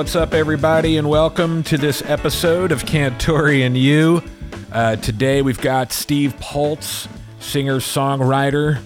what's 0.00 0.16
up, 0.16 0.32
everybody, 0.32 0.96
and 0.96 1.10
welcome 1.10 1.62
to 1.62 1.76
this 1.76 2.00
episode 2.06 2.72
of 2.72 2.84
Cantore 2.84 3.66
and 3.66 3.76
You. 3.76 4.22
Uh, 4.72 4.96
today 4.96 5.42
we've 5.42 5.60
got 5.60 5.92
Steve 5.92 6.34
Poltz, 6.40 7.06
singer, 7.38 7.80
songwriter, 7.80 8.80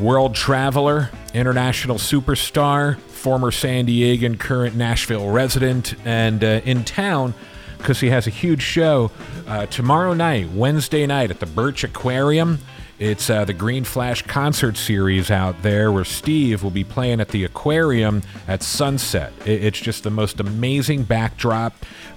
world 0.00 0.34
traveler, 0.34 1.10
international 1.32 1.98
superstar, 1.98 2.98
former 2.98 3.52
San 3.52 3.86
Diegan, 3.86 4.40
current 4.40 4.74
Nashville 4.74 5.30
resident, 5.30 5.94
and 6.04 6.42
uh, 6.42 6.60
in 6.64 6.82
town 6.82 7.32
because 7.78 8.00
he 8.00 8.10
has 8.10 8.26
a 8.26 8.30
huge 8.30 8.62
show 8.62 9.12
uh, 9.46 9.66
tomorrow 9.66 10.14
night, 10.14 10.50
Wednesday 10.50 11.06
night, 11.06 11.30
at 11.30 11.38
the 11.38 11.46
Birch 11.46 11.84
Aquarium. 11.84 12.58
It's 12.98 13.28
uh, 13.28 13.44
the 13.44 13.52
Green 13.52 13.84
Flash 13.84 14.22
concert 14.22 14.78
series 14.78 15.30
out 15.30 15.60
there 15.60 15.92
where 15.92 16.04
Steve 16.04 16.62
will 16.62 16.70
be 16.70 16.82
playing 16.82 17.20
at 17.20 17.28
the 17.28 17.44
aquarium 17.44 18.22
at 18.48 18.62
sunset. 18.62 19.34
It's 19.44 19.78
just 19.78 20.02
the 20.02 20.10
most 20.10 20.40
amazing 20.40 21.02
backdrop, 21.02 21.74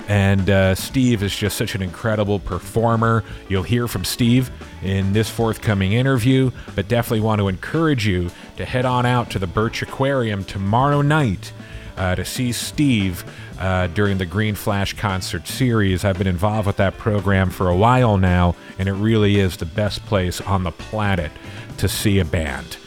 and 0.08 0.50
uh, 0.50 0.76
Steve 0.76 1.22
is 1.22 1.36
just 1.36 1.58
such 1.58 1.76
an 1.76 1.82
incredible 1.82 2.40
performer. 2.40 3.26
You'll 3.50 3.64
hear 3.64 3.90
from 3.90 4.06
Steve 4.06 4.52
in 4.82 5.12
this 5.12 5.30
forthcoming 5.30 5.92
interview, 5.92 6.50
but 6.76 6.88
definitely 6.88 7.26
want 7.26 7.40
to 7.40 7.50
encourage 7.50 8.08
you 8.08 8.32
to 8.56 8.64
head 8.64 8.86
on 8.86 9.06
out 9.06 9.30
to 9.32 9.40
the 9.40 9.48
Birch 9.48 9.82
Aquarium 9.82 10.46
tomorrow 10.46 11.02
night 11.02 11.52
uh, 12.00 12.16
to 12.16 12.26
see 12.26 12.52
Steve 12.52 13.24
uh, 13.60 13.88
during 13.88 14.18
the 14.18 14.26
Green 14.26 14.56
Flash 14.56 14.94
concert 14.94 15.46
series. 15.48 16.06
I've 16.06 16.18
been 16.18 16.28
involved 16.28 16.66
with 16.66 16.78
that 16.78 16.98
program 16.98 17.50
for 17.50 17.70
a 17.70 17.76
while 17.76 18.18
now, 18.18 18.56
and 18.80 18.88
it 18.88 18.94
really 18.94 19.38
is 19.38 19.58
the 19.58 19.66
best 19.66 20.04
place 20.06 20.40
on 20.42 20.64
the 20.64 20.72
planet 20.72 21.32
to 21.78 21.88
see 21.88 22.20
a 22.20 22.26
band. 22.26 22.78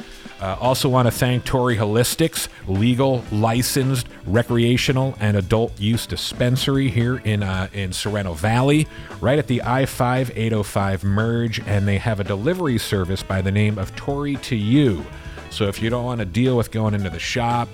Uh, 0.40 0.56
also, 0.60 0.88
want 0.88 1.06
to 1.06 1.12
thank 1.12 1.44
Torrey 1.44 1.76
Holistics, 1.76 2.48
legal, 2.66 3.22
licensed, 3.30 4.08
recreational, 4.26 5.14
and 5.20 5.36
adult 5.36 5.78
use 5.78 6.04
dispensary 6.04 6.88
here 6.88 7.18
in 7.18 7.44
uh, 7.44 7.68
in 7.72 7.92
Sorrento 7.92 8.32
Valley, 8.34 8.88
right 9.20 9.38
at 9.38 9.46
the 9.46 9.62
I 9.62 9.86
5 9.86 10.32
805 10.34 11.04
merge, 11.04 11.60
and 11.60 11.86
they 11.86 11.98
have 11.98 12.18
a 12.18 12.24
delivery 12.24 12.78
service 12.78 13.22
by 13.22 13.40
the 13.40 13.52
name 13.52 13.78
of 13.78 13.94
Torrey 13.94 14.34
to 14.36 14.56
You. 14.56 15.04
So 15.50 15.68
if 15.68 15.80
you 15.82 15.90
don't 15.90 16.04
want 16.04 16.18
to 16.18 16.24
deal 16.24 16.56
with 16.56 16.70
going 16.70 16.94
into 16.94 17.10
the 17.10 17.20
shop 17.20 17.68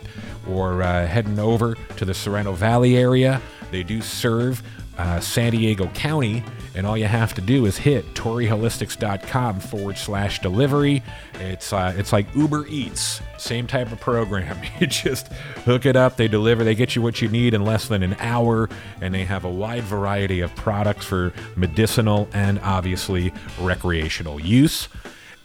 or 0.48 0.82
uh, 0.82 1.06
heading 1.06 1.38
over 1.38 1.74
to 1.96 2.04
the 2.04 2.14
Sorrento 2.14 2.52
Valley 2.52 2.96
area, 2.96 3.40
they 3.70 3.82
do 3.82 4.00
serve 4.00 4.62
uh, 4.98 5.20
San 5.20 5.52
Diego 5.52 5.86
County, 5.88 6.42
and 6.74 6.84
all 6.86 6.98
you 6.98 7.06
have 7.06 7.32
to 7.34 7.40
do 7.40 7.66
is 7.66 7.78
hit 7.78 8.04
torreyholistics.com 8.14 9.60
forward 9.60 9.96
slash 9.96 10.40
delivery. 10.40 11.04
It's 11.34 11.72
uh, 11.72 11.94
it's 11.96 12.12
like 12.12 12.26
Uber 12.34 12.66
Eats, 12.66 13.20
same 13.38 13.66
type 13.66 13.92
of 13.92 14.00
program. 14.00 14.58
You 14.80 14.86
just 14.86 15.28
hook 15.64 15.86
it 15.86 15.96
up, 15.96 16.16
they 16.16 16.28
deliver, 16.28 16.62
they 16.62 16.74
get 16.74 16.94
you 16.94 17.02
what 17.02 17.20
you 17.22 17.28
need 17.28 17.54
in 17.54 17.64
less 17.64 17.88
than 17.88 18.02
an 18.02 18.16
hour, 18.18 18.68
and 19.00 19.14
they 19.14 19.24
have 19.24 19.44
a 19.44 19.50
wide 19.50 19.84
variety 19.84 20.40
of 20.40 20.54
products 20.56 21.04
for 21.04 21.32
medicinal 21.56 22.28
and 22.32 22.58
obviously 22.60 23.32
recreational 23.60 24.40
use. 24.40 24.88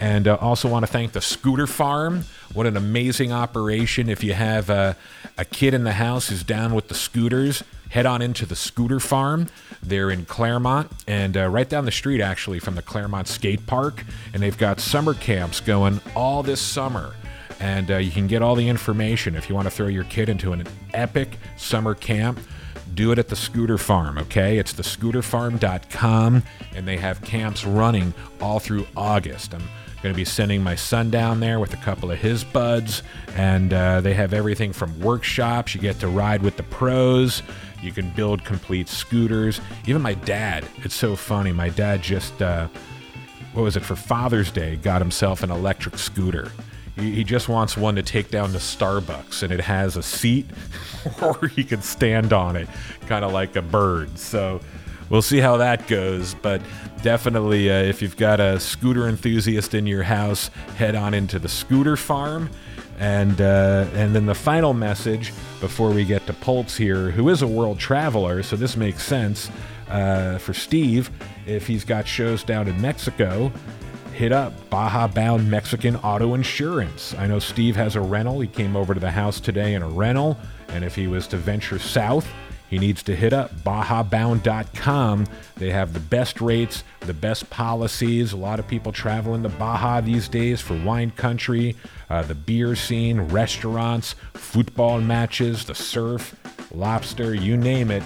And 0.04 0.28
uh, 0.28 0.36
also 0.42 0.68
want 0.68 0.86
to 0.86 0.92
thank 0.92 1.14
the 1.14 1.22
Scooter 1.22 1.66
Farm. 1.66 2.26
What 2.54 2.68
an 2.68 2.76
amazing 2.76 3.32
operation. 3.32 4.10
If 4.10 4.22
you 4.22 4.34
have 4.34 4.70
uh, 4.70 4.96
a 5.38 5.46
kid 5.46 5.74
in 5.74 5.86
the 5.86 5.94
house 5.94 6.28
who's 6.28 6.44
down 6.44 6.76
with 6.76 6.90
the 6.90 6.94
scooters, 6.94 7.64
head 7.90 8.06
on 8.06 8.22
into 8.22 8.46
the 8.46 8.56
Scooter 8.58 9.00
Farm. 9.00 9.48
They're 9.82 10.12
in 10.12 10.26
Clairemont 10.26 10.92
and 11.08 11.38
uh, 11.38 11.48
right 11.48 11.70
down 11.70 11.86
the 11.86 11.92
street, 11.92 12.20
actually, 12.20 12.60
from 12.60 12.76
the 12.76 12.82
Clairemont 12.82 13.30
Skate 13.30 13.66
Park. 13.66 14.04
And 14.34 14.44
they've 14.44 14.58
got 14.58 14.82
summer 14.82 15.14
camps 15.14 15.62
going 15.62 16.02
all 16.18 16.44
this 16.44 16.60
summer. 16.60 17.16
And 17.62 17.90
uh, 17.90 17.96
you 17.96 18.12
can 18.12 18.28
get 18.28 18.42
all 18.42 18.56
the 18.56 18.68
information 18.68 19.38
if 19.38 19.48
you 19.48 19.56
want 19.56 19.68
to 19.68 19.72
throw 19.72 19.88
your 19.88 20.04
kid 20.04 20.28
into 20.28 20.52
an 20.52 20.68
epic 20.94 21.38
summer 21.56 21.96
camp 21.96 22.40
do 22.94 23.12
it 23.12 23.18
at 23.18 23.28
the 23.28 23.36
scooter 23.36 23.78
farm 23.80 24.20
okay 24.20 24.60
it's 24.60 24.74
the 24.74 24.84
scooterfarm.com 24.84 26.44
and 26.76 26.88
they 26.88 26.98
have 26.98 27.20
camps 27.24 27.66
running 27.66 28.14
all 28.40 28.60
through 28.60 28.86
august 28.96 29.56
i'm 29.56 29.64
going 30.04 30.14
to 30.14 30.18
be 30.18 30.26
sending 30.26 30.62
my 30.62 30.76
son 30.76 31.10
down 31.10 31.40
there 31.40 31.60
with 31.60 31.74
a 31.74 31.78
couple 31.78 32.12
of 32.12 32.20
his 32.20 32.44
buds 32.44 33.02
and 33.36 33.74
uh, 33.74 34.02
they 34.02 34.14
have 34.14 34.34
everything 34.34 34.72
from 34.72 35.00
workshops 35.00 35.74
you 35.74 35.82
get 35.82 36.00
to 36.00 36.08
ride 36.08 36.44
with 36.44 36.58
the 36.58 36.64
pros 36.64 37.42
you 37.82 37.92
can 37.92 38.10
build 38.12 38.44
complete 38.46 38.88
scooters 38.88 39.60
even 39.88 40.02
my 40.02 40.14
dad 40.14 40.66
it's 40.84 40.96
so 40.96 41.16
funny 41.16 41.52
my 41.52 41.70
dad 41.70 42.02
just 42.02 42.42
uh, 42.42 42.68
what 43.54 43.62
was 43.62 43.78
it 43.78 43.84
for 43.84 43.96
Father's 43.96 44.52
Day? 44.52 44.76
Got 44.78 45.02
himself 45.02 45.44
an 45.44 45.52
electric 45.52 45.98
scooter. 45.98 46.52
He, 46.96 47.12
he 47.12 47.24
just 47.24 47.50
wants 47.50 47.78
one 47.78 47.96
to 47.96 48.04
take 48.04 48.30
down 48.30 48.52
to 48.52 48.58
Starbucks, 48.58 49.44
and 49.44 49.54
it 49.54 49.62
has 49.62 49.96
a 49.96 50.04
seat, 50.04 50.48
or 51.22 51.48
he 51.48 51.64
can 51.64 51.82
stand 51.82 52.34
on 52.34 52.56
it, 52.56 52.68
kind 53.08 53.24
of 53.24 53.32
like 53.32 53.56
a 53.56 53.62
bird. 53.62 54.18
So 54.18 54.60
we'll 55.14 55.22
see 55.22 55.38
how 55.38 55.58
that 55.58 55.88
goes. 55.88 56.34
But 56.34 56.60
definitely, 57.04 57.70
uh, 57.70 57.84
if 57.84 58.02
you've 58.02 58.18
got 58.18 58.40
a 58.40 58.60
scooter 58.60 59.08
enthusiast 59.08 59.76
in 59.76 59.86
your 59.86 60.02
house, 60.02 60.48
head 60.76 60.96
on 60.96 61.14
into 61.14 61.38
the 61.38 61.48
scooter 61.48 61.96
farm. 61.96 62.50
And 63.00 63.40
uh, 63.40 63.88
and 63.94 64.16
then 64.16 64.26
the 64.26 64.36
final 64.36 64.74
message 64.74 65.34
before 65.60 65.92
we 65.92 66.04
get 66.04 66.26
to 66.28 66.34
Poltz 66.34 66.76
here, 66.76 67.12
who 67.12 67.30
is 67.30 67.42
a 67.42 67.48
world 67.48 67.80
traveler, 67.80 68.44
so 68.44 68.56
this 68.56 68.76
makes 68.78 69.04
sense 69.04 69.50
uh, 69.90 70.38
for 70.38 70.54
Steve. 70.54 71.10
If 71.46 71.68
he's 71.68 71.84
got 71.84 72.08
shows 72.08 72.44
down 72.44 72.68
in 72.68 72.80
Mexico, 72.80 73.52
hit 74.14 74.32
up 74.32 74.54
Baja 74.70 75.08
Bound 75.08 75.50
Mexican 75.50 75.96
Auto 75.98 76.36
Insurance. 76.36 77.16
I 77.18 77.26
know 77.26 77.40
Steve 77.40 77.76
has 77.76 77.96
a 77.96 78.02
rental. 78.02 78.40
He 78.40 78.48
came 78.48 78.76
over 78.76 78.94
to 78.94 79.00
the 79.00 79.12
house 79.12 79.40
today 79.40 79.74
in 79.74 79.82
a 79.82 79.90
rental, 79.90 80.38
and 80.70 80.86
if 80.86 80.96
he 80.96 81.08
was 81.08 81.28
to 81.28 81.38
venture 81.38 81.80
south, 81.80 82.28
he 82.74 82.80
needs 82.80 83.04
to 83.04 83.16
hit 83.16 83.34
up 83.34 83.54
BajaBound.com. 83.58 85.28
They 85.58 85.70
have 85.70 85.94
the 85.94 86.00
best 86.00 86.42
rates, 86.42 86.84
the 87.02 87.14
best 87.14 87.48
policies. 87.52 88.34
A 88.34 88.38
lot 88.38 88.58
of 88.58 88.68
people 88.68 88.92
traveling 88.92 89.44
to 89.44 89.50
Baja 89.50 90.02
these 90.02 90.28
days 90.28 90.60
for 90.60 90.76
wine 90.84 91.12
country, 91.12 91.76
uh, 92.10 92.24
the 92.24 92.34
beer 92.34 92.76
scene, 92.76 93.22
restaurants, 93.22 94.16
football 94.34 95.00
matches, 95.02 95.66
the 95.66 95.76
surf, 95.76 96.36
lobster, 96.74 97.36
you 97.36 97.58
name 97.58 97.92
it. 97.92 98.02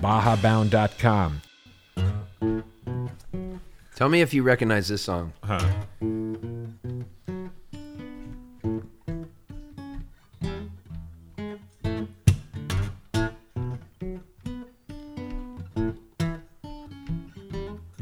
BajaBound.com. 0.00 1.40
Tell 3.94 4.08
me 4.08 4.22
if 4.22 4.34
you 4.34 4.42
recognize 4.42 4.88
this 4.88 5.02
song. 5.02 5.34
Huh. 5.44 5.64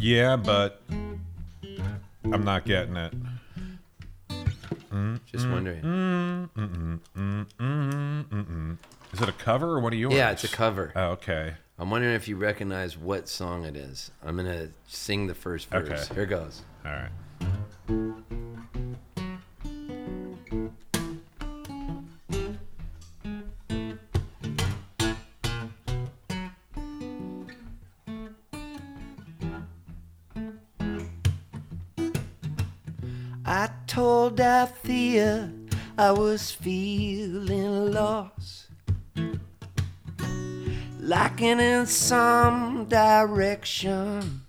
Yeah, 0.03 0.35
but 0.35 0.83
I'm 2.25 2.45
not 2.45 2.65
getting 2.65 2.97
it. 2.97 3.15
Mm, 4.91 5.21
Just 5.27 5.47
mm, 5.47 5.53
wondering. 5.53 5.81
Mm, 7.61 8.79
is 9.13 9.23
it 9.23 9.29
a 9.29 9.33
cover 9.33 9.77
or 9.77 9.81
what 9.81 9.93
are 9.93 9.97
yours? 9.97 10.13
Yeah, 10.13 10.33
it's 10.33 10.43
a 10.43 10.49
cover. 10.49 10.93
Oh, 10.97 11.11
okay. 11.11 11.55
I'm 11.79 11.89
wondering 11.89 12.17
if 12.17 12.27
you 12.27 12.35
recognize 12.35 12.99
what 12.99 13.29
song 13.29 13.65
it 13.65 13.77
is. 13.77 14.11
I'm 14.25 14.37
gonna 14.37 14.71
sing 14.89 15.29
the 15.29 15.37
first 15.37 15.71
verse. 15.71 16.11
Okay. 16.11 16.15
Here 16.17 16.27
goes. 16.27 16.63
All 16.85 16.91
right. 16.91 17.11
Told 33.93 34.41
Althea 34.41 35.53
I 35.99 36.13
was 36.13 36.51
feeling 36.51 37.93
lost, 37.93 38.69
lacking 40.99 41.61
in 41.61 41.85
some 41.85 42.87
direction. 42.87 44.41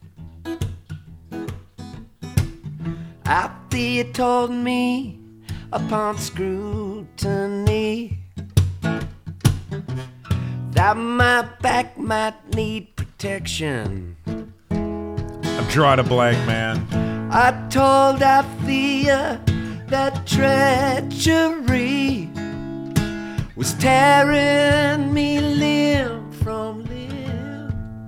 Althea 3.26 4.06
told 4.14 4.52
me 4.52 5.20
upon 5.74 6.18
scrutiny 6.20 8.18
that 10.72 10.96
my 10.96 11.42
back 11.62 11.98
might 11.98 12.56
need 12.56 12.96
protection. 12.96 14.16
I'm 14.72 15.68
drawing 15.68 16.00
a 16.00 16.04
blank, 16.04 16.38
man. 16.48 17.03
I 17.36 17.52
told 17.68 18.22
Althea 18.22 19.42
that 19.88 20.28
treachery 20.28 22.30
was 23.56 23.74
tearing 23.74 25.12
me 25.12 25.40
limb 25.40 26.32
from 26.32 26.86
limb. 26.86 28.08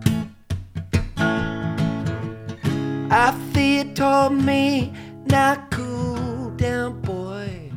Althea 3.11 3.85
told 3.95 4.33
me, 4.33 4.93
now 5.25 5.55
cool 5.71 6.51
down, 6.51 7.01
boy. 7.01 7.71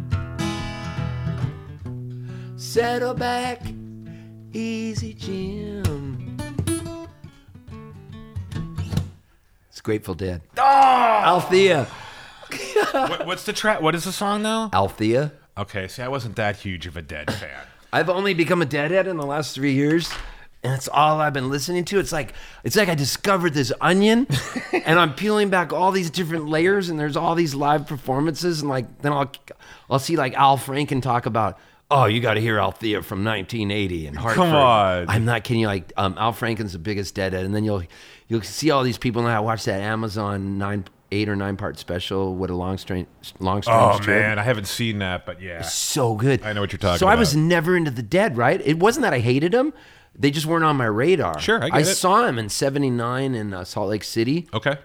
Settle 2.59 3.15
back 3.15 3.63
Easy 4.53 5.15
Jim. 5.15 5.88
Grateful 9.89 10.13
Dead. 10.13 10.43
Oh! 10.59 10.63
Althea. 10.63 11.85
what, 12.93 13.25
what's 13.25 13.45
the 13.45 13.55
track? 13.55 13.81
What 13.81 13.95
is 13.95 14.05
the 14.05 14.13
song 14.13 14.43
though? 14.43 14.69
Althea. 14.75 15.33
Okay, 15.57 15.89
see, 15.89 16.03
I 16.03 16.09
wasn't 16.09 16.37
that 16.37 16.57
huge 16.57 16.87
of 16.87 16.99
a 16.99 17.01
Dead 17.01 17.33
fan. 17.33 17.65
I've 17.91 18.11
only 18.11 18.35
become 18.35 18.61
a 18.61 18.67
deadhead 18.67 19.07
in 19.07 19.17
the 19.17 19.25
last 19.25 19.55
three 19.55 19.73
years, 19.73 20.13
and 20.63 20.75
it's 20.75 20.89
all 20.89 21.23
I've 21.23 21.33
been 21.33 21.49
listening 21.49 21.87
to. 21.87 21.99
It's 21.99 22.13
like 22.13 22.35
it's 22.65 22.77
like 22.77 22.91
I 22.91 22.95
discovered 22.95 23.55
this 23.55 23.73
onion, 23.81 24.27
and 24.85 25.01
I'm 25.01 25.15
peeling 25.15 25.49
back 25.49 25.73
all 25.73 25.91
these 25.91 26.11
different 26.11 26.51
layers, 26.51 26.91
and 26.91 27.01
there's 27.01 27.17
all 27.17 27.35
these 27.35 27.55
live 27.55 27.87
performances, 27.87 28.61
and 28.61 28.69
like 28.69 29.01
then 29.01 29.15
I'll 29.15 29.33
I'll 29.89 29.99
see 29.99 30.19
like 30.19 30.35
Al 30.35 30.59
Franken 30.59 31.01
talk 31.01 31.25
about. 31.25 31.59
Oh, 31.91 32.05
you 32.05 32.21
got 32.21 32.35
to 32.35 32.41
hear 32.43 32.61
Althea 32.61 33.01
from 33.01 33.25
1980 33.25 34.09
and 34.09 34.19
Hartford. 34.19 34.37
Come 34.37 34.55
on. 34.55 35.09
I'm 35.09 35.25
not 35.25 35.43
kidding 35.43 35.63
you. 35.63 35.69
Like 35.69 35.91
um, 35.97 36.17
Al 36.19 36.35
Franken's 36.35 36.75
the 36.75 36.79
biggest 36.79 37.15
deadhead, 37.15 37.47
and 37.47 37.55
then 37.55 37.65
you'll 37.65 37.85
you'll 38.29 38.43
see 38.43 38.71
all 38.71 38.83
these 38.85 38.99
people. 38.99 39.23
now. 39.23 39.37
I 39.37 39.41
watch 39.41 39.65
that 39.65 39.81
Amazon 39.81 40.59
nine, 40.59 40.85
eight 41.11 41.29
or 41.29 41.37
nine 41.37 41.57
part 41.57 41.79
special. 41.79 42.35
What 42.37 42.51
a 42.51 42.55
long 42.55 42.79
strange, 42.79 43.07
long 43.41 43.63
strange 43.63 43.81
Oh 43.81 43.99
trip 43.99 44.21
man, 44.21 44.39
I 44.39 44.43
haven't 44.43 44.67
seen 44.69 44.99
that, 44.99 45.27
but 45.27 45.41
yeah. 45.43 45.61
It's 45.61 45.73
so 45.75 46.15
good. 46.15 46.43
I 46.43 46.53
know 46.53 46.61
what 46.61 46.73
you're 46.73 46.79
talking 46.79 46.91
about. 46.91 46.99
So 47.01 47.07
I 47.09 47.15
was 47.17 47.35
never 47.35 47.77
into 47.77 47.91
the 47.91 48.03
Dead, 48.03 48.37
right? 48.37 48.61
It 48.65 48.79
wasn't 48.79 49.03
that 49.05 49.13
I 49.13 49.19
hated 49.21 49.53
them; 49.53 49.73
they 50.15 50.31
just 50.31 50.47
weren't 50.47 50.65
on 50.65 50.77
my 50.77 50.87
radar. 50.87 51.39
Sure, 51.41 51.63
I 51.63 51.79
I 51.79 51.83
saw 51.83 52.25
him 52.27 52.39
in 52.39 52.49
'79 52.49 53.35
in 53.35 53.53
uh, 53.55 53.65
Salt 53.65 53.89
Lake 53.89 54.05
City, 54.05 54.49
Okay. 54.55 54.77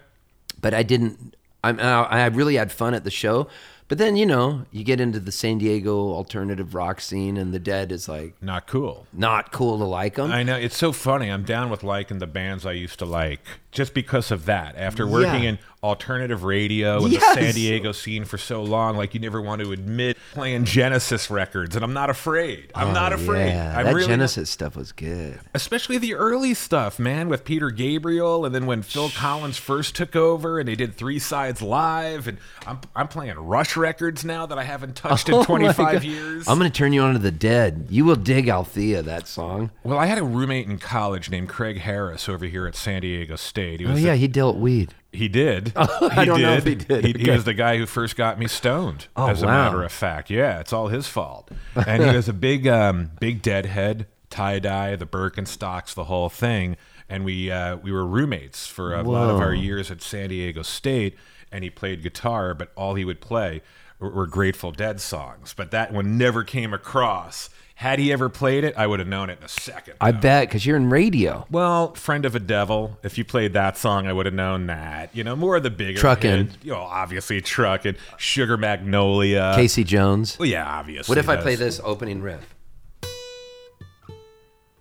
but 0.61 0.73
I 0.73 0.83
didn't. 0.83 1.35
I'm, 1.65 1.79
I 1.79 2.03
I 2.03 2.25
really 2.27 2.55
had 2.55 2.71
fun 2.71 2.93
at 2.93 3.03
the 3.03 3.11
show. 3.11 3.47
But 3.93 3.99
then 3.99 4.15
you 4.15 4.25
know 4.25 4.65
you 4.71 4.83
get 4.83 4.99
into 4.99 5.19
the 5.19 5.31
San 5.31 5.59
Diego 5.59 5.95
alternative 6.13 6.73
rock 6.73 6.99
scene, 6.99 7.37
and 7.37 7.53
the 7.53 7.59
Dead 7.59 7.91
is 7.91 8.09
like 8.09 8.33
Not 8.41 8.65
cool. 8.65 9.05
not 9.13 9.51
cool 9.51 9.77
to 9.77 9.83
like 9.83 10.15
them. 10.15 10.31
I 10.31 10.41
know 10.41 10.55
it's 10.55 10.75
so 10.75 10.91
funny. 10.91 11.29
I'm 11.29 11.43
down 11.43 11.69
with 11.69 11.83
liking 11.83 12.17
the 12.17 12.25
bands 12.25 12.65
I 12.65 12.71
used 12.71 12.97
to 12.97 13.05
like 13.05 13.41
just 13.71 13.93
because 13.93 14.31
of 14.31 14.45
that. 14.45 14.75
After 14.77 15.05
working 15.05 15.43
Yeah. 15.43 15.49
in 15.51 15.59
alternative 15.83 16.43
radio 16.43 17.03
and 17.03 17.11
Yes. 17.13 17.35
the 17.35 17.41
San 17.41 17.53
Diego 17.53 17.91
scene 17.91 18.25
for 18.25 18.37
so 18.37 18.63
long, 18.63 18.95
like 18.97 19.13
you 19.13 19.19
never 19.19 19.41
want 19.41 19.61
to 19.61 19.71
admit 19.71 20.17
playing 20.33 20.65
Genesis 20.65 21.29
records, 21.29 21.75
and 21.75 21.83
I'm 21.83 21.93
not 21.93 22.09
afraid. 22.09 22.71
I'm 22.73 22.93
not 22.93 23.11
oh, 23.11 23.15
afraid. 23.15 23.51
Oh, 23.51 23.53
Yeah, 23.55 23.77
I'm 23.77 23.85
that 23.85 23.93
really 23.95 24.07
Genesis 24.07 24.49
stuff 24.49 24.75
was 24.75 24.91
good. 24.91 25.39
especially 25.53 25.97
the 25.97 26.15
early 26.15 26.53
stuff, 26.53 26.97
man, 26.99 27.27
with 27.29 27.43
Peter 27.43 27.69
Gabriel, 27.69 28.45
and 28.45 28.55
then 28.55 28.65
when 28.65 28.81
Phil 28.81 29.09
Collins 29.09 29.57
first 29.57 29.95
took 29.95 30.15
over, 30.15 30.59
and 30.59 30.67
they 30.67 30.75
did 30.75 30.95
three 30.95 31.19
sides 31.19 31.61
live, 31.61 32.27
and 32.27 32.37
I'm 32.65 32.79
I'm 32.95 33.07
playing 33.07 33.35
Rush 33.37 33.75
records 33.75 34.23
now 34.23 34.45
that 34.45 34.57
I 34.57 34.63
haven't 34.63 34.95
touched 34.95 35.29
Oh 35.33 35.39
in 35.39 35.45
25 35.45 36.03
years. 36.03 36.47
I'm 36.47 36.57
gonna 36.57 36.69
turn 36.69 36.93
you 36.93 37.01
on 37.01 37.13
to 37.13 37.19
the 37.19 37.31
Dead. 37.31 37.87
You 37.89 38.05
will 38.05 38.15
dig 38.15 38.47
Althea 38.47 39.01
that 39.01 39.27
song. 39.27 39.71
well, 39.83 39.97
I 39.99 40.05
had 40.05 40.17
a 40.17 40.23
roommate 40.23 40.67
in 40.67 40.77
college 40.77 41.29
named 41.29 41.49
Craig 41.49 41.79
Harris 41.79 42.29
over 42.29 42.45
here 42.45 42.65
at 42.67 42.75
San 42.75 43.01
Diego 43.01 43.35
State. 43.35 43.79
He 43.81 43.85
Oh 43.85 43.95
yeah, 43.95 44.15
he 44.15 44.27
dealt 44.27 44.57
weed. 44.57 44.93
He 45.13 45.27
did. 45.27 45.73
I 45.75 46.25
don't 46.25 46.41
know 46.41 46.53
if 46.53 46.65
he 46.65 46.75
did. 46.75 47.05
He, 47.05 47.23
he 47.23 47.31
was 47.31 47.43
the 47.43 47.53
guy 47.53 47.77
who 47.77 47.85
first 47.85 48.15
got 48.15 48.39
me 48.39 48.47
stoned. 48.47 49.07
Oh, 49.15 49.27
as 49.27 49.41
a 49.41 49.45
matter 49.45 49.83
of 49.83 49.91
fact, 49.91 50.29
yeah, 50.29 50.59
it's 50.59 50.73
all 50.73 50.87
his 50.87 51.07
fault. 51.07 51.49
And 51.75 52.03
he 52.03 52.15
was 52.15 52.27
a 52.27 52.33
big, 52.49 52.67
um, 52.67 53.11
big 53.19 53.41
deadhead, 53.41 54.07
tie 54.29 54.59
dye, 54.59 54.95
the 54.95 55.05
Birkenstocks, 55.05 55.93
the 55.93 56.05
whole 56.05 56.29
thing. 56.29 56.77
And 57.09 57.25
we 57.25 57.51
uh, 57.51 57.77
we 57.77 57.91
were 57.91 58.05
roommates 58.05 58.65
for 58.65 58.95
a 58.95 59.03
lot 59.03 59.29
of 59.29 59.39
our 59.39 59.53
years 59.53 59.91
at 59.91 60.01
San 60.01 60.29
Diego 60.29 60.61
State. 60.61 61.15
And 61.51 61.63
he 61.63 61.69
played 61.69 62.01
guitar, 62.01 62.53
but 62.55 62.71
all 62.75 62.95
he 62.95 63.05
would 63.05 63.21
play 63.21 63.61
were, 63.99 64.09
were 64.09 64.27
Grateful 64.27 64.71
Dead 64.71 64.99
songs. 64.99 65.53
But 65.55 65.71
that 65.71 65.93
one 65.93 66.17
never 66.17 66.43
came 66.43 66.73
across. 66.73 67.49
Had 67.83 67.99
he 67.99 68.13
ever 68.13 68.29
played 68.29 68.63
it, 68.63 68.75
I 68.77 68.87
would 68.87 68.99
have 68.99 69.09
known 69.09 69.29
it 69.29 69.39
in 69.39 69.43
a 69.43 69.49
second. 69.49 69.95
I 69.99 70.13
bet 70.13 70.47
because 70.47 70.65
you're 70.65 70.77
in 70.77 70.89
radio. 70.89 71.45
Well, 71.51 71.93
friend 71.95 72.23
of 72.23 72.33
a 72.33 72.39
devil. 72.39 72.97
If 73.03 73.17
you 73.17 73.25
played 73.25 73.51
that 73.55 73.75
song, 73.75 74.07
I 74.07 74.13
would 74.13 74.25
have 74.25 74.33
known 74.33 74.67
that. 74.67 75.13
You 75.13 75.25
know, 75.25 75.35
more 75.35 75.57
of 75.57 75.63
the 75.63 75.69
bigger 75.69 75.99
Truckin'. 75.99 76.47
hit- 76.49 76.63
You 76.63 76.71
know, 76.71 76.77
obviously 76.79 77.41
trucking, 77.41 77.95
Sugar 78.15 78.55
Magnolia. 78.55 79.51
Casey 79.57 79.83
Jones. 79.83 80.39
Well, 80.39 80.47
yeah, 80.47 80.65
obviously. 80.65 81.11
What 81.11 81.17
if 81.17 81.27
I 81.27 81.35
play 81.35 81.55
this 81.55 81.81
opening 81.83 82.21
riff? 82.21 82.55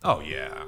Oh 0.04 0.20
yeah. 0.20 0.62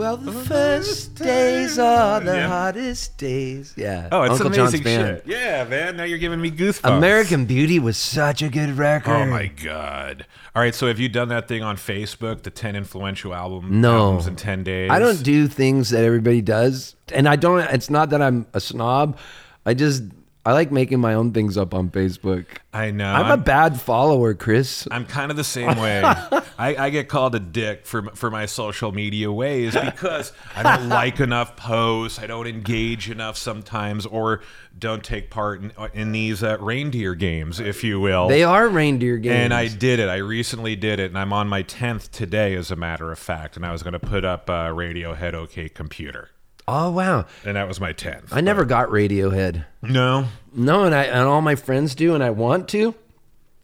Well, 0.00 0.16
the 0.16 0.32
first 0.32 1.14
days 1.16 1.78
are 1.78 2.20
the 2.20 2.34
Yeah. 2.34 2.48
hottest 2.48 3.18
days. 3.18 3.74
Yeah. 3.76 4.08
Oh, 4.10 4.22
it's 4.22 4.30
Uncle 4.40 4.46
amazing 4.46 4.64
John's 4.64 4.80
band. 4.82 5.22
shit. 5.26 5.26
Yeah, 5.26 5.64
man. 5.64 5.98
Now 5.98 6.04
you're 6.04 6.16
giving 6.16 6.40
me 6.40 6.50
goosebumps. 6.50 6.96
American 6.96 7.44
Beauty 7.44 7.78
was 7.78 7.98
such 7.98 8.40
a 8.40 8.48
good 8.48 8.78
record. 8.78 9.10
Oh 9.12 9.26
my 9.26 9.48
god. 9.48 10.24
All 10.56 10.62
right, 10.62 10.74
so 10.74 10.86
have 10.86 10.98
you 10.98 11.10
done 11.10 11.28
that 11.28 11.48
thing 11.48 11.62
on 11.62 11.76
Facebook, 11.76 12.44
the 12.44 12.50
10 12.50 12.76
influential 12.76 13.34
album 13.34 13.82
No. 13.82 14.06
albums 14.06 14.26
in 14.26 14.36
10 14.36 14.64
days? 14.64 14.90
I 14.90 14.98
don't 15.00 15.22
do 15.22 15.46
things 15.46 15.90
that 15.90 16.02
everybody 16.02 16.40
does, 16.40 16.96
and 17.12 17.28
I 17.28 17.36
don't. 17.36 17.60
It's 17.70 17.90
not 17.90 18.08
that 18.08 18.22
I'm 18.22 18.46
a 18.54 18.60
snob. 18.60 19.18
I 19.66 19.74
just 19.74 20.04
I 20.44 20.52
like 20.54 20.72
making 20.72 21.00
my 21.00 21.14
own 21.14 21.32
things 21.32 21.58
up 21.58 21.74
on 21.74 21.90
Facebook. 21.90 22.46
I 22.72 22.90
know. 22.92 23.12
I'm 23.12 23.30
a 23.30 23.36
bad 23.36 23.78
follower, 23.78 24.32
Chris. 24.32 24.88
I'm 24.90 25.04
kind 25.04 25.30
of 25.30 25.36
the 25.36 25.44
same 25.44 25.76
way. 25.76 26.02
I, 26.58 26.76
I 26.86 26.90
get 26.90 27.08
called 27.08 27.34
a 27.34 27.40
dick 27.40 27.84
for 27.84 28.02
for 28.14 28.30
my 28.30 28.46
social 28.46 28.90
media 28.92 29.30
ways 29.30 29.74
because 29.74 30.32
I 30.56 30.62
don't 30.62 30.88
like 31.00 31.20
enough 31.20 31.56
posts, 31.56 32.18
I 32.18 32.26
don't 32.26 32.46
engage 32.46 33.10
enough 33.10 33.36
sometimes, 33.36 34.06
or 34.06 34.40
don't 34.78 35.04
take 35.04 35.30
part 35.30 35.60
in, 35.62 35.72
in 35.92 36.12
these 36.12 36.42
uh, 36.42 36.56
reindeer 36.58 37.14
games, 37.14 37.60
if 37.60 37.84
you 37.84 38.00
will. 38.00 38.28
They 38.28 38.44
are 38.44 38.66
reindeer 38.68 39.18
games. 39.18 39.34
and 39.34 39.54
I 39.54 39.68
did 39.68 39.98
it. 40.00 40.08
I 40.08 40.16
recently 40.16 40.74
did 40.74 41.00
it, 41.00 41.10
and 41.10 41.18
I'm 41.18 41.32
on 41.34 41.48
my 41.48 41.62
tenth 41.62 42.10
today, 42.12 42.54
as 42.54 42.70
a 42.70 42.76
matter 42.76 43.12
of 43.12 43.18
fact. 43.18 43.56
And 43.56 43.66
I 43.66 43.72
was 43.72 43.82
going 43.82 43.92
to 43.92 44.00
put 44.00 44.24
up 44.24 44.48
uh, 44.48 44.68
Radiohead 44.68 45.34
OK 45.34 45.68
Computer, 45.68 46.30
oh 46.70 46.90
wow, 46.90 47.26
and 47.44 47.56
that 47.56 47.66
was 47.68 47.80
my 47.80 47.92
tenth. 47.92 48.32
I 48.32 48.40
never 48.40 48.64
got 48.64 48.88
Radiohead. 48.88 49.64
No, 49.82 50.26
No, 50.54 50.84
and 50.84 50.94
I 50.94 51.04
and 51.04 51.26
all 51.28 51.40
my 51.42 51.54
friends 51.56 51.94
do, 51.94 52.14
and 52.14 52.22
I 52.22 52.30
want 52.30 52.68
to. 52.70 52.94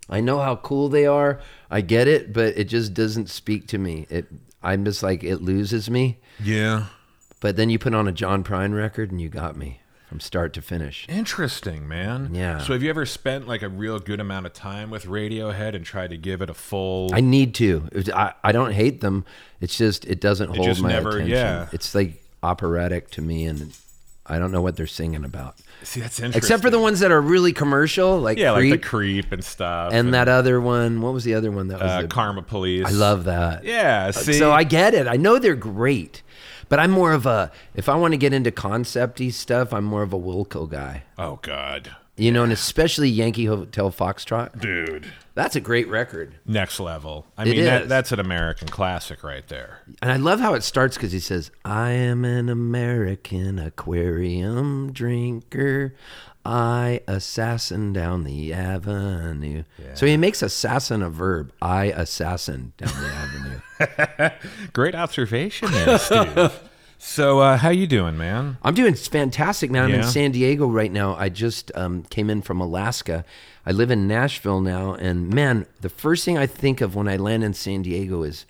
I 0.09 0.21
know 0.21 0.39
how 0.41 0.57
cool 0.57 0.89
they 0.89 1.07
are. 1.07 1.41
I 1.71 1.81
get 1.81 2.07
it, 2.09 2.33
but 2.33 2.57
it 2.57 2.65
just 2.65 2.95
doesn't 2.95 3.29
speak 3.29 3.67
to 3.69 3.79
me. 3.79 4.07
It 4.11 4.27
I'm 4.63 4.85
just 4.85 5.03
like 5.03 5.25
it 5.25 5.39
loses 5.43 5.89
me. 5.91 6.19
yeah. 6.43 6.87
But 7.41 7.57
then 7.57 7.69
you 7.71 7.79
put 7.79 7.95
on 7.95 8.09
a 8.09 8.13
John 8.13 8.43
Prine 8.43 8.75
record, 8.75 9.11
and 9.11 9.21
you 9.21 9.29
got 9.29 9.57
me 9.57 9.81
from 10.09 10.21
start 10.21 10.53
to 10.55 10.63
finish. 10.63 11.05
Interesting, 11.09 11.87
man. 11.87 12.31
Yeah. 12.33 12.59
So 12.61 12.73
have 12.73 12.83
you 12.83 12.89
ever 12.89 13.05
spent 13.05 13.47
like 13.47 13.61
a 13.63 13.69
real 13.69 13.99
good 13.99 14.21
amount 14.21 14.47
of 14.47 14.53
time 14.55 14.89
with 14.89 15.05
Radiohead 15.05 15.75
and 15.75 15.85
tried 15.85 16.11
to 16.11 16.17
give 16.17 16.41
it 16.41 16.49
a 16.49 16.55
full? 16.55 17.11
I 17.13 17.21
need 17.21 17.55
to. 17.57 17.89
I, 18.15 18.33
I 18.43 18.53
don't 18.53 18.73
hate 18.73 19.01
them. 19.03 19.25
It's 19.61 19.77
just 19.77 20.05
it 20.07 20.21
doesn't 20.21 20.55
hold 20.55 20.67
just 20.67 20.81
my 20.81 20.89
never- 20.91 21.11
attention. 21.11 21.31
yeah. 21.37 21.69
It's 21.73 21.95
like 21.95 22.23
operatic 22.43 23.11
to 23.13 23.23
me, 23.23 23.47
and 23.47 23.77
I 24.27 24.39
don't 24.39 24.51
know 24.53 24.61
what 24.63 24.77
they're 24.77 24.87
singing 24.87 25.25
about. 25.25 25.57
See, 25.83 26.01
that's 26.01 26.19
interesting. 26.19 26.39
Except 26.39 26.63
for 26.63 26.71
the 26.71 26.79
ones 26.81 27.01
that 27.01 27.13
are 27.13 27.21
really 27.21 27.53
commercial, 27.53 28.19
like 28.19 28.39
yeah, 28.39 28.55
Creep, 28.55 28.71
like 28.73 28.81
the 28.83 28.89
creep 28.89 29.33
and 29.33 29.45
stuff, 29.45 29.93
and 29.93 30.15
that 30.15 30.29
other 30.29 30.61
one. 30.61 31.01
What 31.03 31.13
was 31.13 31.25
the 31.25 31.35
other 31.35 31.51
one 31.51 31.69
that 31.69 31.81
was? 31.81 31.91
uh, 31.91 32.03
the, 32.03 32.09
Karma 32.09 32.43
Police. 32.43 32.87
I 32.87 32.91
love 32.91 33.25
that. 33.25 33.65
Yeah. 33.65 34.11
See, 34.11 34.33
So 34.33 34.53
I 34.53 34.65
get 34.65 34.95
it. 34.95 35.07
I 35.07 35.17
know 35.17 35.39
they're 35.39 35.55
great, 35.55 36.23
but 36.69 36.79
I'm 36.79 36.91
more 36.91 37.13
of 37.13 37.27
a. 37.27 37.53
If 37.75 37.89
I 37.89 37.95
want 37.97 38.13
to 38.13 38.19
get 38.19 38.33
into 38.33 38.51
concepty 38.51 39.33
stuff, 39.33 39.73
I'm 39.73 39.85
more 39.85 40.03
of 40.03 40.13
a 40.13 40.19
Wilco 40.19 40.69
guy. 40.69 41.05
oh 41.19 41.39
God, 41.43 41.95
You 42.19 42.33
know, 42.33 42.43
and 42.45 42.53
especially 42.53 43.11
Yankee 43.11 43.45
Hotel 43.45 43.91
Foxtrot. 43.93 44.59
dude, 44.61 45.07
That's 45.35 45.55
a 45.55 45.61
great 45.61 45.87
record. 45.89 46.37
next 46.47 46.81
level. 46.81 47.27
I 47.37 47.43
It 47.43 47.49
mean, 47.57 47.65
that, 47.65 47.83
is. 47.83 47.89
that's 47.89 48.11
an 48.13 48.21
American 48.21 48.69
classic 48.69 49.23
right 49.23 49.47
there. 49.49 49.81
And 50.01 50.11
I 50.11 50.17
love 50.17 50.41
how 50.41 50.55
it 50.55 50.63
starts 50.63 50.97
because 50.97 51.13
he 51.13 51.21
says, 51.21 51.51
I 51.65 51.91
am 51.91 52.25
an 52.25 52.49
American 52.49 53.59
aquarium 53.59 54.93
drinker. 54.93 55.95
I 56.45 57.01
assassin 57.09 57.93
down 57.93 58.25
the 58.25 58.53
avenue. 58.55 59.65
So 59.95 60.07
he 60.07 60.17
makes 60.17 60.43
assassin 60.43 61.03
a 61.03 61.11
verb. 61.11 61.53
I 61.61 61.87
assassin 61.87 62.73
down 62.79 62.93
the 63.79 63.91
avenue. 63.91 64.31
Great 64.73 64.95
observation 64.95 65.71
there, 65.73 65.99
Steve. 65.99 66.61
so, 66.99 67.41
uh, 67.41 67.57
how 67.57 67.71
you 67.71 67.87
doing, 67.87 68.17
man? 68.17 68.59
I'm 68.63 68.75
doing 68.75 68.95
fantastic, 68.95 69.71
man. 69.71 69.85
I'm 69.85 69.95
in 69.95 70.03
San 70.05 70.33
Diego 70.33 70.67
right 70.67 70.91
now. 70.91 71.15
I 71.15 71.29
just 71.29 71.71
um, 71.75 72.03
came 72.05 72.31
in 72.31 72.43
from 72.43 72.61
Alaska. 72.61 73.25
I 73.65 73.73
live 73.73 73.91
in 73.91 74.07
Nashville 74.07 74.61
now, 74.61 74.95
and 74.95 75.33
man, 75.33 75.67
the 75.81 75.89
first 75.89 76.25
thing 76.25 76.39
I 76.39 76.47
think 76.47 76.81
of 76.81 76.95
when 76.95 77.09
I 77.09 77.17
land 77.17 77.45
in 77.45 77.53
San 77.53 77.83
Diego 77.83 78.23
is, 78.23 78.47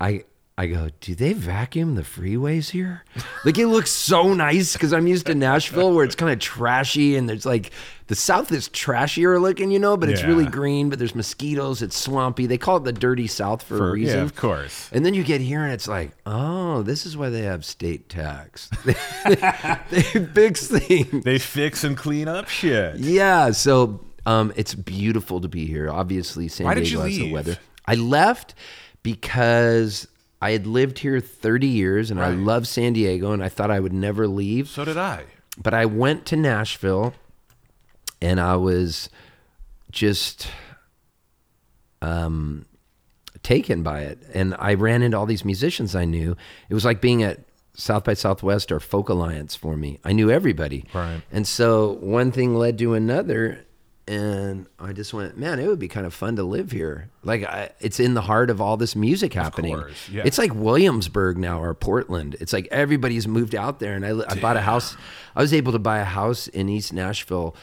I 0.00 0.24
I 0.58 0.66
go, 0.66 0.90
do 1.00 1.14
they 1.14 1.32
vacuum 1.32 1.94
the 1.94 2.02
freeways 2.02 2.70
here? 2.70 3.04
Like 3.44 3.56
it 3.56 3.68
looks 3.68 3.90
so 3.90 4.34
nice 4.34 4.74
because 4.74 4.92
I'm 4.92 5.06
used 5.06 5.26
to 5.26 5.34
Nashville 5.34 5.94
where 5.94 6.04
it's 6.04 6.14
kind 6.14 6.30
of 6.30 6.38
trashy 6.40 7.16
and 7.16 7.26
there's 7.26 7.46
like 7.46 7.70
the 8.08 8.14
South 8.14 8.52
is 8.52 8.68
trashier 8.68 9.40
looking, 9.40 9.70
you 9.70 9.78
know, 9.78 9.96
but 9.96 10.10
it's 10.10 10.22
really 10.22 10.44
green. 10.44 10.90
But 10.90 10.98
there's 10.98 11.14
mosquitoes. 11.14 11.80
It's 11.80 11.96
swampy. 11.96 12.44
They 12.44 12.58
call 12.58 12.76
it 12.76 12.84
the 12.84 12.92
dirty 12.92 13.26
South 13.26 13.62
for, 13.62 13.88
a 13.88 13.92
reason. 13.92 14.18
yeah, 14.18 14.22
of 14.22 14.36
course. 14.36 14.90
And 14.92 15.06
then 15.06 15.14
you 15.14 15.24
get 15.24 15.40
here 15.40 15.64
and 15.64 15.72
it's 15.72 15.88
like, 15.88 16.12
oh, 16.26 16.82
this 16.82 17.06
is 17.06 17.16
why 17.16 17.30
they 17.30 17.42
have 17.42 17.64
state 17.64 18.10
tax. 18.10 18.68
they 18.84 20.02
fix 20.02 20.66
things. 20.68 21.24
They 21.24 21.38
fix 21.38 21.82
and 21.82 21.96
clean 21.96 22.28
up 22.28 22.48
shit. 22.48 22.96
Yeah, 22.96 23.52
so 23.52 24.04
um, 24.26 24.52
it's 24.54 24.74
beautiful 24.74 25.40
to 25.40 25.48
be 25.48 25.66
here. 25.66 25.90
Obviously, 25.90 26.48
San 26.48 26.66
Why 26.66 26.74
did 26.74 26.84
Diego 26.84 26.98
you 26.98 27.04
has 27.06 27.16
the 27.16 27.22
leave? 27.22 27.32
weather. 27.32 27.58
I 27.86 27.94
left 27.94 28.54
because 29.02 30.06
I 30.42 30.50
had 30.50 30.66
lived 30.66 30.98
here 30.98 31.20
30 31.20 31.66
years 31.66 32.10
and 32.10 32.20
I 32.20 32.28
Right. 32.30 32.38
love 32.38 32.66
San 32.66 32.92
Diego 32.92 33.32
and 33.32 33.42
I 33.42 33.48
thought 33.48 33.70
I 33.70 33.80
would 33.80 33.92
never 33.92 34.26
leave. 34.26 34.68
So 34.68 34.84
did 34.84 34.98
I. 34.98 35.24
But 35.56 35.72
I 35.72 35.86
went 35.86 36.26
to 36.26 36.36
Nashville 36.36 37.14
and 38.20 38.40
I 38.40 38.56
was 38.56 39.08
just 39.90 40.48
um, 42.00 42.66
taken 43.42 43.82
by 43.82 44.00
it. 44.02 44.18
And 44.34 44.54
I 44.58 44.74
ran 44.74 45.02
into 45.02 45.16
all 45.16 45.26
these 45.26 45.44
musicians 45.44 45.94
I 45.94 46.04
knew. 46.04 46.36
It 46.68 46.74
was 46.74 46.84
like 46.84 47.00
being 47.00 47.22
at 47.22 47.40
South 47.74 48.04
by 48.04 48.14
Southwest 48.14 48.70
or 48.72 48.80
Folk 48.80 49.08
Alliance 49.08 49.54
for 49.54 49.76
me. 49.76 49.98
I 50.04 50.12
knew 50.12 50.30
everybody. 50.30 50.84
Right. 50.92 51.22
And 51.30 51.46
so 51.46 51.92
one 52.00 52.32
thing 52.32 52.54
led 52.54 52.78
to 52.78 52.94
another. 52.94 53.64
And 54.12 54.66
I 54.78 54.92
just 54.92 55.14
went, 55.14 55.38
man, 55.38 55.58
it 55.58 55.66
would 55.66 55.78
be 55.78 55.88
kind 55.88 56.04
of 56.04 56.12
fun 56.12 56.36
to 56.36 56.42
live 56.42 56.70
here. 56.70 57.08
Like, 57.24 57.44
I, 57.44 57.70
it's 57.80 57.98
in 57.98 58.12
the 58.12 58.20
heart 58.20 58.50
of 58.50 58.60
all 58.60 58.76
this 58.76 58.94
music 58.94 59.32
happening. 59.32 59.74
course, 59.74 60.08
yeah. 60.10 60.22
It's 60.26 60.36
like 60.36 60.54
Williamsburg 60.54 61.38
now 61.38 61.62
or 61.62 61.72
Portland. 61.72 62.36
It's 62.38 62.52
like 62.52 62.68
everybody's 62.70 63.26
moved 63.26 63.54
out 63.54 63.78
there. 63.78 63.94
And 63.94 64.04
I, 64.04 64.10
I 64.28 64.34
bought 64.34 64.58
a 64.58 64.60
house. 64.60 64.98
I 65.34 65.40
was 65.40 65.54
able 65.54 65.72
to 65.72 65.78
buy 65.78 65.98
a 66.00 66.04
house 66.04 66.46
in 66.46 66.68
East 66.68 66.92
Nashville 66.92 67.56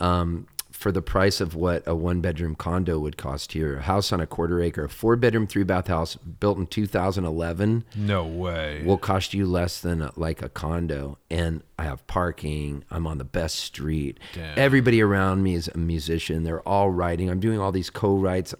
um, 0.00 0.48
for 0.78 0.92
the 0.92 1.02
price 1.02 1.40
of 1.40 1.56
what 1.56 1.82
a 1.88 1.94
one 1.96 2.20
bedroom 2.20 2.54
condo 2.54 3.00
would 3.00 3.16
cost 3.16 3.50
here. 3.52 3.78
A 3.78 3.82
house 3.82 4.12
on 4.12 4.20
a 4.20 4.28
quarter 4.28 4.62
acre, 4.62 4.84
a 4.84 4.88
four 4.88 5.16
bedroom, 5.16 5.48
three 5.48 5.64
bath 5.64 5.88
house 5.88 6.14
built 6.14 6.56
in 6.56 6.68
2011 6.68 7.84
No 7.96 8.24
way. 8.24 8.82
will 8.84 8.96
cost 8.96 9.34
you 9.34 9.44
less 9.44 9.80
than 9.80 10.02
a, 10.02 10.12
like 10.14 10.40
a 10.40 10.48
condo. 10.48 11.18
And 11.28 11.64
I 11.80 11.82
have 11.82 12.06
parking. 12.06 12.84
I'm 12.92 13.08
on 13.08 13.18
the 13.18 13.24
best 13.24 13.56
street. 13.56 14.20
Damn. 14.34 14.56
Everybody 14.56 15.02
around 15.02 15.42
me 15.42 15.54
is 15.56 15.66
a 15.66 15.78
musician. 15.78 16.44
They're 16.44 16.60
all 16.66 16.90
writing. 16.90 17.28
I'm 17.28 17.40
doing 17.40 17.58
all 17.58 17.72
these 17.72 17.90
co-writes. 17.90 18.54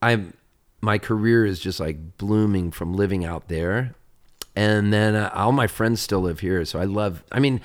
I'm 0.00 0.34
my 0.80 0.98
career 0.98 1.44
is 1.44 1.58
just 1.58 1.80
like 1.80 2.16
blooming 2.16 2.70
from 2.70 2.94
living 2.94 3.24
out 3.24 3.48
there. 3.48 3.96
And 4.54 4.92
then 4.92 5.16
uh, 5.16 5.30
all 5.34 5.50
my 5.50 5.66
friends 5.66 6.00
still 6.00 6.20
live 6.20 6.40
here, 6.40 6.64
so 6.64 6.78
I 6.78 6.84
love. 6.84 7.24
I 7.32 7.40
mean, 7.40 7.60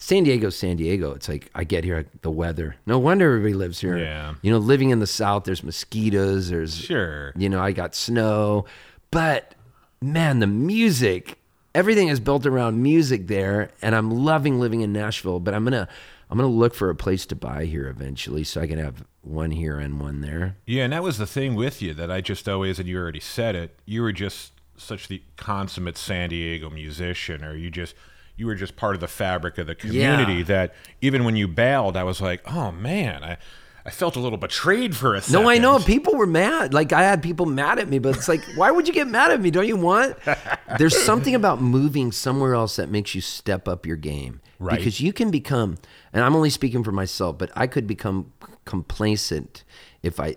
San 0.00 0.22
Diego, 0.24 0.48
San 0.48 0.76
Diego. 0.76 1.12
It's 1.12 1.28
like 1.28 1.50
I 1.54 1.64
get 1.64 1.84
here, 1.84 2.06
the 2.22 2.30
weather. 2.30 2.76
No 2.86 2.98
wonder 2.98 3.26
everybody 3.28 3.54
lives 3.54 3.80
here. 3.80 3.98
Yeah. 3.98 4.34
You 4.42 4.50
know, 4.52 4.58
living 4.58 4.90
in 4.90 5.00
the 5.00 5.06
South, 5.06 5.44
there's 5.44 5.62
mosquitoes. 5.64 6.48
There's 6.50 6.76
Sure. 6.76 7.32
you 7.36 7.48
know, 7.48 7.60
I 7.60 7.72
got 7.72 7.94
snow, 7.94 8.64
but 9.10 9.54
man, 10.00 10.38
the 10.38 10.46
music, 10.46 11.38
everything 11.74 12.08
is 12.08 12.20
built 12.20 12.46
around 12.46 12.80
music 12.82 13.26
there, 13.26 13.70
and 13.82 13.94
I'm 13.94 14.10
loving 14.10 14.60
living 14.60 14.80
in 14.82 14.92
Nashville. 14.92 15.40
But 15.40 15.54
I'm 15.54 15.64
gonna, 15.64 15.88
I'm 16.30 16.38
gonna 16.38 16.48
look 16.48 16.74
for 16.74 16.90
a 16.90 16.94
place 16.94 17.26
to 17.26 17.34
buy 17.36 17.64
here 17.64 17.88
eventually, 17.88 18.44
so 18.44 18.60
I 18.60 18.66
can 18.68 18.78
have 18.78 19.04
one 19.22 19.50
here 19.50 19.78
and 19.80 20.00
one 20.00 20.20
there. 20.20 20.56
Yeah, 20.64 20.84
and 20.84 20.92
that 20.92 21.02
was 21.02 21.18
the 21.18 21.26
thing 21.26 21.54
with 21.56 21.82
you 21.82 21.92
that 21.94 22.10
I 22.10 22.20
just 22.20 22.48
always, 22.48 22.78
and 22.78 22.88
you 22.88 22.96
already 22.98 23.20
said 23.20 23.56
it, 23.56 23.76
you 23.84 24.02
were 24.02 24.12
just 24.12 24.52
such 24.76 25.08
the 25.08 25.20
consummate 25.36 25.98
San 25.98 26.28
Diego 26.28 26.70
musician, 26.70 27.42
or 27.44 27.56
you 27.56 27.68
just, 27.68 27.96
you 28.38 28.46
were 28.46 28.54
just 28.54 28.76
part 28.76 28.94
of 28.94 29.00
the 29.00 29.08
fabric 29.08 29.58
of 29.58 29.66
the 29.66 29.74
community 29.74 30.34
Yeah. 30.34 30.42
that 30.44 30.74
even 31.02 31.24
when 31.24 31.36
you 31.36 31.46
bailed, 31.48 31.96
I 31.96 32.04
was 32.04 32.20
like, 32.22 32.40
oh 32.50 32.70
man, 32.72 33.22
I, 33.24 33.36
I 33.84 33.90
felt 33.90 34.16
a 34.16 34.20
little 34.20 34.38
betrayed 34.38 34.94
for 34.96 35.14
a 35.14 35.20
second. 35.20 35.42
No, 35.42 35.50
I 35.50 35.58
know 35.58 35.78
people 35.80 36.14
were 36.14 36.26
mad. 36.26 36.72
Like 36.72 36.92
I 36.92 37.02
had 37.02 37.22
people 37.22 37.46
mad 37.46 37.78
at 37.78 37.88
me, 37.88 37.98
but 37.98 38.16
it's 38.16 38.28
like, 38.28 38.42
why 38.54 38.70
would 38.70 38.86
you 38.86 38.94
get 38.94 39.08
mad 39.08 39.30
at 39.32 39.40
me? 39.40 39.50
Don't 39.50 39.66
you 39.66 39.76
want? 39.76 40.16
There's 40.78 40.96
something 41.04 41.34
about 41.34 41.60
moving 41.60 42.12
somewhere 42.12 42.54
else 42.54 42.76
that 42.76 42.90
makes 42.90 43.14
you 43.14 43.20
step 43.20 43.66
up 43.66 43.84
your 43.84 43.96
game, 43.96 44.40
Right. 44.60 44.76
Because 44.76 45.00
you 45.00 45.12
can 45.12 45.30
become, 45.30 45.78
and 46.12 46.24
I'm 46.24 46.34
only 46.36 46.50
speaking 46.50 46.82
for 46.84 46.92
myself, 46.92 47.38
but 47.38 47.50
I 47.56 47.66
could 47.66 47.86
become 47.86 48.32
complacent 48.64 49.64
if 50.02 50.20
I. 50.20 50.36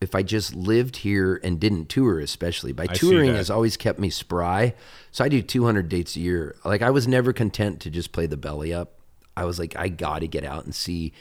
If 0.00 0.14
I 0.14 0.22
just 0.22 0.54
lived 0.54 0.98
here 0.98 1.40
and 1.42 1.58
didn't 1.58 1.88
tour, 1.88 2.20
especially 2.20 2.72
by 2.72 2.84
I 2.84 2.86
touring 2.86 3.34
has 3.34 3.50
always 3.50 3.76
kept 3.76 3.98
me 3.98 4.10
spry. 4.10 4.74
So 5.10 5.24
I 5.24 5.28
do 5.28 5.42
200 5.42 5.88
dates 5.88 6.14
a 6.14 6.20
year. 6.20 6.54
Like 6.64 6.82
I 6.82 6.90
was 6.90 7.08
never 7.08 7.32
content 7.32 7.80
to 7.80 7.90
just 7.90 8.12
play 8.12 8.26
the 8.26 8.36
belly 8.36 8.72
up. 8.72 8.92
I 9.36 9.44
was 9.44 9.58
like, 9.58 9.76
I 9.76 9.88
got 9.88 10.20
to 10.20 10.28
get 10.28 10.44
out 10.44 10.64
and 10.64 10.74
see. 10.74 11.12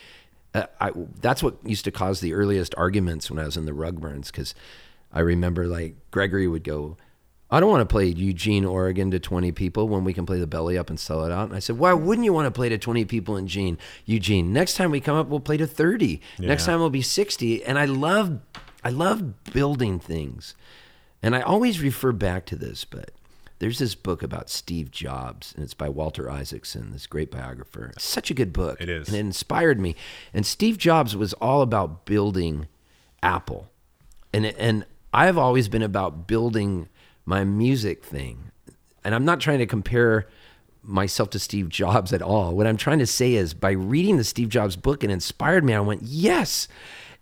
Uh, 0.53 0.65
I, 0.79 0.91
that's 1.21 1.41
what 1.41 1.57
used 1.63 1.85
to 1.85 1.91
cause 1.91 2.19
the 2.19 2.33
earliest 2.33 2.75
arguments 2.77 3.29
when 3.29 3.39
I 3.39 3.45
was 3.45 3.57
in 3.57 3.65
the 3.65 3.71
Rugburns 3.71 4.27
because 4.27 4.53
I 5.11 5.21
remember 5.21 5.67
like 5.67 5.95
Gregory 6.11 6.47
would 6.47 6.63
go, 6.63 6.97
I 7.49 7.59
don't 7.59 7.69
want 7.69 7.87
to 7.87 7.91
play 7.91 8.07
Eugene, 8.07 8.65
Oregon 8.65 9.09
to 9.11 9.19
20 9.19 9.53
people 9.53 9.87
when 9.87 10.03
we 10.03 10.13
can 10.13 10.25
play 10.25 10.39
the 10.39 10.47
belly 10.47 10.77
up 10.77 10.89
and 10.89 10.99
sell 10.99 11.23
it 11.23 11.31
out. 11.31 11.47
And 11.47 11.55
I 11.55 11.59
said, 11.59 11.77
Why 11.77 11.93
wouldn't 11.93 12.25
you 12.25 12.33
want 12.33 12.45
to 12.45 12.51
play 12.51 12.67
to 12.69 12.77
20 12.77 13.05
people 13.05 13.37
in 13.37 13.45
Eugene? 13.45 13.77
Eugene, 14.05 14.51
next 14.51 14.75
time 14.75 14.91
we 14.91 14.99
come 14.99 15.15
up, 15.15 15.27
we'll 15.27 15.39
play 15.39 15.55
to 15.57 15.67
30. 15.67 16.21
Next 16.39 16.65
time 16.65 16.79
we'll 16.79 16.89
be 16.89 17.01
60. 17.01 17.63
And 17.63 17.79
I 17.79 17.85
love, 17.85 18.39
I 18.83 18.89
love 18.89 19.43
building 19.45 19.99
things. 19.99 20.55
And 21.21 21.35
I 21.35 21.41
always 21.41 21.81
refer 21.81 22.11
back 22.11 22.45
to 22.47 22.55
this, 22.55 22.85
but 22.85 23.11
there's 23.59 23.79
this 23.79 23.95
book 23.95 24.21
about 24.21 24.49
Steve 24.49 24.91
Jobs, 24.91 25.53
and 25.55 25.63
it's 25.63 25.73
by 25.73 25.89
Walter 25.89 26.29
Isaacson, 26.29 26.91
this 26.91 27.07
great 27.07 27.31
biographer. 27.31 27.91
It's 27.95 28.05
such 28.05 28.29
a 28.29 28.35
good 28.35 28.53
book. 28.53 28.79
It 28.79 28.89
is. 28.89 29.07
And 29.07 29.17
it 29.17 29.21
inspired 29.21 29.79
me. 29.79 29.95
And 30.33 30.45
Steve 30.45 30.77
Jobs 30.77 31.15
was 31.15 31.33
all 31.33 31.61
about 31.61 32.05
building 32.05 32.67
Apple. 33.23 33.69
And 34.31 34.45
and 34.45 34.85
I've 35.13 35.37
always 35.37 35.69
been 35.69 35.81
about 35.81 36.27
building 36.27 36.87
my 37.25 37.43
music 37.43 38.03
thing. 38.05 38.51
And 39.03 39.15
I'm 39.15 39.25
not 39.25 39.39
trying 39.39 39.59
to 39.59 39.65
compare 39.65 40.27
myself 40.83 41.31
to 41.31 41.39
Steve 41.39 41.69
Jobs 41.69 42.13
at 42.13 42.21
all. 42.21 42.55
What 42.55 42.67
I'm 42.67 42.77
trying 42.77 42.99
to 42.99 43.07
say 43.07 43.33
is 43.33 43.53
by 43.53 43.71
reading 43.71 44.17
the 44.17 44.23
Steve 44.23 44.49
Jobs 44.49 44.75
book 44.75 45.03
it 45.03 45.09
inspired 45.09 45.63
me, 45.63 45.73
I 45.73 45.79
went, 45.79 46.03
"Yes." 46.03 46.67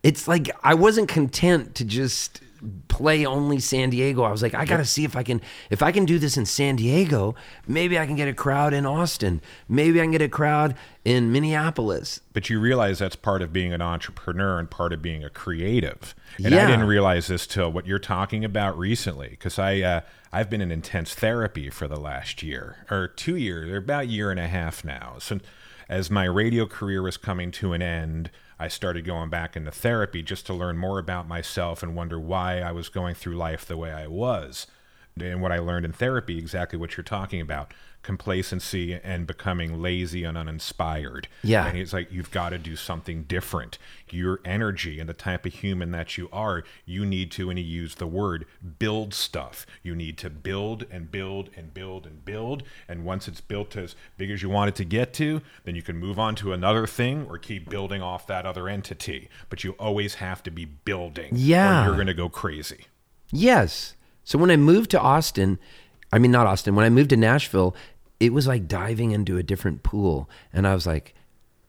It's 0.05 0.27
like 0.27 0.51
I 0.63 0.75
wasn't 0.75 1.09
content 1.09 1.73
to 1.75 1.83
just 1.83 2.41
play 2.87 3.25
only 3.25 3.59
San 3.59 3.89
Diego. 3.89 4.23
I 4.23 4.31
was 4.31 4.41
like, 4.41 4.53
I 4.53 4.65
got 4.65 4.77
to 4.77 4.85
see 4.85 5.03
if 5.03 5.15
I 5.15 5.23
can 5.23 5.41
if 5.69 5.81
I 5.81 5.91
can 5.91 6.05
do 6.05 6.19
this 6.19 6.37
in 6.37 6.45
San 6.45 6.75
Diego, 6.75 7.33
maybe 7.67 7.97
I 7.97 8.05
can 8.05 8.15
get 8.15 8.27
a 8.27 8.33
crowd 8.33 8.73
in 8.73 8.85
Austin. 8.85 9.41
Maybe 9.67 9.99
I 9.99 10.03
can 10.03 10.11
get 10.11 10.21
a 10.21 10.29
crowd 10.29 10.75
in 11.03 11.31
Minneapolis. 11.31 12.21
But 12.33 12.49
you 12.49 12.59
realize 12.59 12.99
that's 12.99 13.15
part 13.15 13.41
of 13.41 13.51
being 13.51 13.73
an 13.73 13.81
entrepreneur 13.81 14.59
and 14.59 14.69
part 14.69 14.93
of 14.93 15.01
being 15.01 15.23
a 15.23 15.29
creative. 15.29 16.13
And 16.37 16.53
Yeah. 16.53 16.65
I 16.65 16.67
didn't 16.67 16.87
realize 16.87 17.27
this 17.27 17.47
till 17.47 17.71
what 17.71 17.87
you're 17.87 17.99
talking 17.99 18.45
about 18.45 18.77
recently, 18.77 19.29
because 19.29 19.57
I 19.57 19.81
uh, 19.81 20.01
I've 20.31 20.49
been 20.49 20.61
in 20.61 20.71
intense 20.71 21.15
therapy 21.15 21.69
for 21.71 21.87
the 21.87 21.99
last 21.99 22.43
year 22.43 22.85
or 22.91 23.07
two 23.07 23.35
years, 23.35 23.71
or 23.71 23.77
about 23.77 24.03
a 24.03 24.07
year 24.07 24.29
and 24.29 24.39
a 24.39 24.47
half 24.47 24.83
now. 24.85 25.15
So 25.19 25.39
as 25.89 26.11
my 26.11 26.25
radio 26.25 26.65
career 26.67 27.01
was 27.01 27.17
coming 27.17 27.51
to 27.51 27.73
an 27.73 27.81
end, 27.81 28.29
I 28.57 28.67
started 28.69 29.05
going 29.05 29.29
back 29.29 29.57
into 29.57 29.71
therapy 29.71 30.21
just 30.21 30.45
to 30.47 30.53
learn 30.53 30.77
more 30.77 30.99
about 30.99 31.27
myself 31.27 31.83
and 31.83 31.95
wonder 31.95 32.19
why 32.19 32.59
I 32.59 32.71
was 32.71 32.89
going 32.89 33.15
through 33.15 33.35
life 33.35 33.65
the 33.65 33.77
way 33.77 33.91
I 33.91 34.07
was. 34.07 34.67
And 35.19 35.41
what 35.41 35.53
I 35.53 35.59
learned 35.59 35.85
in 35.85 35.93
therapy, 35.93 36.37
exactly 36.37 36.77
what 36.77 36.97
you're 36.97 37.03
talking 37.03 37.39
about 37.39 37.73
complacency 38.05 38.93
and 38.93 39.25
becoming 39.25 39.81
lazy 39.81 40.23
and 40.23 40.37
uninspired. 40.37 41.27
Yeah. 41.41 41.65
And 41.65 41.75
it's 41.77 41.91
like 41.91 42.11
you've 42.11 42.29
got 42.29 42.49
to 42.49 42.59
do 42.59 42.75
something 42.75 43.23
different. 43.23 43.79
Your 44.11 44.41
energy 44.45 44.99
and 44.99 45.09
the 45.09 45.13
type 45.13 45.45
of 45.45 45.53
human 45.53 45.91
that 45.91 46.15
you 46.15 46.29
are, 46.31 46.63
you 46.85 47.03
need 47.03 47.31
to, 47.31 47.49
and 47.49 47.57
he 47.57 47.65
used 47.65 47.97
the 47.97 48.05
word, 48.05 48.45
build 48.77 49.13
stuff. 49.13 49.65
You 49.81 49.95
need 49.95 50.19
to 50.19 50.29
build 50.29 50.85
and 50.91 51.09
build 51.09 51.49
and 51.57 51.73
build 51.73 52.05
and 52.05 52.23
build. 52.23 52.61
And 52.87 53.05
once 53.05 53.27
it's 53.27 53.41
built 53.41 53.75
as 53.75 53.95
big 54.17 54.29
as 54.29 54.43
you 54.43 54.49
want 54.49 54.69
it 54.69 54.75
to 54.75 54.85
get 54.85 55.11
to, 55.15 55.41
then 55.63 55.75
you 55.75 55.81
can 55.81 55.97
move 55.97 56.19
on 56.19 56.35
to 56.35 56.53
another 56.53 56.85
thing 56.85 57.25
or 57.27 57.39
keep 57.39 57.69
building 57.69 58.03
off 58.03 58.27
that 58.27 58.45
other 58.45 58.69
entity. 58.69 59.29
But 59.49 59.63
you 59.63 59.71
always 59.79 60.15
have 60.15 60.43
to 60.43 60.51
be 60.51 60.65
building. 60.65 61.31
Yeah. 61.33 61.81
Or 61.81 61.85
you're 61.87 61.95
going 61.95 62.07
to 62.07 62.13
go 62.13 62.29
crazy. 62.29 62.85
Yes. 63.31 63.95
So 64.25 64.37
when 64.37 64.51
I 64.51 64.57
moved 64.57 64.91
to 64.91 64.99
Austin, 64.99 65.57
I 66.11 66.19
mean, 66.19 66.31
not 66.31 66.47
Austin, 66.47 66.75
when 66.75 66.85
I 66.85 66.89
moved 66.89 67.11
to 67.11 67.17
Nashville, 67.17 67.75
it 68.19 68.33
was 68.33 68.47
like 68.47 68.67
diving 68.67 69.11
into 69.11 69.37
a 69.37 69.43
different 69.43 69.83
pool. 69.83 70.29
And 70.51 70.67
I 70.67 70.73
was 70.73 70.85
like, 70.85 71.13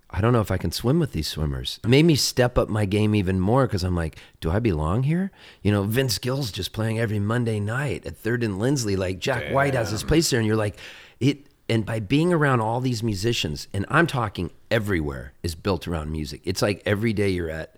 I 0.08 0.20
don't 0.20 0.32
know 0.32 0.40
if 0.40 0.50
I 0.50 0.56
can 0.56 0.72
swim 0.72 0.98
with 0.98 1.12
these 1.12 1.28
swimmers. 1.28 1.80
It 1.84 1.88
made 1.88 2.04
me 2.04 2.14
step 2.14 2.56
up 2.56 2.68
my 2.68 2.84
game 2.84 3.14
even 3.14 3.40
more 3.40 3.66
because 3.66 3.82
I'm 3.82 3.96
like, 3.96 4.16
do 4.40 4.50
I 4.50 4.60
belong 4.60 5.02
here? 5.02 5.30
You 5.62 5.72
know, 5.72 5.82
Vince 5.82 6.18
Gill's 6.18 6.52
just 6.52 6.72
playing 6.72 6.98
every 6.98 7.18
Monday 7.18 7.60
night 7.60 8.06
at 8.06 8.16
Third 8.16 8.42
and 8.42 8.58
Lindsley. 8.58 8.96
Like 8.96 9.18
Jack 9.18 9.52
White 9.52 9.74
has 9.74 9.90
his 9.90 10.04
place 10.04 10.30
there. 10.30 10.40
And 10.40 10.46
you're 10.46 10.56
like, 10.56 10.78
it. 11.20 11.46
And 11.68 11.84
by 11.84 11.98
being 11.98 12.32
around 12.32 12.60
all 12.60 12.80
these 12.80 13.02
musicians, 13.02 13.66
and 13.74 13.84
I'm 13.88 14.06
talking 14.06 14.52
everywhere, 14.70 15.32
is 15.42 15.56
built 15.56 15.88
around 15.88 16.12
music. 16.12 16.40
It's 16.44 16.62
like 16.62 16.80
every 16.86 17.12
day 17.12 17.30
you're 17.30 17.50
at 17.50 17.74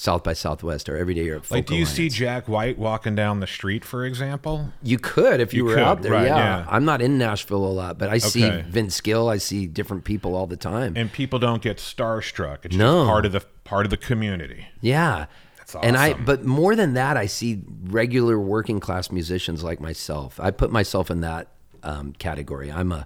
South 0.00 0.22
by 0.22 0.32
Southwest 0.32 0.88
or 0.88 0.96
every 0.96 1.12
day 1.12 1.24
you're 1.24 1.38
at 1.38 1.50
Like, 1.50 1.66
do 1.66 1.74
you 1.74 1.84
Folk 1.84 1.94
see 1.96 2.08
Jack 2.08 2.46
White 2.48 2.78
walking 2.78 3.16
down 3.16 3.40
the 3.40 3.48
street, 3.48 3.84
for 3.84 4.04
example? 4.06 4.72
You 4.80 4.96
could 4.96 5.40
if 5.40 5.52
you, 5.52 5.64
You 5.64 5.64
were 5.64 5.74
could, 5.74 5.82
out 5.82 6.02
there. 6.02 6.12
right, 6.12 6.26
yeah. 6.26 6.36
yeah. 6.60 6.66
I'm 6.70 6.84
not 6.84 7.02
in 7.02 7.18
Nashville 7.18 7.64
a 7.64 7.66
lot, 7.66 7.98
but 7.98 8.08
I 8.08 8.18
see 8.18 8.44
Okay. 8.44 8.64
Vince 8.68 9.00
Gill. 9.00 9.28
I 9.28 9.38
see 9.38 9.66
different 9.66 10.04
people 10.04 10.36
all 10.36 10.46
the 10.46 10.56
time. 10.56 10.96
And 10.96 11.12
people 11.12 11.40
don't 11.40 11.60
get 11.60 11.78
starstruck. 11.78 12.58
It's 12.62 12.76
No. 12.76 13.00
just 13.00 13.08
part 13.08 13.26
of 13.26 13.32
the 13.32 13.40
part 13.64 13.86
of 13.86 13.90
the 13.90 13.96
community. 13.96 14.68
yeah. 14.80 15.26
That's 15.58 15.74
And 15.82 15.96
I, 15.96 16.12
awesome. 16.12 16.24
but 16.24 16.44
more 16.44 16.76
than 16.76 16.94
that, 16.94 17.16
I 17.16 17.26
see 17.26 17.62
regular 17.86 18.38
working 18.38 18.78
class 18.78 19.10
musicians 19.10 19.64
like 19.64 19.80
myself. 19.80 20.38
I 20.40 20.52
put 20.52 20.70
myself 20.70 21.10
in 21.10 21.22
that 21.22 21.48
um, 21.82 22.12
category. 22.20 22.70
I'm 22.70 22.92
a, 22.92 23.04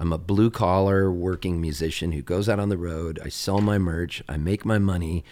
I'm 0.00 0.12
a 0.12 0.18
blue 0.18 0.50
collar 0.50 1.12
working 1.12 1.60
musician 1.60 2.10
who 2.10 2.22
goes 2.22 2.48
out 2.48 2.58
on 2.58 2.70
the 2.70 2.76
road. 2.76 3.20
I 3.24 3.28
sell 3.28 3.60
my 3.60 3.78
merch. 3.78 4.20
I 4.28 4.36
make 4.36 4.64
my 4.66 4.78
money, 4.78 5.24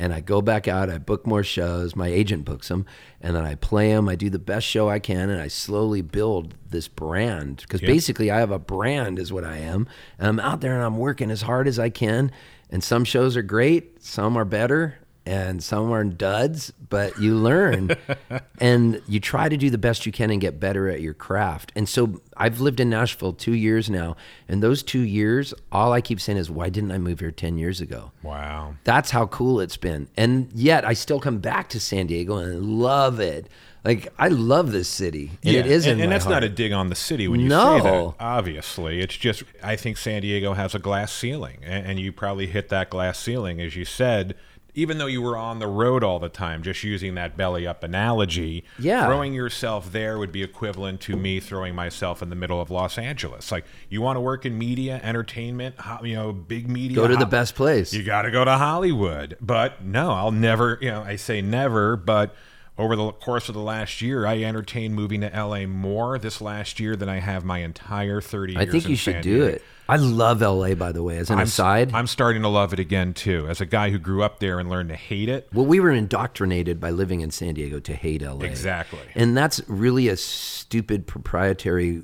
And 0.00 0.14
I 0.14 0.20
go 0.20 0.40
back 0.40 0.68
out, 0.68 0.88
I 0.88 0.98
book 0.98 1.26
more 1.26 1.42
shows, 1.42 1.96
my 1.96 2.06
agent 2.06 2.44
books 2.44 2.68
them, 2.68 2.86
and 3.20 3.34
then 3.34 3.44
I 3.44 3.56
play 3.56 3.92
them. 3.92 4.08
I 4.08 4.14
do 4.14 4.30
the 4.30 4.38
best 4.38 4.64
show 4.64 4.88
I 4.88 5.00
can, 5.00 5.28
and 5.28 5.40
I 5.42 5.48
slowly 5.48 6.02
build 6.02 6.54
this 6.70 6.86
brand. 6.86 7.56
Because 7.62 7.82
Yeah. 7.82 7.88
basically, 7.88 8.30
I 8.30 8.38
have 8.38 8.52
a 8.52 8.60
brand, 8.60 9.18
is 9.18 9.32
what 9.32 9.42
I 9.42 9.58
am. 9.58 9.88
And 10.18 10.28
I'm 10.28 10.40
out 10.40 10.60
there 10.60 10.74
and 10.74 10.84
I'm 10.84 10.98
working 10.98 11.32
as 11.32 11.42
hard 11.42 11.66
as 11.66 11.80
I 11.80 11.90
can. 11.90 12.30
And 12.70 12.84
some 12.84 13.04
shows 13.04 13.36
are 13.36 13.42
great, 13.42 14.04
some 14.04 14.36
are 14.36 14.44
better, 14.44 14.98
and 15.28 15.62
some 15.62 15.92
are 15.92 16.02
duds, 16.04 16.72
but 16.88 17.18
you 17.20 17.34
learn 17.34 17.90
and 18.60 19.02
you 19.06 19.20
try 19.20 19.48
to 19.48 19.56
do 19.56 19.68
the 19.68 19.76
best 19.78 20.06
you 20.06 20.12
can 20.12 20.30
and 20.30 20.40
get 20.40 20.58
better 20.58 20.88
at 20.88 21.00
your 21.02 21.12
craft. 21.14 21.70
And 21.76 21.88
so 21.88 22.20
I've 22.36 22.60
lived 22.60 22.80
in 22.80 22.88
Nashville 22.88 23.34
two 23.34 23.52
years 23.52 23.90
now. 23.90 24.16
And 24.48 24.62
those 24.62 24.82
two 24.82 25.00
years, 25.00 25.52
all 25.70 25.92
I 25.92 26.00
keep 26.00 26.20
saying 26.20 26.38
is, 26.38 26.50
why 26.50 26.70
didn't 26.70 26.92
I 26.92 26.98
move 26.98 27.20
here 27.20 27.30
10 27.30 27.58
years 27.58 27.80
ago? 27.80 28.12
Wow. 28.22 28.74
That's 28.84 29.10
how 29.10 29.26
cool 29.26 29.60
it's 29.60 29.76
been. 29.76 30.08
And 30.16 30.50
yet 30.54 30.84
I 30.86 30.94
still 30.94 31.20
come 31.20 31.38
back 31.38 31.68
to 31.70 31.80
San 31.80 32.06
Diego 32.06 32.36
and 32.38 32.52
I 32.54 32.56
love 32.56 33.20
it. 33.20 33.48
Like, 33.84 34.12
I 34.18 34.28
love 34.28 34.72
this 34.72 34.88
city. 34.88 35.30
And 35.44 35.54
it 35.56 35.66
is 35.66 35.86
and, 35.86 36.00
and 36.00 36.10
that's 36.10 36.26
not 36.26 36.42
a 36.42 36.48
dig 36.48 36.72
on 36.72 36.88
the 36.88 36.94
city 36.96 37.28
when 37.28 37.40
you 37.40 37.48
No. 37.48 37.78
say 37.78 37.84
that. 37.84 38.14
Obviously, 38.18 39.00
it's 39.00 39.16
just 39.16 39.44
I 39.62 39.76
think 39.76 39.96
San 39.98 40.22
Diego 40.22 40.54
has 40.54 40.74
a 40.74 40.78
glass 40.78 41.12
ceiling, 41.12 41.58
and, 41.62 41.86
and 41.86 42.00
you 42.00 42.12
probably 42.12 42.48
hit 42.48 42.70
that 42.70 42.90
glass 42.90 43.18
ceiling, 43.18 43.60
as 43.60 43.76
you 43.76 43.84
said. 43.84 44.34
Even 44.78 44.98
though 44.98 45.06
you 45.06 45.20
were 45.20 45.36
on 45.36 45.58
the 45.58 45.66
road 45.66 46.04
all 46.04 46.20
the 46.20 46.28
time, 46.28 46.62
just 46.62 46.84
using 46.84 47.16
that 47.16 47.36
belly 47.36 47.66
up 47.66 47.82
analogy, 47.82 48.62
Yeah. 48.78 49.06
throwing 49.06 49.34
yourself 49.34 49.90
there 49.90 50.18
would 50.18 50.30
be 50.30 50.44
equivalent 50.44 51.00
to 51.02 51.16
me 51.16 51.40
throwing 51.40 51.74
myself 51.74 52.22
in 52.22 52.30
the 52.30 52.36
middle 52.36 52.60
of 52.60 52.70
Los 52.70 52.96
Angeles. 52.96 53.50
Like 53.50 53.64
you 53.88 54.00
want 54.00 54.16
to 54.16 54.20
work 54.20 54.46
in 54.46 54.56
media, 54.56 55.00
entertainment, 55.02 55.74
you 56.04 56.14
know, 56.14 56.32
big 56.32 56.68
media. 56.68 56.96
Go 56.96 57.08
to 57.08 57.16
the 57.16 57.26
best 57.26 57.56
place. 57.56 57.92
you 57.92 58.04
got 58.04 58.22
to 58.22 58.30
go 58.30 58.44
to 58.44 58.52
Hollywood. 58.56 59.36
But 59.40 59.82
no, 59.84 60.12
I'll 60.12 60.30
never, 60.30 60.78
you 60.80 60.90
know, 60.92 61.02
I 61.02 61.16
say 61.16 61.42
never, 61.42 61.96
but 61.96 62.34
over 62.78 62.94
the 62.94 63.10
course 63.12 63.48
of 63.48 63.54
the 63.54 63.60
last 63.60 64.00
year, 64.00 64.24
I 64.24 64.42
entertained 64.42 64.94
moving 64.94 65.20
to 65.22 65.28
LA 65.34 65.66
more 65.66 66.16
this 66.18 66.40
last 66.40 66.78
year 66.78 66.94
than 66.94 67.08
I 67.08 67.18
have 67.18 67.44
my 67.44 67.58
entire 67.58 68.20
30 68.20 68.56
I 68.56 68.60
years 68.60 68.68
I 68.68 68.72
think 68.72 68.84
in 68.84 68.90
you 68.90 68.96
should 68.96 69.14
San 69.14 69.22
do 69.22 69.34
Diego. 69.40 69.54
it. 69.56 69.62
I 69.90 69.96
love 69.96 70.42
LA, 70.42 70.74
by 70.74 70.92
the 70.92 71.02
way, 71.02 71.16
as 71.16 71.30
an 71.30 71.38
I'm, 71.38 71.44
aside. 71.44 71.92
I'm 71.94 72.06
starting 72.06 72.42
to 72.42 72.48
love 72.48 72.72
it 72.74 72.78
again, 72.78 73.14
too. 73.14 73.46
As 73.48 73.60
a 73.62 73.66
guy 73.66 73.90
who 73.90 73.98
grew 73.98 74.22
up 74.22 74.38
there 74.38 74.60
and 74.60 74.68
learned 74.68 74.90
to 74.90 74.94
hate 74.96 75.28
it. 75.30 75.48
Well, 75.52 75.64
we 75.64 75.80
were 75.80 75.90
indoctrinated 75.90 76.78
by 76.78 76.90
living 76.90 77.20
in 77.22 77.30
San 77.30 77.54
Diego 77.54 77.80
to 77.80 77.94
hate 77.94 78.20
LA. 78.22 78.44
Exactly. 78.44 78.98
And 79.14 79.34
that's 79.36 79.60
really 79.66 80.08
a 80.08 80.16
stupid 80.16 81.06
proprietary. 81.06 82.02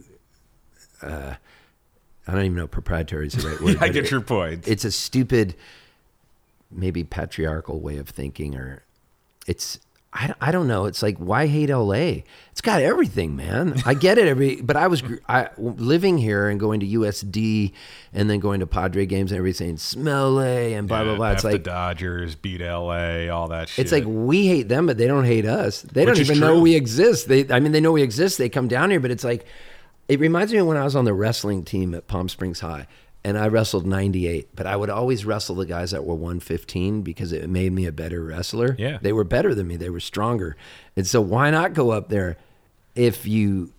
Uh, 1.03 1.35
I 2.27 2.33
don't 2.33 2.45
even 2.47 2.57
know 2.57 2.65
if 2.65 2.71
proprietary 2.71 3.27
is 3.27 3.35
the 3.35 3.47
right 3.49 3.61
word. 3.61 3.77
I 3.81 3.89
get 3.91 4.07
it- 4.07 4.11
your 4.11 4.23
point. 4.23 4.67
It's 4.67 4.87
a 4.87 4.91
stupid, 4.91 5.55
maybe 6.71 7.05
patriarchal 7.05 7.81
way 7.81 7.99
of 7.99 8.09
thinking, 8.09 8.55
or 8.57 8.83
it's. 9.47 9.79
I, 10.17 10.33
I 10.41 10.53
don't 10.53 10.69
know. 10.69 10.85
It's 10.85 11.03
like 11.03 11.19
why 11.19 11.49
hate 11.49 11.71
LA? 11.71 12.23
It's 12.53 12.61
got 12.61 12.81
everything, 12.81 13.35
man. 13.35 13.83
I 13.85 13.95
get 13.95 14.17
it. 14.17 14.29
Every 14.29 14.61
but 14.63 14.77
I 14.77 14.87
was 14.87 15.03
I, 15.29 15.49
living 15.59 16.19
here 16.19 16.49
and 16.49 16.61
going 16.61 16.79
to 16.81 16.87
USD 16.87 17.73
and 18.13 18.31
then 18.31 18.39
going 18.39 18.61
to 18.61 18.67
Padre 18.67 19.07
games 19.07 19.33
and 19.33 19.39
everything. 19.39 19.77
Smell 19.77 20.35
LA 20.35 20.77
and 20.77 20.87
blah 20.87 21.03
blah 21.03 21.13
Yeah, 21.13 21.17
blah. 21.17 21.31
It's 21.33 21.45
F 21.45 21.51
the 21.51 21.57
like 21.57 21.65
Dodgers, 21.65 22.37
beat 22.37 22.61
LA, 22.61 23.27
all 23.29 23.49
that 23.49 23.69
shit. 23.69 23.83
it's 23.85 23.93
like 23.93 24.05
we 24.07 24.47
hate 24.47 24.69
them, 24.69 24.87
but 24.87 24.99
they 24.99 25.09
don't 25.09 25.25
hate 25.25 25.47
us. 25.47 25.83
They 25.83 26.07
Which 26.07 26.15
don't 26.15 26.25
even 26.25 26.39
know 26.39 26.61
we 26.61 26.77
exist. 26.77 27.27
They, 27.27 27.49
I 27.51 27.59
mean, 27.59 27.73
they 27.73 27.81
know 27.81 27.93
we 27.93 28.03
exist. 28.03 28.39
They 28.39 28.49
come 28.49 28.69
down 28.69 28.91
here, 28.91 29.01
but 29.01 29.11
it's 29.11 29.25
like, 29.25 29.45
it 30.07 30.21
reminds 30.21 30.53
me 30.53 30.59
of 30.59 30.69
when 30.69 30.77
I 30.77 30.85
was 30.85 30.95
on 30.95 31.07
the 31.07 31.15
wrestling 31.15 31.65
team 31.65 31.93
at 31.93 32.07
Palm 32.07 32.29
Springs 32.29 32.61
High, 32.61 32.87
and 33.25 33.39
I 33.39 33.49
wrestled 33.49 33.87
98. 33.87 34.49
But 34.55 34.67
I 34.67 34.77
would 34.77 34.91
always 34.91 35.25
wrestle 35.25 35.57
the 35.57 35.67
guys 35.67 35.91
that 35.93 36.05
were 36.05 36.15
115 36.15 37.03
because 37.03 37.33
it 37.33 37.49
made 37.49 37.73
me 37.73 37.87
a 37.87 37.93
better 37.93 38.23
wrestler. 38.23 38.77
Yeah. 38.79 38.99
they 39.01 39.13
were 39.13 39.25
better 39.25 39.55
than 39.55 39.67
me. 39.67 39.77
They 39.77 39.91
were 39.91 40.01
stronger, 40.01 40.57
and 40.97 41.07
so 41.07 41.21
why 41.21 41.51
not 41.51 41.73
go 41.75 41.91
up 41.91 42.09
there 42.09 42.37
if 42.95 43.27
you? 43.27 43.73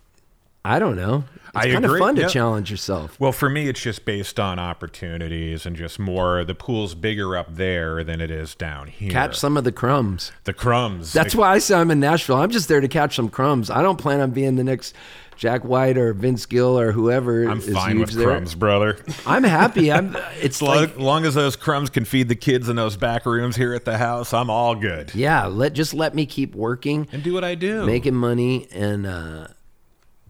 I 0.64 0.80
don't 0.80 0.96
know. 0.96 1.22
It's 1.54 1.64
I 1.64 1.70
kind 1.72 1.84
agree, 1.84 2.00
of 2.00 2.04
fun 2.04 2.16
to 2.16 2.28
challenge 2.28 2.72
yourself. 2.72 3.18
Well, 3.20 3.30
for 3.30 3.48
me, 3.48 3.68
it's 3.68 3.80
just 3.80 4.04
based 4.04 4.40
on 4.40 4.58
opportunities 4.58 5.64
and 5.64 5.76
just 5.76 5.98
more. 6.00 6.44
The 6.44 6.56
pool's 6.56 6.96
bigger 6.96 7.36
up 7.36 7.54
there 7.54 8.02
than 8.02 8.20
it 8.20 8.32
is 8.32 8.56
down 8.56 8.88
here. 8.88 9.12
Catch 9.12 9.38
some 9.38 9.56
of 9.56 9.62
the 9.62 9.70
crumbs. 9.70 10.32
the 10.42 10.52
crumbs. 10.52 11.12
That's 11.12 11.36
why 11.36 11.52
I 11.52 11.58
say 11.58 11.76
I'm 11.76 11.92
in 11.92 12.00
Nashville. 12.00 12.36
I'm 12.36 12.50
just 12.50 12.66
there 12.66 12.80
to 12.80 12.88
catch 12.88 13.14
some 13.14 13.28
crumbs. 13.28 13.70
I 13.70 13.80
don't 13.80 13.96
plan 13.96 14.20
on 14.20 14.32
being 14.32 14.56
the 14.56 14.64
next 14.64 14.94
Jack 15.36 15.64
White 15.64 15.96
or 15.98 16.12
Vince 16.14 16.46
Gill 16.46 16.78
or 16.78 16.92
whoever. 16.92 17.44
I'm 17.48 17.60
fine 17.60 18.00
with 18.00 18.10
there. 18.12 18.26
crumbs, 18.28 18.54
brother. 18.54 18.98
I'm 19.26 19.44
happy. 19.44 19.92
I'm. 19.92 20.16
It's 20.40 20.56
As 20.56 20.62
long, 20.62 20.76
like 20.76 20.98
long 20.98 21.24
as 21.24 21.34
those 21.34 21.56
crumbs 21.56 21.90
can 21.90 22.04
feed 22.04 22.28
the 22.28 22.34
kids 22.36 22.68
in 22.68 22.76
those 22.76 22.96
back 22.96 23.26
rooms 23.26 23.56
here 23.56 23.74
at 23.74 23.84
the 23.84 23.98
house, 23.98 24.32
I'm 24.34 24.50
all 24.50 24.74
good. 24.74 25.14
yeah. 25.14 25.46
Let 25.46 25.72
just 25.74 25.94
let 25.94 26.14
me 26.14 26.26
keep 26.26 26.54
working, 26.54 27.06
And 27.12 27.22
do 27.22 27.32
what 27.34 27.44
I 27.44 27.54
do. 27.54 27.84
making 27.86 28.14
money, 28.14 28.68
and. 28.72 29.06
uh 29.06 29.48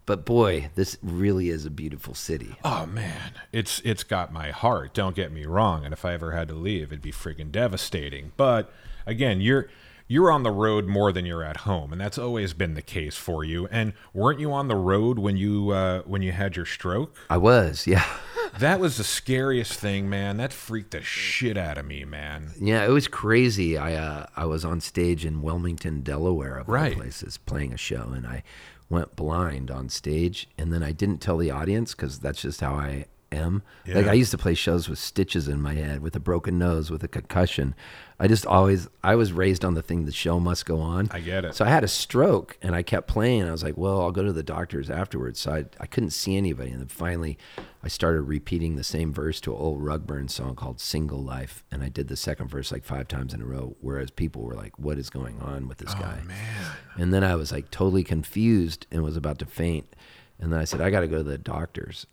But 0.05 0.25
boy, 0.25 0.69
this 0.75 0.97
really 1.03 1.49
is 1.49 1.65
a 1.65 1.69
beautiful 1.69 2.13
city. 2.15 2.55
Oh 2.63 2.85
man, 2.85 3.31
it's 3.51 3.81
it's 3.83 4.03
got 4.03 4.31
my 4.31 4.51
heart. 4.51 4.93
Don't 4.93 5.15
get 5.15 5.31
me 5.33 5.45
wrong. 5.45 5.83
And 5.83 5.91
if 5.93 6.05
I 6.05 6.13
ever 6.13 6.31
had 6.31 6.47
to 6.47 6.53
leave, 6.55 6.87
it'd 6.93 7.01
be 7.01 7.11
friggin' 7.11 7.51
devastating. 7.51 8.31
But 8.37 8.71
again, 9.05 9.41
you're 9.41 9.67
you're 10.07 10.31
on 10.31 10.43
the 10.43 10.51
road 10.51 10.85
more 10.87 11.11
than 11.11 11.25
you're 11.25 11.43
at 11.43 11.57
home, 11.57 11.91
and 11.91 11.99
that's 11.99 12.17
always 12.17 12.53
been 12.53 12.73
the 12.75 12.81
case 12.81 13.15
for 13.15 13.43
you. 13.43 13.67
And 13.67 13.93
weren't 14.13 14.39
you 14.39 14.51
on 14.53 14.67
the 14.67 14.75
road 14.75 15.19
when 15.19 15.37
you 15.37 15.71
uh, 15.71 16.01
when 16.03 16.21
you 16.21 16.31
had 16.31 16.55
your 16.55 16.65
stroke? 16.65 17.15
I 17.29 17.37
was, 17.37 17.85
yeah. 17.87 18.05
That 18.59 18.79
was 18.79 18.97
the 18.97 19.03
scariest 19.03 19.73
thing, 19.73 20.09
man. 20.09 20.37
That 20.37 20.51
freaked 20.53 20.91
the 20.91 21.01
shit 21.03 21.57
out 21.57 21.77
of 21.77 21.85
me, 21.85 22.05
man. 22.05 22.51
Yeah, 22.59 22.85
it 22.85 22.89
was 22.89 23.07
crazy. 23.07 23.77
I 23.77 23.93
uh, 23.93 24.25
I 24.35 24.45
was 24.45 24.65
on 24.65 24.79
stage 24.81 25.25
in 25.25 25.41
Wilmington, 25.43 26.01
Delaware, 26.01 26.57
of 26.59 26.67
Right. 26.67 26.93
all 26.93 27.01
places, 27.01 27.37
playing 27.37 27.73
a 27.73 27.77
show, 27.77 28.13
and 28.15 28.25
I 28.25 28.43
went 28.89 29.15
blind 29.15 29.69
on 29.69 29.89
stage, 29.89 30.47
and 30.57 30.73
then 30.73 30.81
I 30.81 30.91
didn't 30.93 31.19
tell 31.19 31.37
the 31.37 31.51
audience 31.51 31.93
because 31.93 32.19
that's 32.19 32.41
just 32.41 32.61
how 32.61 32.73
I 32.73 33.05
am. 33.31 33.63
Like 33.87 34.07
I 34.07 34.13
used 34.13 34.31
to 34.31 34.37
play 34.37 34.53
shows 34.53 34.89
with 34.89 34.99
stitches 34.99 35.47
in 35.47 35.61
my 35.61 35.73
head, 35.73 36.01
with 36.01 36.15
a 36.15 36.19
broken 36.19 36.57
nose, 36.57 36.91
with 36.91 37.03
a 37.03 37.07
concussion. 37.07 37.75
I 38.19 38.27
just 38.27 38.45
always 38.45 38.87
I 39.03 39.15
was 39.15 39.31
raised 39.31 39.63
on 39.63 39.75
the 39.75 39.81
thing 39.81 40.05
the 40.05 40.11
show 40.11 40.39
must 40.39 40.65
go 40.65 40.79
on. 40.79 41.09
I 41.11 41.19
get 41.19 41.45
it. 41.45 41.55
So 41.55 41.65
I 41.65 41.69
had 41.69 41.83
a 41.83 41.87
stroke 41.87 42.57
and 42.61 42.75
I 42.75 42.81
kept 42.81 43.07
playing. 43.07 43.43
I 43.43 43.51
was 43.51 43.63
like, 43.63 43.77
well, 43.77 44.01
I'll 44.01 44.11
go 44.11 44.23
to 44.23 44.33
the 44.33 44.43
doctors 44.43 44.89
afterwards. 44.89 45.39
So 45.39 45.51
I, 45.51 45.65
I 45.79 45.85
couldn't 45.85 46.09
see 46.09 46.35
anybody. 46.35 46.71
And 46.71 46.81
then 46.81 46.87
finally, 46.87 47.37
I 47.83 47.87
started 47.87 48.23
repeating 48.23 48.75
the 48.75 48.83
same 48.83 49.13
verse 49.13 49.39
to 49.41 49.53
an 49.53 49.61
old 49.61 49.81
Rugburn 49.81 50.29
song 50.29 50.55
called 50.55 50.79
Single 50.79 51.23
Life. 51.23 51.63
And 51.71 51.83
I 51.83 51.89
did 51.89 52.07
the 52.07 52.17
second 52.17 52.47
verse 52.47 52.71
like 52.71 52.83
five 52.83 53.07
times 53.07 53.33
in 53.33 53.41
a 53.41 53.45
row, 53.45 53.75
whereas 53.81 54.09
people 54.09 54.41
were 54.41 54.55
like, 54.55 54.77
what 54.79 54.97
is 54.97 55.09
going 55.09 55.39
on 55.39 55.67
with 55.67 55.77
this 55.77 55.93
oh, 55.95 56.01
guy? 56.01 56.19
Oh, 56.21 56.27
Man, 56.27 56.71
And 56.97 57.13
then 57.13 57.23
I 57.23 57.35
was 57.35 57.51
like 57.51 57.69
totally 57.69 58.03
confused 58.03 58.87
and 58.91 59.03
was 59.03 59.17
about 59.17 59.37
to 59.39 59.45
faint. 59.45 59.95
And 60.39 60.51
then 60.51 60.59
I 60.59 60.65
said, 60.65 60.81
I 60.81 60.89
got 60.89 61.01
to 61.01 61.07
go 61.07 61.17
to 61.17 61.23
the 61.23 61.37
doctors. 61.37 62.07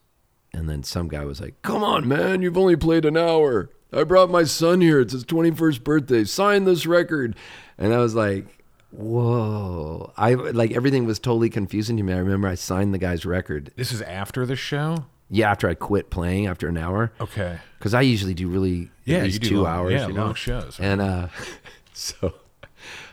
And 0.55 0.69
then 0.69 0.83
some 0.85 1.09
guy 1.09 1.25
was 1.25 1.41
like, 1.41 1.61
Come 1.63 1.83
on, 1.83 2.07
man, 2.09 2.41
you've 2.41 2.57
only 2.57 2.77
played 2.77 3.05
an 3.05 3.17
hour. 3.17 3.71
I 3.93 4.05
brought 4.05 4.31
my 4.31 4.45
son 4.45 4.81
here. 4.81 5.01
It's 5.01 5.13
his 5.13 5.25
21st 5.25 5.85
birthday. 5.85 6.25
Sign 6.25 6.65
this 6.65 6.87
record. 6.87 7.37
And 7.77 7.93
I 7.93 7.99
was 7.99 8.15
like, 8.15 8.47
Whoa. 8.91 10.13
I 10.17 10.35
like 10.35 10.73
everything 10.73 11.05
was 11.05 11.19
totally 11.19 11.51
confusing 11.51 11.97
to 11.97 12.03
me. 12.03 12.13
I 12.13 12.19
remember 12.19 12.49
I 12.49 12.55
signed 12.55 12.95
the 12.95 12.99
guy's 12.99 13.27
record. 13.27 13.73
this 13.77 13.93
is 13.93 14.01
after 14.03 14.47
the 14.47 14.57
show. 14.57 15.07
Yeah, 15.31 15.51
after 15.51 15.69
I 15.69 15.75
quit 15.75 16.11
playing 16.11 16.47
after 16.47 16.69
an 16.69 16.77
hour. 16.77 17.13
Okay. 17.21 17.59
Because 17.79 17.95
I 17.95 18.03
usually 18.03 18.35
do 18.35 18.47
really 18.49 18.91
Yeah, 19.05 19.19
at 19.19 19.25
least 19.25 19.35
you 19.35 19.41
do 19.41 19.49
two 19.49 19.63
long- 19.63 19.67
hours. 19.75 19.93
yeah, 19.93 20.07
you 20.07 20.13
know? 20.13 20.25
long 20.27 20.35
shows. 20.35 20.79
And 20.81 21.01
uh, 21.01 21.29
so 21.93 22.35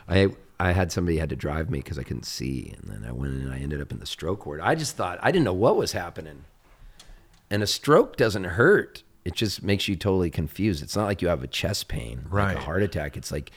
I 0.08 0.28
I 0.60 0.72
had 0.72 0.92
somebody 0.92 1.18
had 1.18 1.30
to 1.30 1.36
drive 1.36 1.70
me 1.70 1.78
because 1.78 1.98
I 1.98 2.04
couldn't 2.04 2.26
see, 2.26 2.74
and 2.78 2.88
then 2.92 3.08
I 3.08 3.12
went 3.12 3.34
in 3.34 3.40
and 3.42 3.52
I 3.52 3.58
ended 3.58 3.80
up 3.80 3.90
in 3.90 3.98
the 3.98 4.06
stroke 4.06 4.46
ward. 4.46 4.60
I 4.60 4.74
just 4.76 4.96
thought 4.96 5.18
I 5.22 5.32
didn't 5.32 5.44
know 5.44 5.52
what 5.54 5.76
was 5.76 5.90
happening, 5.92 6.44
and 7.52 7.62
a 7.62 7.66
stroke 7.68 8.16
doesn't 8.16 8.44
hurt. 8.44 9.02
It 9.24 9.34
just 9.36 9.62
makes 9.62 9.86
you 9.86 9.94
totally 9.94 10.30
confused. 10.30 10.82
It's 10.82 10.96
not 10.96 11.04
like 11.06 11.22
you 11.22 11.28
have 11.28 11.44
a 11.44 11.46
chest 11.46 11.86
pain, 11.86 12.22
like 12.24 12.32
Right. 12.32 12.56
a 12.56 12.60
heart 12.60 12.82
attack. 12.82 13.16
It's 13.16 13.30
like 13.30 13.52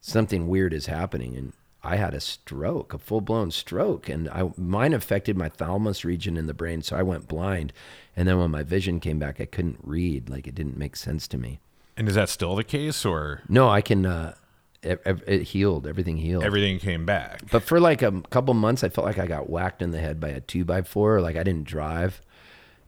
something 0.00 0.48
weird 0.48 0.72
is 0.72 0.86
happening, 0.86 1.36
and 1.36 1.52
I 1.82 1.96
had 1.96 2.14
a 2.14 2.20
stroke, 2.20 2.94
a 2.94 2.98
full 2.98 3.20
blown 3.20 3.50
stroke, 3.50 4.08
and 4.08 4.28
I 4.30 4.50
mine 4.56 4.94
affected 4.94 5.36
my 5.36 5.48
thalamus 5.48 6.04
region 6.04 6.36
in 6.36 6.46
the 6.46 6.54
brain, 6.54 6.80
so 6.82 6.96
I 6.96 7.02
went 7.02 7.28
blind. 7.28 7.72
And 8.16 8.26
then 8.28 8.38
when 8.38 8.50
my 8.50 8.62
vision 8.62 9.00
came 9.00 9.18
back, 9.18 9.40
I 9.40 9.44
couldn't 9.46 9.80
read. 9.82 10.30
Like 10.30 10.46
it 10.46 10.54
didn't 10.54 10.76
make 10.78 10.96
sense 10.96 11.26
to 11.28 11.38
me. 11.38 11.58
And 11.96 12.08
is 12.08 12.14
that 12.14 12.28
still 12.30 12.54
the 12.56 12.64
case, 12.64 13.04
or 13.04 13.42
No, 13.48 13.68
I 13.68 13.80
can. 13.82 14.06
Uh, 14.06 14.34
it, 14.82 15.00
it 15.28 15.42
healed. 15.42 15.86
Everything 15.86 16.16
healed. 16.16 16.42
everything 16.42 16.78
came 16.80 17.04
back? 17.06 17.42
but 17.52 17.62
for 17.62 17.78
like 17.78 18.02
a 18.02 18.22
couple 18.30 18.52
months, 18.54 18.82
I 18.82 18.88
felt 18.88 19.06
like 19.06 19.18
I 19.18 19.26
got 19.26 19.48
whacked 19.50 19.80
in 19.82 19.90
the 19.92 20.00
head 20.00 20.18
by 20.20 20.28
a 20.30 20.40
two 20.40 20.64
by 20.64 20.82
four. 20.82 21.20
Like 21.20 21.36
I 21.36 21.42
didn't 21.44 21.68
drive, 21.68 22.20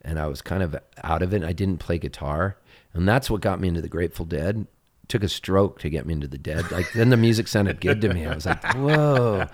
and 0.05 0.19
I 0.19 0.27
was 0.27 0.43
kind 0.43 0.63
of 0.63 0.77
out 1.03 1.23
of 1.23 1.33
it. 1.33 1.43
I 1.43 1.53
didn't 1.53 1.79
play 1.79 1.99
guitar, 1.99 2.57
and 2.93 3.09
that's 3.09 3.31
what 3.31 3.41
got 3.41 3.61
me 3.61 3.69
into 3.69 3.81
the 3.81 3.89
Grateful 3.89 4.25
Dead. 4.25 4.67
Took 5.09 5.23
a 5.23 5.29
stroke 5.29 5.81
to 5.81 5.91
get 5.91 6.07
me 6.07 6.15
into 6.15 6.29
the 6.29 6.39
Dead. 6.39 6.71
Like 6.71 6.93
then 6.93 7.11
the 7.11 7.17
music 7.17 7.49
sounded 7.49 7.81
good 7.81 8.01
to 8.03 8.13
me. 8.13 8.25
I 8.27 8.35
was 8.35 8.47
like, 8.47 8.63
"Whoa, 8.75 9.47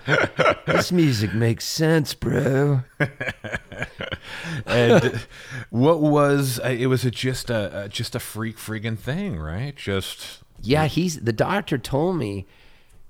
this 0.65 0.91
music 0.91 1.33
makes 1.33 1.65
sense, 1.65 2.13
bro." 2.13 2.83
and 4.65 5.25
what 5.69 5.99
was 5.99 6.59
uh, 6.59 6.69
it? 6.69 6.87
Was 6.87 7.03
it 7.03 7.13
just 7.13 7.49
a, 7.49 7.83
a 7.83 7.89
just 7.89 8.15
a 8.15 8.19
freak 8.19 8.57
friggin' 8.57 8.97
thing, 8.97 9.39
right? 9.39 9.75
Just 9.75 10.39
Yeah, 10.61 10.85
he's 10.85 11.19
the 11.19 11.33
doctor 11.33 11.77
told 11.77 12.17
me. 12.17 12.45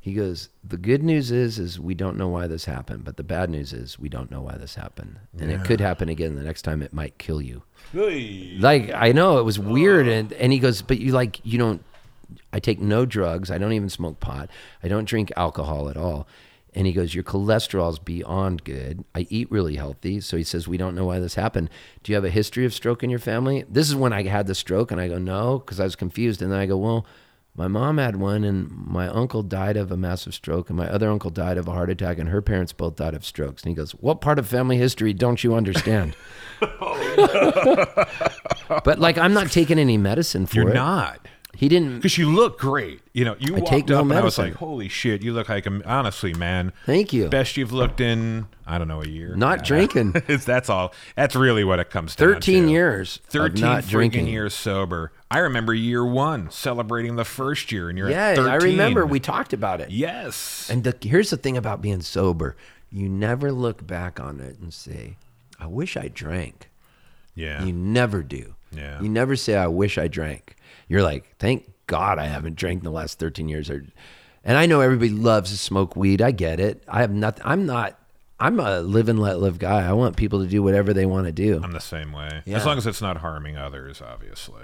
He 0.03 0.13
goes, 0.13 0.49
the 0.63 0.77
good 0.77 1.03
news 1.03 1.29
is, 1.31 1.59
is 1.59 1.79
we 1.79 1.93
don't 1.93 2.17
know 2.17 2.27
why 2.27 2.47
this 2.47 2.65
happened, 2.65 3.05
but 3.05 3.17
the 3.17 3.23
bad 3.23 3.51
news 3.51 3.71
is 3.71 3.99
we 3.99 4.09
don't 4.09 4.31
know 4.31 4.41
why 4.41 4.57
this 4.57 4.73
happened, 4.73 5.19
and 5.39 5.51
it 5.51 5.63
could 5.63 5.79
happen 5.79 6.09
again. 6.09 6.33
The 6.33 6.43
next 6.43 6.63
time, 6.63 6.81
it 6.81 6.91
might 6.91 7.19
kill 7.19 7.39
you. 7.39 7.61
Like 8.59 8.91
I 8.91 9.11
know 9.11 9.37
it 9.37 9.43
was 9.43 9.59
weird, 9.59 10.07
and 10.07 10.33
and 10.33 10.51
he 10.51 10.57
goes, 10.57 10.81
but 10.81 10.99
you 10.99 11.11
like 11.11 11.39
you 11.43 11.59
don't. 11.59 11.83
I 12.51 12.59
take 12.59 12.79
no 12.81 13.05
drugs. 13.05 13.51
I 13.51 13.59
don't 13.59 13.73
even 13.73 13.89
smoke 13.89 14.19
pot. 14.19 14.49
I 14.81 14.87
don't 14.87 15.05
drink 15.05 15.31
alcohol 15.37 15.87
at 15.87 15.97
all. 15.97 16.27
And 16.73 16.87
he 16.87 16.93
goes, 16.93 17.13
your 17.13 17.25
cholesterol's 17.25 17.99
beyond 17.99 18.63
good. 18.63 19.03
I 19.13 19.27
eat 19.29 19.51
really 19.51 19.75
healthy. 19.75 20.21
So 20.21 20.37
he 20.37 20.43
says, 20.43 20.69
we 20.69 20.77
don't 20.77 20.95
know 20.95 21.03
why 21.05 21.19
this 21.19 21.35
happened. 21.35 21.69
Do 22.01 22.11
you 22.11 22.15
have 22.15 22.23
a 22.23 22.29
history 22.29 22.63
of 22.65 22.73
stroke 22.73 23.03
in 23.03 23.09
your 23.09 23.19
family? 23.19 23.65
This 23.69 23.89
is 23.89 23.95
when 23.95 24.13
I 24.13 24.23
had 24.23 24.47
the 24.47 24.55
stroke, 24.55 24.89
and 24.89 25.01
I 25.01 25.09
go, 25.09 25.17
no, 25.17 25.59
because 25.59 25.81
I 25.81 25.83
was 25.83 25.97
confused. 25.97 26.41
And 26.41 26.49
then 26.49 26.59
I 26.59 26.65
go, 26.65 26.77
well, 26.77 27.05
my 27.55 27.67
mom 27.67 27.97
had 27.97 28.15
one, 28.15 28.45
and 28.45 28.71
my 28.71 29.09
uncle 29.09 29.43
died 29.43 29.75
of 29.75 29.91
a 29.91 29.97
massive 29.97 30.33
stroke, 30.33 30.69
and 30.69 30.77
my 30.77 30.89
other 30.89 31.09
uncle 31.09 31.29
died 31.29 31.57
of 31.57 31.67
a 31.67 31.71
heart 31.71 31.89
attack, 31.89 32.17
and 32.17 32.29
her 32.29 32.41
parents 32.41 32.71
both 32.71 32.95
died 32.95 33.13
of 33.13 33.25
strokes. 33.25 33.63
And 33.63 33.71
he 33.71 33.75
goes, 33.75 33.91
what 33.91 34.21
part 34.21 34.39
of 34.39 34.47
family 34.47 34.77
history 34.77 35.11
don't 35.11 35.43
you 35.43 35.53
understand? 35.53 36.15
but 38.85 38.99
like, 38.99 39.17
I'm 39.17 39.33
not 39.33 39.51
taking 39.51 39.79
any 39.79 39.97
medicine 39.97 40.45
for 40.45 40.61
it. 40.61 40.63
You're 40.63 40.73
not. 40.73 41.27
He 41.55 41.67
didn't. 41.67 41.97
Because 41.97 42.17
you 42.17 42.33
look 42.33 42.57
great. 42.57 43.01
You 43.13 43.25
know, 43.25 43.35
you 43.39 43.55
I 43.55 43.59
walked 43.59 43.69
take 43.71 43.87
no 43.89 43.97
up 43.99 44.03
and 44.03 44.13
I 44.13 44.21
was 44.21 44.37
like, 44.37 44.53
holy 44.53 44.87
shit, 44.87 45.21
you 45.21 45.33
look 45.33 45.49
like, 45.49 45.65
a, 45.67 45.81
honestly, 45.85 46.33
man. 46.33 46.71
Thank 46.85 47.11
you. 47.13 47.27
Best 47.27 47.57
you've 47.57 47.73
looked 47.73 47.99
in, 47.99 48.47
I 48.65 48.77
don't 48.77 48.87
know, 48.87 49.01
a 49.01 49.07
year. 49.07 49.35
Not 49.35 49.63
drinking. 49.63 50.11
That's 50.27 50.69
all. 50.69 50.93
That's 51.15 51.35
really 51.35 51.63
what 51.63 51.79
it 51.79 51.89
comes 51.89 52.15
down 52.15 52.29
to. 52.29 52.33
13 52.35 52.69
years 52.69 53.19
13 53.27 53.61
not 53.61 53.85
drinking. 53.85 54.27
years 54.27 54.53
sober. 54.53 55.11
I 55.29 55.39
remember 55.39 55.73
year 55.73 56.05
one, 56.05 56.49
celebrating 56.51 57.15
the 57.15 57.25
first 57.25 57.71
year, 57.71 57.89
and 57.89 57.97
you're 57.97 58.09
Yeah, 58.09 58.29
at 58.29 58.35
13. 58.37 58.51
I 58.51 58.55
remember 58.55 59.05
we 59.05 59.19
talked 59.19 59.53
about 59.53 59.81
it. 59.81 59.91
Yes. 59.91 60.69
And 60.69 60.83
the, 60.83 60.95
here's 61.01 61.29
the 61.29 61.37
thing 61.37 61.57
about 61.57 61.81
being 61.81 62.01
sober 62.01 62.55
you 62.89 63.07
never 63.07 63.51
look 63.51 63.85
back 63.85 64.19
on 64.19 64.39
it 64.41 64.57
and 64.59 64.73
say, 64.73 65.15
I 65.59 65.67
wish 65.67 65.95
I 65.95 66.07
drank. 66.09 66.69
yeah. 67.35 67.63
You 67.63 67.71
never 67.71 68.21
do. 68.23 68.55
Yeah. 68.73 69.01
You 69.01 69.09
never 69.09 69.35
say, 69.35 69.55
I 69.55 69.67
wish 69.67 69.97
I 69.97 70.07
drank. 70.07 70.55
You're 70.91 71.03
like, 71.03 71.37
thank 71.39 71.71
God 71.87 72.19
I 72.19 72.25
haven't 72.25 72.57
drank 72.57 72.79
in 72.79 72.83
the 72.83 72.91
last 72.91 73.17
13 73.17 73.47
years. 73.47 73.69
Or, 73.69 73.85
and 74.43 74.57
I 74.57 74.65
know 74.65 74.81
everybody 74.81 75.09
loves 75.09 75.49
to 75.51 75.57
smoke 75.57 75.95
weed. 75.95 76.21
I 76.21 76.31
get 76.31 76.59
it. 76.59 76.83
I 76.85 76.99
have 76.99 77.11
nothing. 77.11 77.43
I'm 77.45 77.65
not, 77.65 77.97
I'm 78.41 78.59
a 78.59 78.81
live 78.81 79.07
and 79.07 79.17
let 79.17 79.39
live 79.39 79.57
guy. 79.57 79.87
I 79.87 79.93
want 79.93 80.17
people 80.17 80.41
to 80.41 80.47
do 80.47 80.61
whatever 80.61 80.93
they 80.93 81.05
want 81.05 81.27
to 81.27 81.31
do. 81.31 81.61
I'm 81.63 81.71
the 81.71 81.79
same 81.79 82.11
way. 82.11 82.41
Yeah. 82.43 82.57
As 82.57 82.65
long 82.65 82.77
as 82.77 82.85
it's 82.85 83.01
not 83.01 83.19
harming 83.19 83.55
others, 83.55 84.01
obviously. 84.01 84.63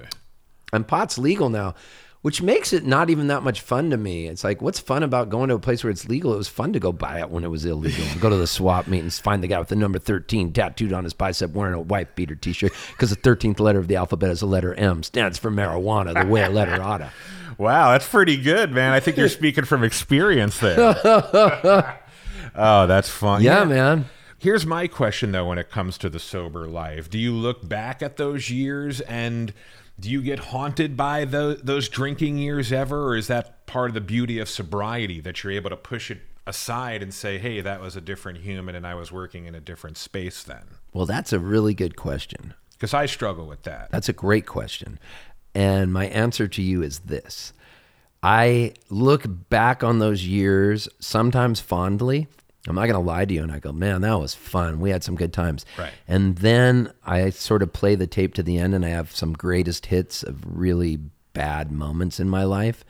And 0.73 0.85
pot's 0.85 1.17
legal 1.17 1.47
now, 1.47 1.75
which 2.27 2.41
makes 2.41 2.73
it 2.73 2.85
not 2.85 3.09
even 3.09 3.27
that 3.27 3.41
much 3.41 3.61
fun 3.61 3.89
to 3.89 3.95
me. 3.95 4.27
It's 4.27 4.43
like, 4.43 4.61
what's 4.61 4.79
fun 4.79 5.01
about 5.01 5.29
going 5.29 5.47
to 5.47 5.55
a 5.55 5.59
place 5.59 5.81
where 5.81 5.91
it's 5.91 6.09
legal? 6.09 6.33
It 6.33 6.37
was 6.37 6.49
fun 6.49 6.73
to 6.73 6.79
go 6.79 6.91
buy 6.91 7.21
it 7.21 7.29
when 7.29 7.45
it 7.45 7.47
was 7.47 7.63
illegal. 7.63 8.03
go 8.19 8.29
to 8.29 8.35
the 8.35 8.45
swap 8.45 8.85
meet 8.85 8.99
and 8.99 9.13
find 9.13 9.41
the 9.41 9.47
guy 9.47 9.57
with 9.59 9.69
the 9.69 9.77
number 9.77 9.97
13 9.97 10.51
tattooed 10.51 10.91
on 10.91 11.05
his 11.05 11.13
bicep 11.13 11.51
wearing 11.51 11.73
a 11.73 11.79
white 11.79 12.17
beater 12.17 12.35
t 12.35 12.51
shirt 12.51 12.73
because 12.91 13.11
the 13.11 13.15
13th 13.15 13.61
letter 13.61 13.79
of 13.79 13.87
the 13.87 13.95
alphabet 13.95 14.29
is 14.29 14.41
the 14.41 14.45
letter 14.45 14.73
M, 14.73 15.03
stands 15.03 15.37
for 15.37 15.49
marijuana, 15.49 16.21
the 16.21 16.27
way 16.27 16.43
a 16.43 16.49
letter 16.49 16.81
oughta. 16.81 17.13
Wow, 17.57 17.93
that's 17.93 18.07
pretty 18.07 18.35
good, 18.35 18.73
man. 18.73 18.91
I 18.91 18.99
think 18.99 19.15
you're 19.15 19.29
speaking 19.29 19.63
from 19.63 19.85
experience 19.85 20.59
there. 20.59 20.77
oh, 22.55 22.85
that's 22.87 23.09
fun. 23.09 23.41
Yeah, 23.41 23.63
man. 23.63 24.05
Here's 24.37 24.65
my 24.65 24.87
question 24.87 25.31
though 25.31 25.47
when 25.47 25.57
it 25.57 25.71
comes 25.71 25.97
to 25.99 26.09
the 26.09 26.19
sober 26.19 26.67
life. 26.67 27.09
Do 27.09 27.17
you 27.17 27.31
look 27.31 27.65
back 27.67 28.03
at 28.03 28.17
those 28.17 28.49
years 28.49 28.99
and 28.99 29.53
do 29.99 30.09
you 30.09 30.21
get 30.21 30.39
haunted 30.39 30.95
by 30.95 31.25
those, 31.25 31.61
those 31.61 31.89
drinking 31.89 32.37
years 32.37 32.71
ever 32.71 33.07
or 33.07 33.15
is 33.15 33.27
that 33.27 33.65
part 33.65 33.89
of 33.89 33.93
the 33.93 34.01
beauty 34.01 34.39
of 34.39 34.47
sobriety 34.47 35.19
that 35.21 35.43
you're 35.43 35.53
able 35.53 35.69
to 35.69 35.77
push 35.77 36.11
it 36.11 36.19
aside 36.45 37.03
and 37.03 37.13
say, 37.13 37.37
"Hey, 37.37 37.61
that 37.61 37.81
was 37.81 37.95
a 37.95 38.01
different 38.01 38.39
human 38.39 38.75
and 38.75 38.87
I 38.87 38.95
was 38.95 39.11
working 39.11 39.45
in 39.45 39.55
a 39.55 39.59
different 39.59 39.97
space 39.97 40.43
then?" 40.43 40.63
Well, 40.93 41.05
that's 41.05 41.33
a 41.33 41.39
really 41.39 41.73
good 41.73 41.95
question. 41.95 42.53
Cuz 42.79 42.93
I 42.93 43.05
struggle 43.07 43.47
with 43.47 43.63
that. 43.63 43.91
That's 43.91 44.09
a 44.09 44.13
great 44.13 44.45
question. 44.45 44.99
And 45.55 45.91
my 45.91 46.05
answer 46.05 46.47
to 46.47 46.61
you 46.61 46.83
is 46.83 46.99
this 46.99 47.53
I 48.23 48.73
look 48.89 49.25
back 49.49 49.83
on 49.83 49.99
those 49.99 50.25
years 50.25 50.87
sometimes 50.99 51.59
fondly. 51.59 52.27
I'm 52.67 52.75
not 52.75 52.83
going 52.87 52.93
to 52.93 52.99
lie 52.99 53.25
to 53.25 53.33
you. 53.33 53.43
And 53.43 53.51
I 53.51 53.59
go, 53.59 53.71
man, 53.71 54.01
that 54.01 54.19
was 54.19 54.33
fun. 54.33 54.79
We 54.79 54.89
had 54.89 55.03
some 55.03 55.15
good 55.15 55.33
times. 55.33 55.65
Right. 55.77 55.93
And 56.07 56.37
then 56.37 56.91
I 57.05 57.29
sort 57.29 57.61
of 57.63 57.73
play 57.73 57.95
the 57.95 58.07
tape 58.07 58.33
to 58.35 58.43
the 58.43 58.57
end 58.57 58.73
and 58.75 58.85
I 58.85 58.89
have 58.89 59.15
some 59.15 59.33
greatest 59.33 59.87
hits 59.87 60.23
of 60.23 60.43
really 60.45 60.99
bad 61.33 61.71
moments 61.71 62.19
in 62.19 62.29
my 62.29 62.43
life. 62.43 62.83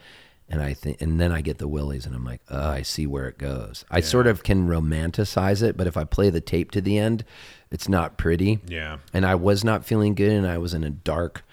And 0.49 0.61
I 0.61 0.73
think, 0.73 1.01
and 1.01 1.19
then 1.19 1.33
I 1.33 1.41
get 1.41 1.57
the 1.57 1.67
willies 1.67 2.05
and 2.05 2.15
I'm 2.15 2.23
like, 2.23 2.39
oh, 2.49 2.69
I 2.69 2.81
see 2.81 3.05
where 3.05 3.27
it 3.27 3.37
goes. 3.37 3.83
I 3.91 3.99
sort 3.99 4.27
of 4.27 4.43
can 4.43 4.65
romanticize 4.67 5.61
it, 5.61 5.75
but 5.75 5.87
if 5.87 5.97
I 5.97 6.05
play 6.05 6.29
the 6.29 6.39
tape 6.39 6.71
to 6.71 6.79
the 6.81 6.97
end, 6.97 7.25
it's 7.69 7.89
not 7.89 8.17
pretty 8.17 8.59
Yeah. 8.65 8.99
and 9.13 9.25
I 9.25 9.35
was 9.35 9.65
not 9.65 9.83
feeling 9.83 10.15
good, 10.15 10.31
and 10.31 10.47
I 10.47 10.57
was 10.57 10.73
in 10.73 10.85
a 10.85 10.89
dark, 10.89 11.43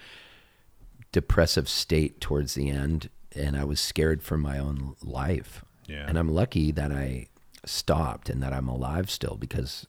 depressive 1.11 1.67
state 1.69 2.21
towards 2.21 2.53
the 2.53 2.69
end, 2.69 3.09
and 3.35 3.57
I 3.57 3.63
was 3.65 3.79
scared 3.81 4.23
for 4.23 4.37
my 4.37 4.57
own 4.57 4.95
life. 5.03 5.63
Yeah. 5.87 6.05
And 6.07 6.17
I'm 6.17 6.29
lucky 6.29 6.71
that 6.71 6.91
I 6.91 7.27
stopped 7.65 8.29
and 8.29 8.41
that 8.43 8.53
I'm 8.53 8.67
alive 8.67 9.09
still 9.09 9.35
because 9.35 9.87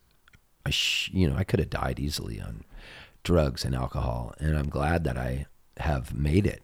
I, 0.64 0.70
sh- 0.70 1.10
you 1.12 1.28
know, 1.28 1.36
I 1.36 1.44
could 1.44 1.60
have 1.60 1.70
died 1.70 2.00
easily 2.00 2.40
on 2.40 2.64
drugs 3.22 3.64
and 3.64 3.74
alcohol, 3.74 4.34
and 4.38 4.56
I'm 4.56 4.68
glad 4.68 5.04
that 5.04 5.16
I 5.16 5.46
have 5.78 6.14
made 6.14 6.46
it. 6.46 6.62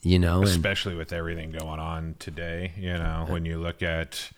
You 0.00 0.18
know, 0.18 0.38
and 0.38 0.48
especially 0.48 0.94
with 0.94 1.12
everything 1.12 1.50
going 1.50 1.80
on 1.80 2.14
today 2.20 2.72
you 2.78 2.92
know 2.92 3.26
when 3.28 3.44
you 3.44 3.58
look 3.58 3.82
at 3.82 4.30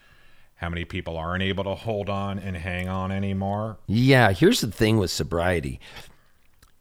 how 0.55 0.71
many 0.71 0.87
people 0.87 1.19
aren't 1.19 1.43
able 1.43 1.65
to 1.65 1.75
hold 1.75 2.09
on 2.09 2.39
and 2.39 2.57
hang 2.57 2.89
on 2.89 3.13
anymore 3.13 3.79
Yeah, 3.87 4.33
here's 4.33 4.63
the 4.63 4.71
thing 4.71 4.97
with 4.97 5.11
sobriety 5.11 5.79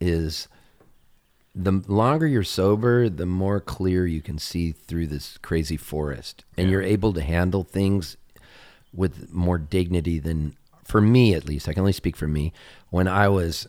is 0.00 0.48
the 1.54 1.82
longer 1.88 2.26
you're 2.26 2.42
sober, 2.42 3.08
the 3.08 3.26
more 3.26 3.60
clear 3.60 4.06
you 4.06 4.22
can 4.22 4.38
see 4.38 4.72
through 4.72 5.08
this 5.08 5.36
crazy 5.38 5.76
forest 5.76 6.44
and 6.56 6.70
you're 6.70 6.82
able 6.82 7.12
to 7.12 7.20
handle 7.20 7.64
things 7.64 8.16
with 8.92 9.32
more 9.32 9.58
dignity 9.58 10.18
than 10.18 10.56
for 10.84 11.00
me 11.00 11.34
at 11.34 11.46
least. 11.46 11.68
I 11.68 11.72
can 11.72 11.80
only 11.80 11.92
speak 11.92 12.16
for 12.16 12.26
me. 12.26 12.52
When 12.90 13.06
I 13.06 13.28
was 13.28 13.68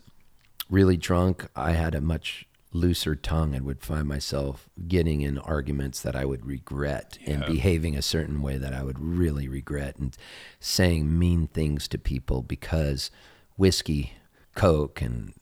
really 0.68 0.96
drunk, 0.96 1.46
I 1.54 1.72
had 1.72 1.94
a 1.94 2.00
much 2.00 2.46
looser 2.72 3.14
tongue 3.14 3.54
and 3.54 3.66
would 3.66 3.82
find 3.82 4.08
myself 4.08 4.68
getting 4.88 5.20
in 5.20 5.38
arguments 5.38 6.00
that 6.00 6.16
I 6.16 6.24
would 6.24 6.46
regret 6.46 7.18
and 7.26 7.44
behaving 7.44 7.96
a 7.96 8.02
certain 8.02 8.40
way 8.40 8.56
that 8.56 8.72
I 8.72 8.82
would 8.82 8.98
really 8.98 9.46
regret 9.46 9.96
and 9.96 10.16
saying 10.58 11.18
mean 11.18 11.48
things 11.48 11.86
to 11.88 11.98
people 11.98 12.42
because 12.42 13.10
whiskey, 13.56 14.14
coke 14.54 15.02
and 15.02 15.34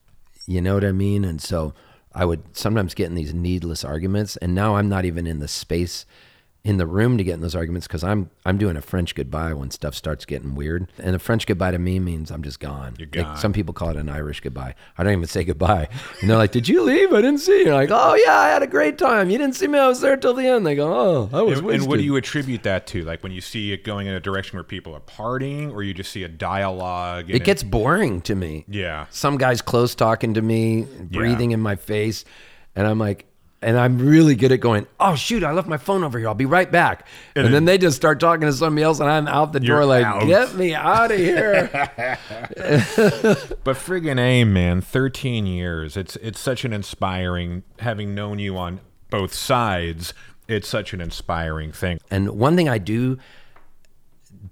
you 0.46 0.60
know 0.60 0.74
what 0.74 0.84
I 0.84 0.92
mean? 0.92 1.24
And 1.24 1.40
so 1.40 1.72
I 2.12 2.24
would 2.24 2.56
sometimes 2.56 2.94
get 2.94 3.06
in 3.06 3.14
these 3.14 3.32
needless 3.32 3.84
arguments 3.84 4.36
and 4.38 4.54
now 4.54 4.76
I'm 4.76 4.88
not 4.88 5.04
even 5.04 5.26
in 5.26 5.38
the 5.38 5.48
space 5.48 6.04
in 6.62 6.76
the 6.76 6.86
room 6.86 7.16
to 7.16 7.24
get 7.24 7.32
in 7.34 7.40
those 7.40 7.54
arguments 7.54 7.86
because 7.86 8.04
I'm 8.04 8.28
I'm 8.44 8.58
doing 8.58 8.76
a 8.76 8.82
French 8.82 9.14
goodbye 9.14 9.54
when 9.54 9.70
stuff 9.70 9.94
starts 9.94 10.26
getting 10.26 10.54
weird. 10.54 10.88
And 10.98 11.16
a 11.16 11.18
French 11.18 11.46
goodbye 11.46 11.70
to 11.70 11.78
me 11.78 11.98
means 11.98 12.30
I'm 12.30 12.42
just 12.42 12.60
gone. 12.60 12.96
You're 12.98 13.24
Like, 13.24 13.38
some 13.38 13.52
people 13.54 13.72
call 13.72 13.90
it 13.90 13.96
an 13.96 14.10
Irish 14.10 14.40
goodbye. 14.40 14.74
I 14.98 15.02
don't 15.02 15.12
even 15.12 15.26
say 15.26 15.44
goodbye. 15.44 15.88
And 16.20 16.28
they're 16.28 16.36
like, 16.36 16.52
"Did 16.52 16.68
you 16.68 16.82
leave? 16.82 17.12
I 17.14 17.22
didn't 17.22 17.40
see 17.40 17.60
you." 17.60 17.72
Like, 17.72 17.88
"Oh 17.90 18.14
yeah, 18.14 18.36
I 18.36 18.48
had 18.48 18.62
a 18.62 18.66
great 18.66 18.98
time. 18.98 19.30
You 19.30 19.38
didn't 19.38 19.56
see 19.56 19.68
me. 19.68 19.78
I 19.78 19.88
was 19.88 20.02
there 20.02 20.18
till 20.18 20.34
the 20.34 20.46
end." 20.46 20.66
They 20.66 20.74
go, 20.74 20.92
"Oh, 20.92 21.30
I 21.32 21.42
was 21.42 21.60
and, 21.60 21.70
and 21.70 21.86
what 21.86 21.96
do 21.96 22.02
you 22.02 22.16
attribute 22.16 22.62
that 22.64 22.86
to 22.88 23.04
like 23.04 23.22
when 23.22 23.32
you 23.32 23.40
see 23.40 23.72
it 23.72 23.82
going 23.84 24.06
in 24.06 24.12
a 24.14 24.20
direction 24.20 24.56
where 24.58 24.64
people 24.64 24.94
are 24.94 25.00
partying 25.00 25.72
or 25.72 25.82
you 25.82 25.94
just 25.94 26.12
see 26.12 26.24
a 26.24 26.28
dialogue 26.28 27.30
it 27.30 27.44
gets 27.44 27.62
boring 27.62 28.20
to 28.22 28.34
me. 28.34 28.64
yeah 28.68 29.06
some 29.10 29.38
guy's 29.38 29.62
close 29.62 29.94
talking 29.94 30.34
to 30.34 30.42
me, 30.42 30.86
breathing 31.00 31.52
in 31.52 31.60
my 31.60 31.76
face, 31.76 32.24
and 32.76 32.86
I'm 32.86 32.98
like, 32.98 33.26
and 33.62 33.78
I'm 33.78 33.98
really 33.98 34.34
good 34.34 34.52
at 34.52 34.60
going, 34.60 34.86
oh 34.98 35.14
shoot, 35.14 35.44
I 35.44 35.52
left 35.52 35.68
my 35.68 35.76
phone 35.76 36.02
over 36.02 36.18
here. 36.18 36.28
I'll 36.28 36.34
be 36.34 36.46
right 36.46 36.70
back. 36.70 37.06
And, 37.36 37.52
then 37.52 37.64
they 37.64 37.78
just 37.78 37.96
start 37.96 38.20
talking 38.20 38.46
to 38.46 38.52
somebody 38.52 38.84
else, 38.84 39.00
and 39.00 39.10
I'm 39.10 39.26
out 39.28 39.52
the 39.52 39.60
door 39.60 39.84
like, 39.84 40.04
out. 40.04 40.26
get 40.26 40.54
me 40.54 40.74
out 40.74 41.10
of 41.10 41.18
here. 41.18 41.68
but 43.64 43.76
friggin' 43.76 44.18
a 44.18 44.44
man 44.44 44.80
13 44.80 45.46
years 45.46 45.96
it's 45.96 46.16
it's 46.16 46.40
such 46.40 46.64
an 46.64 46.72
inspiring 46.72 47.62
having 47.80 48.14
known 48.14 48.38
you 48.38 48.56
on 48.56 48.80
both 49.10 49.32
sides 49.34 50.14
it's 50.48 50.68
such 50.68 50.92
an 50.92 51.00
inspiring 51.00 51.72
thing 51.72 51.98
and 52.10 52.30
one 52.30 52.56
thing 52.56 52.68
I 52.68 52.78
do 52.78 53.18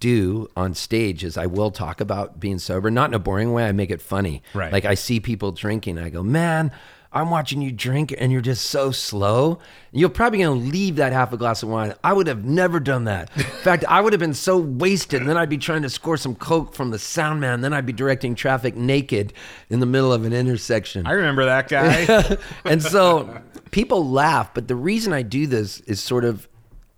do 0.00 0.48
on 0.56 0.74
stage 0.74 1.24
is 1.24 1.36
I 1.36 1.46
will 1.46 1.70
talk 1.70 2.00
about 2.00 2.38
being 2.38 2.58
sober, 2.58 2.90
not 2.90 3.10
in 3.10 3.14
a 3.14 3.18
boring 3.18 3.52
way. 3.52 3.66
I 3.66 3.72
make 3.72 3.90
it 3.90 4.02
funny. 4.02 4.42
Right. 4.54 4.72
Like 4.72 4.84
I 4.84 4.94
see 4.94 5.20
people 5.20 5.52
drinking, 5.52 5.98
I 5.98 6.10
go, 6.10 6.22
man, 6.22 6.72
I'm 7.10 7.30
watching 7.30 7.62
you 7.62 7.72
drink 7.72 8.14
and 8.16 8.30
you're 8.30 8.42
just 8.42 8.66
so 8.66 8.90
slow. 8.90 9.60
You're 9.92 10.10
probably 10.10 10.40
gonna 10.40 10.60
leave 10.60 10.96
that 10.96 11.12
half 11.12 11.32
a 11.32 11.38
glass 11.38 11.62
of 11.62 11.70
wine. 11.70 11.94
I 12.04 12.12
would 12.12 12.26
have 12.26 12.44
never 12.44 12.80
done 12.80 13.04
that. 13.04 13.30
In 13.34 13.42
fact, 13.62 13.84
I 13.88 14.00
would 14.00 14.12
have 14.12 14.20
been 14.20 14.34
so 14.34 14.58
wasted, 14.58 15.20
and 15.22 15.30
then 15.30 15.38
I'd 15.38 15.48
be 15.48 15.56
trying 15.56 15.82
to 15.82 15.90
score 15.90 16.18
some 16.18 16.34
coke 16.34 16.74
from 16.74 16.90
the 16.90 16.98
sound 16.98 17.40
man. 17.40 17.62
Then 17.62 17.72
I'd 17.72 17.86
be 17.86 17.94
directing 17.94 18.34
traffic 18.34 18.76
naked 18.76 19.32
in 19.70 19.80
the 19.80 19.86
middle 19.86 20.12
of 20.12 20.24
an 20.24 20.34
intersection. 20.34 21.06
I 21.06 21.12
remember 21.12 21.46
that 21.46 21.68
guy. 21.68 22.36
and 22.64 22.82
so 22.82 23.40
people 23.70 24.08
laugh, 24.08 24.52
but 24.52 24.68
the 24.68 24.76
reason 24.76 25.14
I 25.14 25.22
do 25.22 25.46
this 25.46 25.80
is 25.80 26.00
sort 26.00 26.24
of 26.24 26.46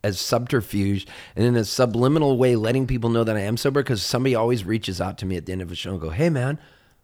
as 0.02 0.18
subterfuge 0.18 1.06
and 1.36 1.44
in 1.44 1.56
a 1.56 1.64
subliminal 1.64 2.38
way 2.38 2.56
letting 2.56 2.86
people 2.86 3.10
know 3.10 3.22
that 3.22 3.36
I 3.36 3.40
am 3.40 3.56
sober 3.58 3.82
because 3.82 4.02
somebody 4.02 4.34
always 4.34 4.64
reaches 4.64 4.98
out 4.98 5.18
to 5.18 5.26
me 5.26 5.36
at 5.36 5.44
the 5.46 5.52
end 5.52 5.60
of 5.62 5.70
a 5.70 5.74
show 5.74 5.90
and 5.90 6.00
go, 6.00 6.10
"Hey 6.10 6.30
man, 6.30 6.58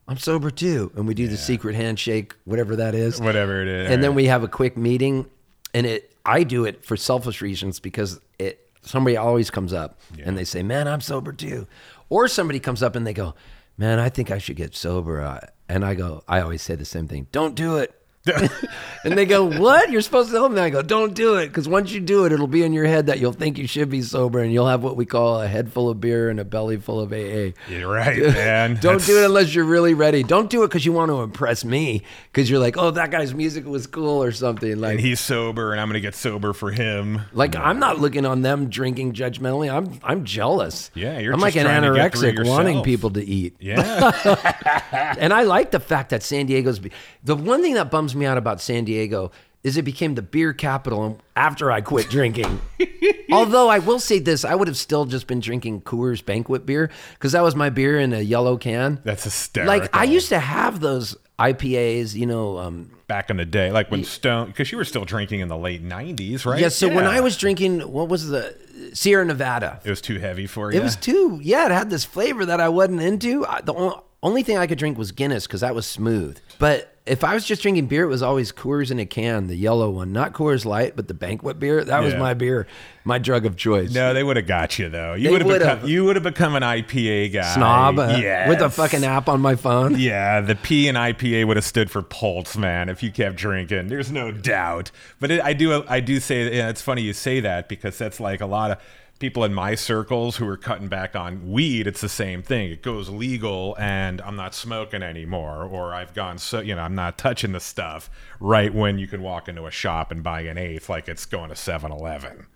I'm 0.09 0.19
sober 0.19 0.51
too." 0.51 0.92
And 0.97 1.07
we 1.07 1.14
do 1.14 1.29
the 1.29 1.37
secret 1.37 1.75
handshake, 1.75 2.35
whatever 2.45 2.77
that 2.77 2.95
is. 2.95 3.21
Whatever 3.21 3.62
it 3.62 3.69
is. 3.69 3.90
And 3.90 4.03
then 4.03 4.14
we 4.14 4.27
have 4.27 4.42
a 4.42 4.49
quick 4.49 4.77
meeting 4.77 5.27
and 5.75 5.87
it 5.87 6.12
I 6.25 6.42
do 6.42 6.64
it 6.64 6.85
for 6.85 6.97
selfish 6.97 7.40
reasons 7.40 7.81
because 7.81 8.21
it 8.38 8.61
somebody 8.83 9.16
always 9.16 9.51
comes 9.51 9.73
up 9.73 9.99
and 10.25 10.37
they 10.38 10.45
say, 10.45 10.62
"Man, 10.62 10.87
I'm 10.88 11.01
sober 11.01 11.33
too." 11.33 11.66
Or 12.09 12.29
somebody 12.29 12.61
comes 12.61 12.83
up 12.83 12.95
and 12.97 13.07
they 13.07 13.12
go, 13.14 13.35
"Man, 13.77 13.99
I 13.99 14.09
think 14.09 14.31
I 14.31 14.38
should 14.38 14.57
get 14.57 14.75
sober." 14.77 15.21
Uh, 15.21 15.40
And 15.69 15.85
I 15.85 15.95
go, 15.97 16.23
I 16.29 16.40
always 16.42 16.62
say 16.62 16.77
the 16.77 16.85
same 16.85 17.09
thing. 17.09 17.27
Don't 17.33 17.57
do 17.57 17.79
it. 17.79 17.92
and 19.05 19.17
they 19.17 19.25
go, 19.27 19.45
"What? 19.45 19.91
You're 19.91 20.01
supposed 20.03 20.31
to 20.31 20.37
help 20.37 20.53
me?" 20.53 20.61
I 20.61 20.71
go, 20.71 20.83
"Don't 20.83 21.15
do 21.15 21.37
it, 21.37 21.49
because 21.49 21.69
once 21.69 21.93
you 21.93 22.01
do 22.01 22.25
it, 22.25 22.33
it'll 22.33 22.47
be 22.47 22.62
in 22.62 22.73
your 22.73 22.87
head 22.87 23.07
that 23.07 23.21
you'll 23.21 23.33
think 23.33 23.59
you 23.59 23.67
should 23.67 23.89
be 23.89 24.03
sober, 24.03 24.41
and 24.41 24.53
you'll 24.53 24.67
have 24.69 24.83
what 24.83 24.97
we 24.97 25.07
call 25.07 25.41
a 25.41 25.47
head 25.49 25.73
full 25.73 25.89
of 25.89 26.01
beer 26.01 26.29
and 26.29 26.41
a 26.41 26.45
belly 26.45 26.77
full 26.79 27.01
of 27.01 27.12
AA." 27.12 27.53
You're 27.69 27.91
right, 27.93 28.19
man. 28.21 28.75
Don't 28.81 28.83
That's- 28.83 29.07
do 29.07 29.23
it 29.23 29.27
unless 29.27 29.55
you're 29.55 29.65
really 29.65 29.95
ready. 29.95 30.23
Don't 30.23 30.51
do 30.51 30.62
it 30.65 30.69
because 30.69 30.85
you 30.85 30.93
want 30.93 31.11
to 31.11 31.21
impress 31.23 31.65
me, 31.65 32.03
because 32.33 32.51
you're 32.51 32.59
like, 32.61 32.77
"Oh, 32.77 32.91
that 32.91 33.11
guy's 33.11 33.35
music 33.35 33.65
was 33.67 33.87
cool" 33.87 34.23
or 34.23 34.33
something. 34.33 34.81
Like, 34.81 34.93
And 34.93 35.01
he's 35.01 35.21
sober, 35.21 35.73
and 35.73 35.81
I'm 35.81 35.89
gonna 35.89 36.01
get 36.01 36.15
sober 36.15 36.53
for 36.53 36.71
him. 36.71 37.21
like 37.33 37.55
I'm 37.55 37.79
not 37.79 38.01
looking 38.01 38.27
on 38.27 38.43
them 38.43 38.69
drinking 38.71 39.12
judgmentally. 39.12 39.73
I'm 39.73 40.01
I'm 40.03 40.25
jealous. 40.25 40.91
Yeah, 40.95 41.19
you're 41.19 41.33
I'm 41.33 41.39
just 41.41 41.55
like 41.55 41.57
an 41.57 41.67
trying 41.67 41.83
to 41.83 41.95
get 41.95 42.12
through 42.15 42.33
anorexic 42.33 42.47
wanting 42.49 42.83
people 42.83 43.11
to 43.11 43.25
eat. 43.25 43.57
Yeah. 43.61 45.15
and 45.19 45.33
I 45.33 45.43
like 45.43 45.71
the 45.71 45.81
fact 45.81 46.11
that 46.11 46.23
San 46.23 46.47
Diego's 46.47 46.79
be- 46.79 46.91
the 47.23 47.37
one 47.37 47.62
thing 47.62 47.75
that 47.75 47.91
bums 47.91 48.15
me 48.16 48.26
out 48.26 48.38
about 48.38 48.61
San 48.61 48.85
Diego 48.85 49.31
is 49.66 49.76
it 49.76 49.83
became 49.83 50.14
the 50.14 50.22
beer 50.22 50.52
capital 50.52 51.18
after 51.35 51.72
I 51.72 51.81
quit 51.81 52.09
drinking. 52.09 52.61
Although 53.33 53.68
I 53.68 53.81
will 53.81 53.98
say 53.98 54.20
this, 54.20 54.44
I 54.44 54.55
would 54.55 54.68
have 54.68 54.76
still 54.76 55.07
just 55.07 55.26
been 55.26 55.40
drinking 55.40 55.81
Coors 55.81 56.24
Banquet 56.24 56.64
beer 56.64 56.88
because 57.14 57.33
that 57.33 57.42
was 57.42 57.57
my 57.57 57.68
beer 57.68 57.98
in 57.98 58.12
a 58.12 58.20
yellow 58.20 58.59
can. 58.59 59.00
That's 59.02 59.24
hysterical. 59.24 59.76
Like 59.76 59.96
I 59.96 60.05
used 60.05 60.29
to 60.29 60.38
have 60.38 60.79
those 60.79 61.16
IPAs, 61.40 62.14
you 62.14 62.26
know. 62.26 62.59
Um, 62.59 62.92
back 63.09 63.29
in 63.29 63.38
the 63.38 63.44
day, 63.44 63.72
like 63.72 63.90
when 63.90 64.05
Stone, 64.05 64.46
because 64.46 64.70
you 64.70 64.79
were 64.79 64.85
still 64.85 65.05
drinking 65.05 65.40
in 65.40 65.48
the 65.48 65.59
late 65.59 65.85
'90s, 65.85 66.46
right? 66.46 66.61
yeah, 66.61 66.68
so 66.68 66.88
when 66.88 67.07
I 67.07 67.20
was 67.20 67.37
drinking, 67.37 67.81
what 67.81 68.09
was 68.09 68.29
the 68.29 68.57
Sierra 68.94 69.24
Nevada? 69.24 69.81
it 69.85 69.90
was 69.90 70.00
too 70.00 70.20
heavy 70.20 70.46
for 70.46 70.72
you. 70.72 70.79
It 70.79 70.83
was 70.85 70.94
too, 70.94 71.40
yeah, 71.42 71.66
it 71.66 71.72
had 71.72 71.90
this 71.90 72.05
flavor 72.05 72.46
that 72.46 72.61
I 72.61 72.68
wasn't 72.68 73.00
into. 73.00 73.44
The 73.64 73.74
only, 73.74 73.96
only 74.22 74.42
thing 74.44 74.59
I 74.59 74.68
could 74.68 74.79
drink 74.79 74.96
was 74.96 75.11
Guinness 75.11 75.46
because 75.46 75.62
that 75.62 75.74
was 75.74 75.87
smooth. 75.87 76.38
But 76.59 76.95
if 77.07 77.23
I 77.23 77.35
was 77.35 77.45
just 77.45 77.62
drinking 77.62 77.87
beer, 77.87 78.05
it 78.05 78.09
was 78.09 78.23
always 78.23 78.51
Coors 78.53 78.90
in 78.90 78.99
a 78.99 79.07
can, 79.07 79.47
the 79.47 79.55
yellow 79.55 79.90
one, 79.90 80.12
not 80.12 80.33
Coors 80.33 80.64
Light, 80.64 80.97
but 80.97 81.07
the 81.09 81.14
banquet 81.14 81.59
beer. 81.59 81.85
That 81.85 82.03
was 82.03 82.14
my 82.14 82.35
beer, 82.35 82.66
my 83.05 83.19
drug 83.19 83.47
of 83.47 83.57
choice. 83.57 83.92
No, 83.95 84.12
they 84.12 84.25
would 84.25 84.37
have 84.37 84.47
got 84.47 84.79
you 84.79 84.88
though. 84.88 85.14
You 85.14 85.31
would 85.31 85.42
have 85.42 85.59
become 85.61 85.88
you 85.88 86.05
would 86.05 86.16
have 86.16 86.23
become 86.23 86.57
an 86.57 86.62
IPA 86.62 87.33
guy. 87.33 87.55
Snob 87.55 87.99
uh, 87.99 88.16
Yes. 88.21 88.49
with 88.49 88.61
a 88.61 88.71
fucking 88.71 89.05
app 89.05 89.29
on 89.29 89.40
my 89.40 89.55
phone. 89.55 89.97
Yeah, 90.07 90.40
the 90.40 90.55
P 90.55 90.88
in 90.88 90.95
IPA 90.95 91.47
would 91.47 91.57
have 91.57 91.64
stood 91.64 91.90
for 91.90 92.03
Pulse, 92.03 92.57
man. 92.57 92.88
If 92.88 93.03
you 93.03 93.11
kept 93.11 93.37
drinking, 93.37 93.88
there's 93.88 94.12
no 94.12 94.31
doubt. 94.31 94.90
But 95.21 95.31
it, 95.31 95.40
I 95.40 95.53
do, 95.53 95.85
I 95.88 96.01
do 96.01 96.21
say, 96.21 96.55
yeah, 96.57 96.69
it's 96.69 96.83
funny 96.83 97.03
you 97.03 97.12
say 97.12 97.40
that 97.40 97.69
because 97.69 97.99
that's 97.99 98.21
like 98.21 98.40
a 98.40 98.47
lot 98.47 98.71
of 98.73 98.79
people 99.18 99.44
in 99.44 99.55
my 99.55 99.74
circles 99.74 100.37
who 100.37 100.46
are 100.46 100.57
cutting 100.57 100.88
back 100.88 101.16
on 101.16 101.50
weed. 101.50 101.87
It's 101.87 102.00
the 102.00 102.09
same 102.09 102.42
thing. 102.42 102.70
It 102.70 102.83
goes 102.83 103.09
legal, 103.09 103.74
and 103.79 104.20
I'm 104.20 104.37
not 104.37 104.55
smoking 104.55 105.02
anymore, 105.02 105.64
or 105.64 105.94
I've 105.94 106.12
gone 106.14 106.38
so, 106.38 106.61
you 106.61 106.74
know, 106.74 106.83
I'm 106.83 106.94
not 106.94 107.16
touching 107.16 107.52
the 107.52 107.61
stuff. 107.61 108.11
Right 108.40 108.74
when 108.74 108.98
you 108.98 109.07
can 109.07 109.22
walk 109.22 109.48
into 109.48 109.66
a 109.66 109.70
shop 109.70 110.11
and 110.11 110.22
buy 110.22 110.42
an 110.42 110.59
eighth, 110.59 110.88
like 110.88 111.09
it's 111.09 111.24
going 111.24 111.48
to 111.48 111.55
7-Eleven, 111.55 112.46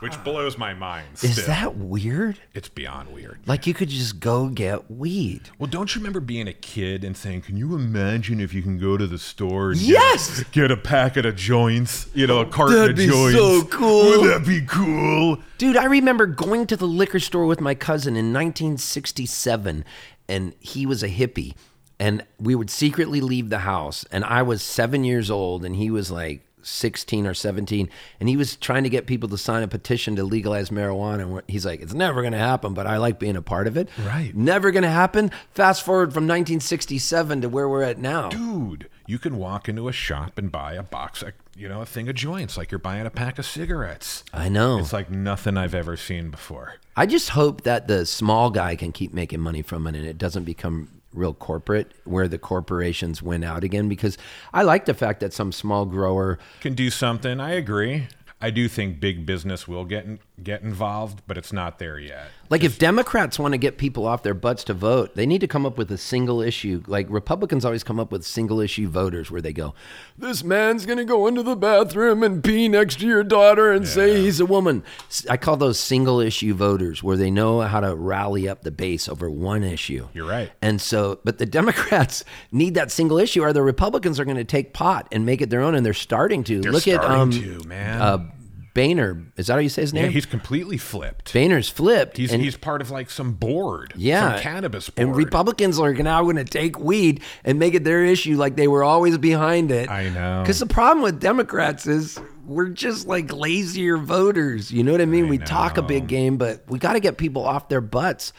which 0.00 0.22
blows 0.24 0.56
my 0.56 0.74
mind. 0.74 1.06
Is 1.22 1.32
still. 1.32 1.46
that 1.46 1.76
weird? 1.76 2.38
It's 2.54 2.68
beyond 2.68 3.12
weird. 3.12 3.38
Like 3.46 3.66
you 3.66 3.74
could 3.74 3.88
just 3.88 4.20
go 4.20 4.48
get 4.48 4.90
weed. 4.90 5.50
Well, 5.58 5.68
don't 5.68 5.94
you 5.94 6.00
remember 6.00 6.20
being 6.20 6.46
a 6.48 6.52
kid 6.52 7.04
and 7.04 7.16
saying, 7.16 7.42
"Can 7.42 7.56
you 7.56 7.74
imagine 7.74 8.40
if 8.40 8.54
you 8.54 8.62
can 8.62 8.78
go 8.78 8.96
to 8.96 9.06
the 9.06 9.18
store 9.18 9.72
and 9.72 9.80
Yes! 9.80 10.38
get, 10.44 10.52
get 10.52 10.70
a 10.70 10.76
packet 10.76 11.26
of 11.26 11.36
joints, 11.36 12.08
you 12.14 12.26
know, 12.26 12.40
a 12.40 12.46
carton 12.46 12.76
That'd 12.76 12.90
of 12.92 12.96
be 12.96 13.06
joints? 13.08 13.36
so 13.38 13.64
cool. 13.64 14.20
Would 14.20 14.30
that 14.30 14.46
be 14.46 14.62
cool?" 14.66 15.38
Dude, 15.58 15.76
I 15.76 15.86
remember 15.86 16.26
going 16.26 16.66
to 16.68 16.76
the 16.76 16.86
liquor 16.86 17.18
store 17.20 17.46
with 17.46 17.60
my 17.60 17.74
cousin 17.74 18.16
in 18.16 18.32
1967, 18.32 19.84
and 20.28 20.54
he 20.60 20.86
was 20.86 21.02
a 21.02 21.08
hippie. 21.08 21.54
And 22.00 22.24
we 22.38 22.54
would 22.54 22.70
secretly 22.70 23.20
leave 23.20 23.50
the 23.50 23.58
house, 23.60 24.04
and 24.12 24.24
I 24.24 24.42
was 24.42 24.62
seven 24.62 25.02
years 25.02 25.32
old, 25.32 25.64
and 25.64 25.74
he 25.74 25.90
was 25.90 26.12
like 26.12 26.42
16 26.68 27.26
or 27.26 27.34
17, 27.34 27.88
and 28.20 28.28
he 28.28 28.36
was 28.36 28.56
trying 28.56 28.84
to 28.84 28.88
get 28.88 29.06
people 29.06 29.28
to 29.30 29.38
sign 29.38 29.62
a 29.62 29.68
petition 29.68 30.16
to 30.16 30.24
legalize 30.24 30.70
marijuana. 30.70 31.22
And 31.22 31.42
he's 31.48 31.66
like, 31.66 31.80
It's 31.80 31.94
never 31.94 32.22
going 32.22 32.32
to 32.32 32.38
happen, 32.38 32.74
but 32.74 32.86
I 32.86 32.98
like 32.98 33.18
being 33.18 33.36
a 33.36 33.42
part 33.42 33.66
of 33.66 33.76
it. 33.76 33.88
Right. 34.04 34.34
Never 34.34 34.70
going 34.70 34.82
to 34.82 34.90
happen. 34.90 35.30
Fast 35.50 35.84
forward 35.84 36.12
from 36.12 36.24
1967 36.24 37.40
to 37.42 37.48
where 37.48 37.68
we're 37.68 37.82
at 37.82 37.98
now. 37.98 38.28
Dude, 38.28 38.88
you 39.06 39.18
can 39.18 39.36
walk 39.38 39.68
into 39.68 39.88
a 39.88 39.92
shop 39.92 40.38
and 40.38 40.52
buy 40.52 40.74
a 40.74 40.82
box, 40.82 41.22
of, 41.22 41.32
you 41.56 41.68
know, 41.68 41.80
a 41.80 41.86
thing 41.86 42.08
of 42.08 42.14
joints, 42.14 42.56
like 42.56 42.70
you're 42.70 42.78
buying 42.78 43.06
a 43.06 43.10
pack 43.10 43.38
of 43.38 43.46
cigarettes. 43.46 44.22
I 44.32 44.48
know. 44.48 44.78
It's 44.78 44.92
like 44.92 45.10
nothing 45.10 45.56
I've 45.56 45.74
ever 45.74 45.96
seen 45.96 46.30
before. 46.30 46.74
I 46.96 47.06
just 47.06 47.30
hope 47.30 47.62
that 47.62 47.88
the 47.88 48.04
small 48.04 48.50
guy 48.50 48.76
can 48.76 48.92
keep 48.92 49.14
making 49.14 49.40
money 49.40 49.62
from 49.62 49.86
it 49.86 49.94
and 49.94 50.04
it 50.04 50.18
doesn't 50.18 50.44
become 50.44 50.97
real 51.12 51.34
corporate 51.34 51.92
where 52.04 52.28
the 52.28 52.38
corporations 52.38 53.22
win 53.22 53.42
out 53.42 53.64
again 53.64 53.88
because 53.88 54.18
I 54.52 54.62
like 54.62 54.84
the 54.84 54.94
fact 54.94 55.20
that 55.20 55.32
some 55.32 55.52
small 55.52 55.86
grower 55.86 56.38
Can 56.60 56.74
do 56.74 56.90
something. 56.90 57.40
I 57.40 57.52
agree. 57.52 58.08
I 58.40 58.50
do 58.50 58.68
think 58.68 59.00
big 59.00 59.26
business 59.26 59.66
will 59.66 59.84
get 59.84 60.06
get 60.42 60.62
involved, 60.62 61.22
but 61.26 61.36
it's 61.36 61.52
not 61.52 61.78
there 61.78 61.98
yet. 61.98 62.28
Like 62.50 62.64
if 62.64 62.78
Democrats 62.78 63.38
want 63.38 63.52
to 63.52 63.58
get 63.58 63.78
people 63.78 64.06
off 64.06 64.22
their 64.22 64.34
butts 64.34 64.64
to 64.64 64.74
vote, 64.74 65.14
they 65.14 65.26
need 65.26 65.40
to 65.40 65.46
come 65.48 65.66
up 65.66 65.76
with 65.76 65.90
a 65.90 65.98
single 65.98 66.40
issue. 66.40 66.82
Like 66.86 67.06
Republicans 67.10 67.64
always 67.64 67.84
come 67.84 68.00
up 68.00 68.10
with 68.10 68.24
single 68.24 68.60
issue 68.60 68.88
voters 68.88 69.30
where 69.30 69.40
they 69.40 69.52
go, 69.52 69.74
"This 70.16 70.42
man's 70.42 70.86
going 70.86 70.98
to 70.98 71.04
go 71.04 71.26
into 71.26 71.42
the 71.42 71.56
bathroom 71.56 72.22
and 72.22 72.42
pee 72.42 72.68
next 72.68 73.00
to 73.00 73.06
your 73.06 73.24
daughter 73.24 73.72
and 73.72 73.86
say 73.86 74.20
he's 74.20 74.40
a 74.40 74.46
woman." 74.46 74.82
I 75.28 75.36
call 75.36 75.56
those 75.56 75.78
single 75.78 76.20
issue 76.20 76.54
voters 76.54 77.02
where 77.02 77.16
they 77.16 77.30
know 77.30 77.60
how 77.60 77.80
to 77.80 77.94
rally 77.94 78.48
up 78.48 78.62
the 78.62 78.70
base 78.70 79.08
over 79.08 79.30
one 79.30 79.62
issue. 79.62 80.08
You're 80.14 80.28
right. 80.28 80.50
And 80.62 80.80
so, 80.80 81.20
but 81.24 81.38
the 81.38 81.46
Democrats 81.46 82.24
need 82.52 82.74
that 82.74 82.90
single 82.90 83.18
issue, 83.18 83.42
or 83.42 83.52
the 83.52 83.62
Republicans 83.62 84.18
are 84.18 84.24
going 84.24 84.36
to 84.36 84.44
take 84.44 84.72
pot 84.72 85.08
and 85.12 85.26
make 85.26 85.40
it 85.40 85.50
their 85.50 85.60
own, 85.60 85.74
and 85.74 85.84
they're 85.84 85.94
starting 85.94 86.44
to. 86.44 86.60
They're 86.60 86.72
Look 86.72 86.88
at 86.88 87.04
um, 87.04 87.30
to, 87.32 87.62
man. 87.66 88.00
uh, 88.00 88.30
Boehner. 88.78 89.24
Is 89.36 89.48
that 89.48 89.54
how 89.54 89.58
you 89.58 89.68
say 89.68 89.82
his 89.82 89.92
name? 89.92 90.04
Yeah, 90.04 90.10
he's 90.10 90.26
completely 90.26 90.78
flipped. 90.78 91.32
Boehner's 91.32 91.68
flipped. 91.68 92.16
He's 92.16 92.32
and, 92.32 92.40
he's 92.40 92.56
part 92.56 92.80
of 92.80 92.90
like 92.92 93.10
some 93.10 93.32
board, 93.32 93.92
yeah, 93.96 94.34
some 94.34 94.42
cannabis 94.42 94.88
board. 94.88 95.08
And 95.08 95.16
Republicans 95.16 95.80
are 95.80 95.92
now 95.92 96.22
going 96.22 96.36
to 96.36 96.44
take 96.44 96.78
weed 96.78 97.22
and 97.44 97.58
make 97.58 97.74
it 97.74 97.82
their 97.82 98.04
issue, 98.04 98.36
like 98.36 98.54
they 98.54 98.68
were 98.68 98.84
always 98.84 99.18
behind 99.18 99.72
it. 99.72 99.90
I 99.90 100.08
know. 100.10 100.42
Because 100.42 100.60
the 100.60 100.66
problem 100.66 101.02
with 101.02 101.18
Democrats 101.18 101.86
is 101.86 102.20
we're 102.46 102.68
just 102.68 103.08
like 103.08 103.32
lazier 103.32 103.96
voters. 103.96 104.70
You 104.70 104.84
know 104.84 104.92
what 104.92 105.00
I 105.00 105.06
mean? 105.06 105.28
we 105.28 105.38
talk 105.38 105.76
a 105.76 105.82
big 105.82 106.06
game, 106.06 106.36
but 106.36 106.62
we 106.68 106.78
got 106.78 106.92
to 106.92 107.00
get 107.00 107.18
people 107.18 107.44
off 107.44 107.68
their 107.68 107.80
butts 107.80 108.32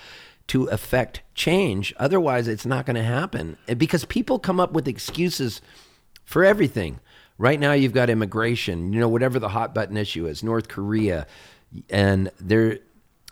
to 0.47 0.65
affect 0.65 1.21
change. 1.35 1.93
Otherwise, 1.97 2.47
it's 2.47 2.65
not 2.65 2.85
going 2.85 2.95
to 2.95 3.03
happen. 3.03 3.57
Because 3.77 4.05
people 4.05 4.39
come 4.39 4.59
up 4.59 4.71
with 4.71 4.87
excuses 4.87 5.61
for 6.23 6.45
everything. 6.45 6.99
Right 7.39 7.59
now, 7.59 7.71
you've 7.71 7.93
got 7.93 8.09
immigration. 8.09 8.93
You 8.93 8.99
know, 8.99 9.09
whatever 9.09 9.39
the 9.39 9.49
hot 9.49 9.73
button 9.73 9.97
issue 9.97 10.27
is, 10.27 10.43
North 10.43 10.67
Korea, 10.67 11.25
and 11.89 12.29
they're 12.39 12.79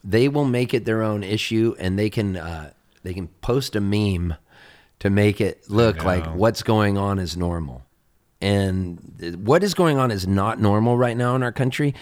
they 0.03 0.29
will 0.29 0.45
make 0.45 0.73
it 0.73 0.85
their 0.85 1.03
own 1.03 1.23
issue, 1.23 1.75
and 1.77 1.99
they 1.99 2.09
can 2.09 2.37
uh, 2.37 2.71
they 3.03 3.13
can 3.13 3.27
post 3.27 3.75
a 3.75 3.81
meme 3.81 4.35
to 4.99 5.09
make 5.09 5.41
it 5.41 5.69
look 5.69 6.03
like 6.03 6.25
what's 6.33 6.63
going 6.63 6.97
on 6.97 7.19
is 7.19 7.37
normal. 7.37 7.83
And 8.39 9.39
what 9.43 9.63
is 9.63 9.73
going 9.73 9.97
on 9.97 10.11
is 10.11 10.25
not 10.25 10.59
normal 10.59 10.95
right 10.95 11.17
now 11.17 11.35
in 11.35 11.43
our 11.43 11.51
country. 11.51 11.93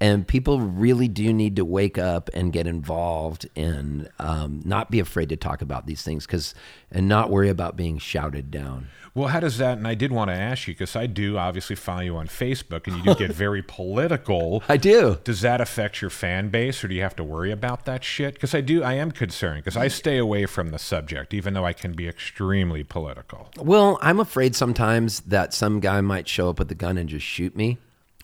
And 0.00 0.26
people 0.26 0.60
really 0.60 1.08
do 1.08 1.30
need 1.32 1.56
to 1.56 1.64
wake 1.64 1.98
up 1.98 2.30
and 2.32 2.52
get 2.52 2.66
involved 2.66 3.48
and 3.54 4.08
um, 4.18 4.62
not 4.64 4.90
be 4.90 4.98
afraid 4.98 5.28
to 5.28 5.36
talk 5.36 5.60
about 5.60 5.86
these 5.86 6.02
things 6.02 6.26
because 6.26 6.54
and 6.90 7.06
not 7.06 7.30
worry 7.30 7.50
about 7.50 7.76
being 7.76 7.98
shouted 7.98 8.50
down. 8.50 8.88
Well, 9.14 9.28
how 9.28 9.40
does 9.40 9.58
that? 9.58 9.76
And 9.76 9.88
I 9.88 9.94
did 9.94 10.12
want 10.12 10.30
to 10.30 10.34
ask 10.34 10.68
you 10.68 10.74
because 10.74 10.94
I 10.94 11.06
do 11.06 11.36
obviously 11.36 11.74
follow 11.74 12.00
you 12.00 12.16
on 12.16 12.28
Facebook, 12.28 12.86
and 12.86 12.96
you 12.96 13.02
do 13.02 13.14
get 13.16 13.32
very 13.34 13.62
political. 13.62 14.62
I 14.68 14.76
do. 14.76 15.18
Does 15.24 15.40
that 15.40 15.60
affect 15.60 16.00
your 16.00 16.10
fan 16.10 16.48
base, 16.48 16.84
or 16.84 16.88
do 16.88 16.94
you 16.94 17.02
have 17.02 17.16
to 17.16 17.24
worry 17.24 17.50
about 17.50 17.84
that 17.86 18.04
shit? 18.04 18.34
Because 18.34 18.54
I 18.54 18.60
do, 18.60 18.82
I 18.84 18.94
am 18.94 19.10
concerned 19.10 19.64
because 19.64 19.76
I 19.76 19.88
stay 19.88 20.16
away 20.16 20.46
from 20.46 20.70
the 20.70 20.78
subject, 20.78 21.34
even 21.34 21.54
though 21.54 21.64
I 21.64 21.72
can 21.72 21.92
be 21.92 22.08
extremely 22.08 22.84
political. 22.84 23.50
Well, 23.58 23.98
I'm 24.00 24.20
afraid 24.20 24.54
sometimes 24.54 25.20
that 25.20 25.52
some 25.52 25.80
guy 25.80 26.00
might 26.00 26.28
show 26.28 26.48
up 26.50 26.60
with 26.60 26.70
a 26.70 26.76
gun 26.76 26.96
and 26.96 27.08
just 27.08 27.26
shoot 27.26 27.56
me. 27.56 27.78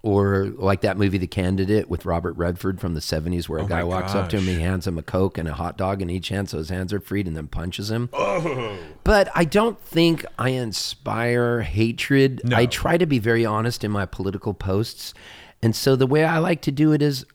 Or 0.06 0.52
like 0.56 0.82
that 0.82 0.96
movie, 0.96 1.18
The 1.18 1.26
Candidate, 1.26 1.90
with 1.90 2.06
Robert 2.06 2.34
Redford 2.36 2.80
from 2.80 2.94
the 2.94 3.00
70s, 3.00 3.48
where 3.48 3.58
a 3.58 3.64
Oh 3.64 3.66
guy 3.66 3.82
walks 3.82 4.14
up 4.14 4.28
to 4.28 4.36
him, 4.36 4.44
he 4.44 4.60
hands 4.60 4.86
him 4.86 4.98
a 4.98 5.02
Coke 5.02 5.36
and 5.36 5.48
a 5.48 5.54
hot 5.54 5.76
dog 5.76 6.00
in 6.00 6.08
each 6.08 6.28
hand 6.28 6.48
so 6.48 6.58
his 6.58 6.68
hands 6.68 6.92
are 6.92 7.00
freed 7.00 7.26
and 7.26 7.36
then 7.36 7.48
punches 7.48 7.90
him. 7.90 8.08
Oh. 8.12 8.78
But 9.02 9.28
I 9.34 9.44
don't 9.44 9.80
think 9.80 10.24
I 10.38 10.50
inspire 10.50 11.62
hatred. 11.62 12.42
No. 12.44 12.56
I 12.56 12.66
try 12.66 12.96
to 12.98 13.06
be 13.06 13.18
very 13.18 13.44
honest 13.44 13.82
in 13.82 13.90
my 13.90 14.06
political 14.06 14.54
posts. 14.54 15.12
And 15.60 15.74
so 15.74 15.96
the 15.96 16.06
way 16.06 16.24
I 16.24 16.38
like 16.38 16.62
to 16.62 16.70
do 16.70 16.92
it 16.92 17.02
is 17.02 17.26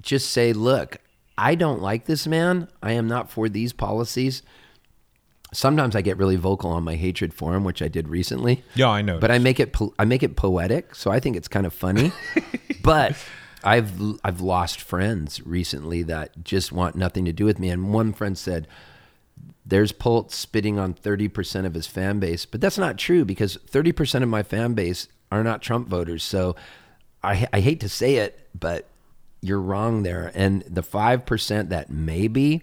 just 0.00 0.30
say, 0.30 0.52
look, 0.52 0.98
I 1.36 1.56
don't 1.56 1.82
like 1.82 2.04
this 2.04 2.28
man. 2.28 2.68
I 2.80 2.92
am 2.92 3.08
not 3.08 3.28
for 3.28 3.48
these 3.48 3.72
policies. 3.72 4.42
Sometimes 5.52 5.96
I 5.96 6.02
get 6.02 6.18
really 6.18 6.36
vocal 6.36 6.70
on 6.70 6.84
my 6.84 6.96
hatred 6.96 7.32
for 7.32 7.54
him, 7.54 7.64
which 7.64 7.80
I 7.80 7.88
did 7.88 8.08
recently. 8.08 8.62
Yeah, 8.74 8.88
I 8.90 9.00
know. 9.02 9.18
But 9.18 9.30
I 9.30 9.38
make 9.38 9.58
it 9.58 9.72
po- 9.72 9.94
I 9.98 10.04
make 10.04 10.22
it 10.22 10.36
poetic, 10.36 10.94
so 10.94 11.10
I 11.10 11.20
think 11.20 11.36
it's 11.36 11.48
kind 11.48 11.64
of 11.64 11.72
funny. 11.72 12.12
but 12.82 13.16
I've 13.64 13.92
I've 14.22 14.40
lost 14.40 14.80
friends 14.80 15.44
recently 15.46 16.02
that 16.04 16.44
just 16.44 16.70
want 16.70 16.96
nothing 16.96 17.24
to 17.24 17.32
do 17.32 17.44
with 17.44 17.58
me. 17.58 17.70
And 17.70 17.92
one 17.92 18.12
friend 18.12 18.36
said, 18.36 18.68
"There's 19.64 19.90
Poltz 19.92 20.36
spitting 20.36 20.78
on 20.78 20.92
thirty 20.92 21.28
percent 21.28 21.66
of 21.66 21.74
his 21.74 21.86
fan 21.86 22.20
base," 22.20 22.44
but 22.44 22.60
that's 22.60 22.78
not 22.78 22.98
true 22.98 23.24
because 23.24 23.56
thirty 23.66 23.92
percent 23.92 24.22
of 24.22 24.30
my 24.30 24.42
fan 24.42 24.74
base 24.74 25.08
are 25.32 25.42
not 25.42 25.62
Trump 25.62 25.88
voters. 25.88 26.22
So 26.22 26.56
I 27.22 27.48
I 27.52 27.60
hate 27.60 27.80
to 27.80 27.88
say 27.88 28.16
it, 28.16 28.48
but 28.58 28.86
you're 29.40 29.60
wrong 29.60 30.02
there. 30.02 30.30
And 30.34 30.62
the 30.62 30.82
five 30.82 31.24
percent 31.26 31.70
that 31.70 31.90
maybe. 31.90 32.62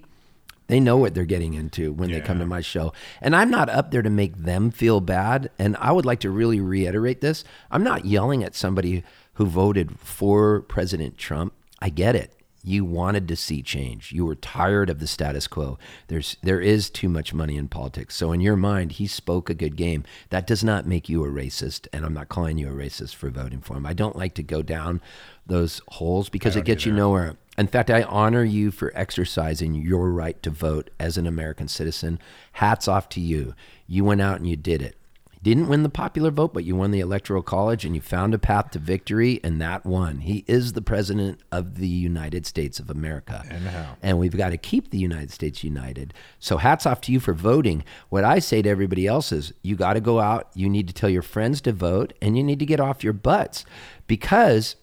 They 0.67 0.79
know 0.79 0.97
what 0.97 1.13
they're 1.13 1.25
getting 1.25 1.53
into 1.53 1.93
when 1.93 2.11
they 2.11 2.21
come 2.21 2.39
to 2.39 2.45
my 2.45 2.61
show. 2.61 2.91
And 3.21 3.35
I'm 3.35 3.51
not 3.51 3.69
up 3.69 3.91
there 3.91 4.01
to 4.01 4.09
make 4.09 4.35
them 4.35 4.71
feel 4.71 4.99
bad. 4.99 5.51
And 5.59 5.77
I 5.77 5.91
would 5.91 6.05
like 6.05 6.21
to 6.21 6.31
really 6.31 6.59
reiterate 6.59 7.21
this. 7.21 7.43
I'm 7.69 7.83
not 7.83 8.05
yelling 8.05 8.43
at 8.43 8.55
somebody 8.55 9.03
who 9.33 9.45
voted 9.45 9.99
for 9.99 10.61
President 10.61 11.17
Trump. 11.17 11.53
I 11.79 11.89
get 11.89 12.15
it. 12.15 12.31
You 12.63 12.83
wanted 12.83 13.27
to 13.27 13.35
see 13.35 13.61
change. 13.61 14.11
You 14.11 14.25
were 14.25 14.33
tired 14.33 14.89
of 14.89 14.97
the 14.97 15.05
status 15.05 15.45
quo. 15.45 15.77
There's 16.07 16.35
there 16.41 16.59
is 16.59 16.89
too 16.89 17.09
much 17.09 17.31
money 17.31 17.57
in 17.57 17.67
politics. 17.67 18.15
So 18.15 18.31
in 18.31 18.41
your 18.41 18.55
mind, 18.55 18.93
he 18.93 19.05
spoke 19.05 19.51
a 19.51 19.53
good 19.53 19.75
game. 19.75 20.03
That 20.29 20.47
does 20.47 20.63
not 20.63 20.87
make 20.87 21.07
you 21.07 21.23
a 21.23 21.27
racist, 21.27 21.87
and 21.93 22.03
I'm 22.03 22.15
not 22.15 22.27
calling 22.27 22.57
you 22.57 22.67
a 22.67 22.71
racist 22.71 23.13
for 23.13 23.29
voting 23.29 23.59
for 23.59 23.77
him. 23.77 23.85
I 23.85 23.93
don't 23.93 24.15
like 24.15 24.33
to 24.35 24.43
go 24.43 24.63
down 24.63 24.99
those 25.45 25.79
holes 25.89 26.29
because 26.29 26.55
it 26.55 26.65
gets 26.65 26.87
you 26.87 26.91
nowhere. 26.91 27.37
In 27.57 27.67
fact, 27.67 27.89
I 27.89 28.03
honor 28.03 28.43
you 28.43 28.71
for 28.71 28.91
exercising 28.95 29.75
your 29.75 30.09
right 30.11 30.41
to 30.43 30.49
vote 30.49 30.89
as 30.99 31.17
an 31.17 31.25
American 31.25 31.67
citizen. 31.67 32.19
Hats 32.53 32.87
off 32.87 33.07
to 33.09 33.21
you. 33.21 33.53
You 33.87 34.03
went 34.03 34.21
out 34.21 34.37
and 34.37 34.47
you 34.47 34.57
did 34.57 34.81
it. 34.81 34.97
You 35.31 35.39
didn't 35.41 35.69
win 35.69 35.83
the 35.83 35.89
popular 35.89 36.31
vote, 36.31 36.53
but 36.53 36.65
you 36.65 36.75
won 36.75 36.91
the 36.91 36.99
electoral 36.99 37.43
college 37.43 37.85
and 37.85 37.95
you 37.95 38.01
found 38.01 38.33
a 38.33 38.39
path 38.39 38.71
to 38.71 38.79
victory, 38.79 39.39
and 39.43 39.61
that 39.61 39.85
won. 39.85 40.19
He 40.21 40.43
is 40.47 40.73
the 40.73 40.81
president 40.81 41.39
of 41.51 41.77
the 41.77 41.87
United 41.87 42.45
States 42.45 42.79
of 42.79 42.89
America. 42.89 43.45
And 43.49 43.67
how? 43.67 43.95
And 44.01 44.17
we've 44.17 44.35
got 44.35 44.49
to 44.49 44.57
keep 44.57 44.89
the 44.89 44.97
United 44.97 45.31
States 45.31 45.63
united. 45.63 46.13
So 46.39 46.57
hats 46.57 46.85
off 46.85 46.99
to 47.01 47.11
you 47.11 47.19
for 47.19 47.33
voting. 47.33 47.83
What 48.09 48.23
I 48.23 48.39
say 48.39 48.63
to 48.63 48.69
everybody 48.69 49.07
else 49.07 49.31
is 49.31 49.53
you 49.61 49.75
got 49.75 49.93
to 49.93 50.01
go 50.01 50.19
out, 50.19 50.49
you 50.55 50.67
need 50.67 50.87
to 50.87 50.93
tell 50.93 51.09
your 51.09 51.21
friends 51.21 51.61
to 51.61 51.71
vote, 51.71 52.13
and 52.21 52.35
you 52.35 52.43
need 52.43 52.59
to 52.59 52.65
get 52.65 52.79
off 52.79 53.03
your 53.03 53.13
butts 53.13 53.65
because 54.07 54.75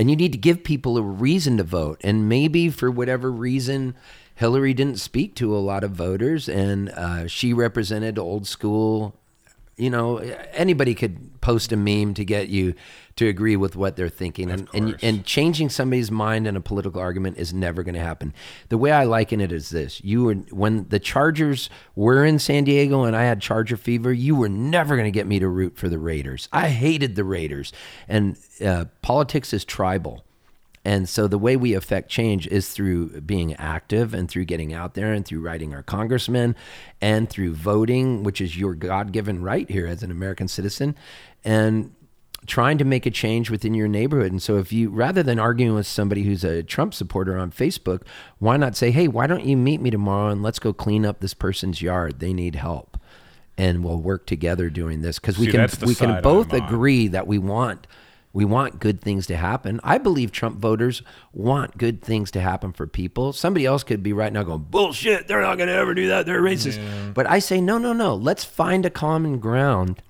and 0.00 0.08
you 0.08 0.16
need 0.16 0.32
to 0.32 0.38
give 0.38 0.64
people 0.64 0.96
a 0.96 1.02
reason 1.02 1.58
to 1.58 1.62
vote. 1.62 2.00
And 2.02 2.26
maybe 2.26 2.70
for 2.70 2.90
whatever 2.90 3.30
reason, 3.30 3.94
Hillary 4.34 4.72
didn't 4.72 4.98
speak 4.98 5.34
to 5.34 5.54
a 5.54 5.60
lot 5.60 5.84
of 5.84 5.90
voters, 5.90 6.48
and 6.48 6.88
uh, 6.88 7.26
she 7.26 7.52
represented 7.52 8.18
old 8.18 8.46
school. 8.46 9.14
You 9.80 9.90
know, 9.90 10.18
anybody 10.52 10.94
could 10.94 11.40
post 11.40 11.72
a 11.72 11.76
meme 11.76 12.14
to 12.14 12.24
get 12.24 12.48
you 12.48 12.74
to 13.16 13.26
agree 13.26 13.56
with 13.56 13.76
what 13.76 13.96
they're 13.96 14.08
thinking, 14.08 14.50
and 14.50 14.68
and, 14.72 14.96
and 15.02 15.24
changing 15.24 15.68
somebody's 15.68 16.10
mind 16.10 16.46
in 16.46 16.56
a 16.56 16.60
political 16.60 17.00
argument 17.00 17.38
is 17.38 17.52
never 17.52 17.82
going 17.82 17.94
to 17.94 18.00
happen. 18.00 18.32
The 18.68 18.78
way 18.78 18.92
I 18.92 19.04
liken 19.04 19.40
it 19.40 19.52
is 19.52 19.70
this: 19.70 20.02
you 20.04 20.24
were 20.24 20.34
when 20.34 20.88
the 20.88 20.98
Chargers 20.98 21.70
were 21.94 22.24
in 22.24 22.38
San 22.38 22.64
Diego, 22.64 23.04
and 23.04 23.16
I 23.16 23.24
had 23.24 23.40
Charger 23.40 23.76
fever. 23.76 24.12
You 24.12 24.36
were 24.36 24.48
never 24.48 24.96
going 24.96 25.06
to 25.06 25.18
get 25.18 25.26
me 25.26 25.38
to 25.38 25.48
root 25.48 25.76
for 25.76 25.88
the 25.88 25.98
Raiders. 25.98 26.48
I 26.52 26.68
hated 26.68 27.16
the 27.16 27.24
Raiders, 27.24 27.72
and 28.08 28.36
uh, 28.64 28.86
politics 29.02 29.52
is 29.52 29.64
tribal. 29.64 30.24
And 30.90 31.08
so 31.08 31.28
the 31.28 31.38
way 31.38 31.54
we 31.56 31.74
affect 31.74 32.08
change 32.08 32.48
is 32.48 32.68
through 32.68 33.20
being 33.20 33.54
active 33.54 34.12
and 34.12 34.28
through 34.28 34.46
getting 34.46 34.74
out 34.74 34.94
there 34.94 35.12
and 35.12 35.24
through 35.24 35.38
writing 35.38 35.72
our 35.72 35.84
congressmen 35.84 36.56
and 37.00 37.30
through 37.30 37.54
voting, 37.54 38.24
which 38.24 38.40
is 38.40 38.58
your 38.58 38.74
God 38.74 39.12
given 39.12 39.40
right 39.40 39.70
here 39.70 39.86
as 39.86 40.02
an 40.02 40.10
American 40.10 40.48
citizen, 40.48 40.96
and 41.44 41.94
trying 42.48 42.76
to 42.78 42.84
make 42.84 43.06
a 43.06 43.10
change 43.12 43.50
within 43.50 43.72
your 43.72 43.86
neighborhood. 43.86 44.32
And 44.32 44.42
so 44.42 44.56
if 44.56 44.72
you, 44.72 44.90
rather 44.90 45.22
than 45.22 45.38
arguing 45.38 45.76
with 45.76 45.86
somebody 45.86 46.24
who's 46.24 46.42
a 46.42 46.64
Trump 46.64 46.92
supporter 46.92 47.38
on 47.38 47.52
Facebook, 47.52 48.02
why 48.40 48.56
not 48.56 48.74
say, 48.74 48.90
hey, 48.90 49.06
why 49.06 49.28
don't 49.28 49.44
you 49.44 49.56
meet 49.56 49.80
me 49.80 49.90
tomorrow 49.90 50.32
and 50.32 50.42
let's 50.42 50.58
go 50.58 50.72
clean 50.72 51.06
up 51.06 51.20
this 51.20 51.34
person's 51.34 51.80
yard? 51.80 52.18
They 52.18 52.32
need 52.32 52.56
help. 52.56 52.98
And 53.56 53.84
we'll 53.84 54.00
work 54.00 54.26
together 54.26 54.68
doing 54.68 55.02
this 55.02 55.20
because 55.20 55.38
we 55.38 55.46
can 55.46 55.68
we 55.86 55.94
can 55.94 56.20
both 56.20 56.52
agree 56.52 57.06
that 57.06 57.28
we 57.28 57.38
want 57.38 57.86
we 58.32 58.44
want 58.44 58.78
good 58.78 59.00
things 59.00 59.26
to 59.26 59.36
happen. 59.36 59.80
I 59.82 59.98
believe 59.98 60.30
Trump 60.30 60.58
voters 60.58 61.02
want 61.32 61.76
good 61.76 62.00
things 62.00 62.30
to 62.32 62.40
happen 62.40 62.72
for 62.72 62.86
people. 62.86 63.32
Somebody 63.32 63.66
else 63.66 63.82
could 63.82 64.02
be 64.02 64.12
right 64.12 64.32
now 64.32 64.44
going, 64.44 64.66
bullshit, 64.70 65.26
they're 65.26 65.40
not 65.40 65.56
going 65.56 65.68
to 65.68 65.74
ever 65.74 65.94
do 65.94 66.08
that. 66.08 66.26
They're 66.26 66.42
racist. 66.42 66.80
But 67.12 67.28
I 67.28 67.40
say, 67.40 67.60
no, 67.60 67.78
no, 67.78 67.92
no. 67.92 68.14
Let's 68.14 68.44
find 68.44 68.86
a 68.86 68.90
common 68.90 69.38
ground 69.40 70.02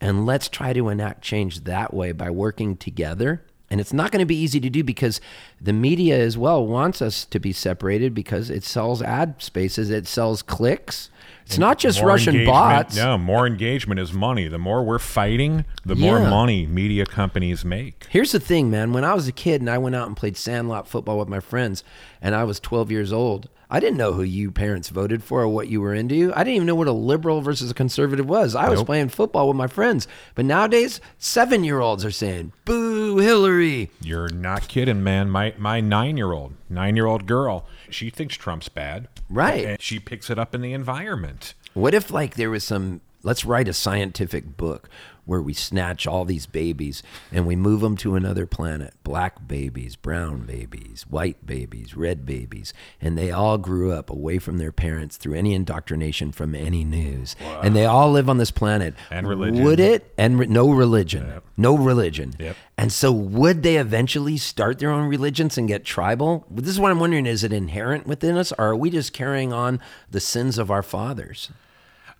and 0.00 0.24
let's 0.24 0.48
try 0.48 0.72
to 0.72 0.88
enact 0.88 1.22
change 1.22 1.64
that 1.64 1.92
way 1.92 2.12
by 2.12 2.30
working 2.30 2.76
together. 2.76 3.42
And 3.68 3.80
it's 3.80 3.92
not 3.92 4.10
going 4.10 4.20
to 4.20 4.26
be 4.26 4.36
easy 4.36 4.60
to 4.60 4.70
do 4.70 4.84
because 4.84 5.20
the 5.60 5.72
media 5.72 6.16
as 6.18 6.38
well 6.38 6.64
wants 6.66 7.02
us 7.02 7.24
to 7.26 7.40
be 7.40 7.52
separated 7.52 8.14
because 8.14 8.48
it 8.48 8.62
sells 8.62 9.02
ad 9.02 9.42
spaces, 9.42 9.90
it 9.90 10.06
sells 10.06 10.42
clicks. 10.42 11.10
It's 11.46 11.58
not 11.58 11.78
just 11.78 12.00
More 12.00 12.08
Russian 12.08 12.44
bots. 12.44 12.96
No, 12.96 13.16
more 13.16 13.46
engagement 13.46 14.00
is 14.00 14.12
money. 14.12 14.48
The 14.48 14.58
more 14.58 14.82
we're 14.82 14.98
fighting, 14.98 15.64
the 15.84 15.94
more 15.94 16.18
money 16.18 16.66
media 16.66 17.06
companies 17.06 17.64
make. 17.64 18.06
Here's 18.10 18.32
the 18.32 18.40
thing, 18.40 18.68
man. 18.68 18.92
When 18.92 19.04
I 19.04 19.14
was 19.14 19.28
a 19.28 19.32
kid 19.32 19.60
and 19.60 19.70
I 19.70 19.78
went 19.78 19.94
out 19.94 20.08
and 20.08 20.16
played 20.16 20.36
sandlot 20.36 20.88
football 20.88 21.18
with 21.18 21.28
my 21.28 21.38
friends, 21.38 21.84
and 22.20 22.34
I 22.34 22.42
was 22.42 22.58
12 22.58 22.90
years 22.90 23.12
old, 23.12 23.48
I 23.70 23.78
didn't 23.80 23.96
know 23.96 24.12
who 24.12 24.22
you 24.22 24.50
parents 24.50 24.88
voted 24.88 25.22
for 25.24 25.42
or 25.42 25.48
what 25.48 25.68
you 25.68 25.80
were 25.80 25.94
into. 25.94 26.32
I 26.34 26.38
didn't 26.44 26.54
even 26.56 26.66
know 26.66 26.74
what 26.74 26.88
a 26.88 26.92
liberal 26.92 27.40
versus 27.40 27.70
a 27.70 27.74
conservative 27.74 28.28
was. 28.28 28.54
I 28.54 28.68
was 28.68 28.82
playing 28.82 29.08
football 29.08 29.48
with 29.48 29.56
my 29.56 29.66
friends. 29.68 30.06
But 30.34 30.44
nowadays, 30.44 31.00
seven 31.18 31.62
year 31.64 31.80
olds 31.80 32.04
are 32.04 32.10
saying, 32.12 32.52
boo, 32.64 33.18
Hillary. 33.18 33.90
You're 34.00 34.28
not 34.28 34.68
kidding, 34.68 35.02
man. 35.02 35.30
My 35.30 35.54
my 35.58 35.80
nine 35.80 36.16
year 36.16 36.32
old, 36.32 36.54
nine 36.68 36.94
year 36.96 37.06
old 37.06 37.26
girl, 37.26 37.66
she 37.90 38.10
thinks 38.10 38.36
Trump's 38.36 38.68
bad. 38.68 39.08
Right. 39.28 39.64
And 39.64 39.82
she 39.82 39.98
picks 39.98 40.30
it 40.30 40.38
up 40.38 40.54
in 40.54 40.60
the 40.60 40.72
environment. 40.72 41.54
What 41.74 41.94
if, 41.94 42.10
like, 42.10 42.36
there 42.36 42.50
was 42.50 42.64
some, 42.64 43.00
let's 43.22 43.44
write 43.44 43.68
a 43.68 43.72
scientific 43.72 44.56
book 44.56 44.88
where 45.26 45.42
we 45.42 45.52
snatch 45.52 46.06
all 46.06 46.24
these 46.24 46.46
babies 46.46 47.02
and 47.30 47.46
we 47.46 47.54
move 47.56 47.80
them 47.82 47.96
to 47.98 48.14
another 48.14 48.46
planet 48.46 48.94
black 49.02 49.46
babies, 49.46 49.94
brown 49.96 50.40
babies, 50.46 51.04
white 51.08 51.44
babies, 51.44 51.96
red 51.96 52.24
babies, 52.24 52.72
and 53.00 53.16
they 53.18 53.30
all 53.30 53.58
grew 53.58 53.92
up 53.92 54.08
away 54.10 54.38
from 54.38 54.58
their 54.58 54.72
parents 54.72 55.16
through 55.16 55.34
any 55.34 55.52
indoctrination 55.54 56.32
from 56.32 56.54
any 56.54 56.84
news. 56.84 57.36
And 57.62 57.76
they 57.76 57.84
all 57.84 58.10
live 58.10 58.28
on 58.30 58.38
this 58.38 58.50
planet. 58.50 58.94
And 59.10 59.28
religion. 59.28 59.62
Would 59.64 59.80
it? 59.80 60.12
And 60.16 60.38
re- 60.38 60.46
no 60.46 60.70
religion. 60.70 61.42
No 61.56 61.76
religion. 61.76 62.34
Yep. 62.38 62.56
And 62.78 62.92
so, 62.92 63.10
would 63.12 63.62
they 63.62 63.76
eventually 63.76 64.36
start 64.36 64.78
their 64.78 64.90
own 64.90 65.08
religions 65.08 65.56
and 65.58 65.66
get 65.68 65.84
tribal? 65.84 66.46
This 66.50 66.68
is 66.70 66.80
what 66.80 66.90
I'm 66.90 67.00
wondering: 67.00 67.26
is 67.26 67.42
it 67.44 67.52
inherent 67.52 68.06
within 68.06 68.36
us, 68.36 68.52
or 68.58 68.66
are 68.68 68.76
we 68.76 68.90
just 68.90 69.12
carrying 69.12 69.52
on 69.52 69.80
the 70.10 70.20
sins 70.20 70.58
of 70.58 70.70
our 70.70 70.82
fathers? 70.82 71.50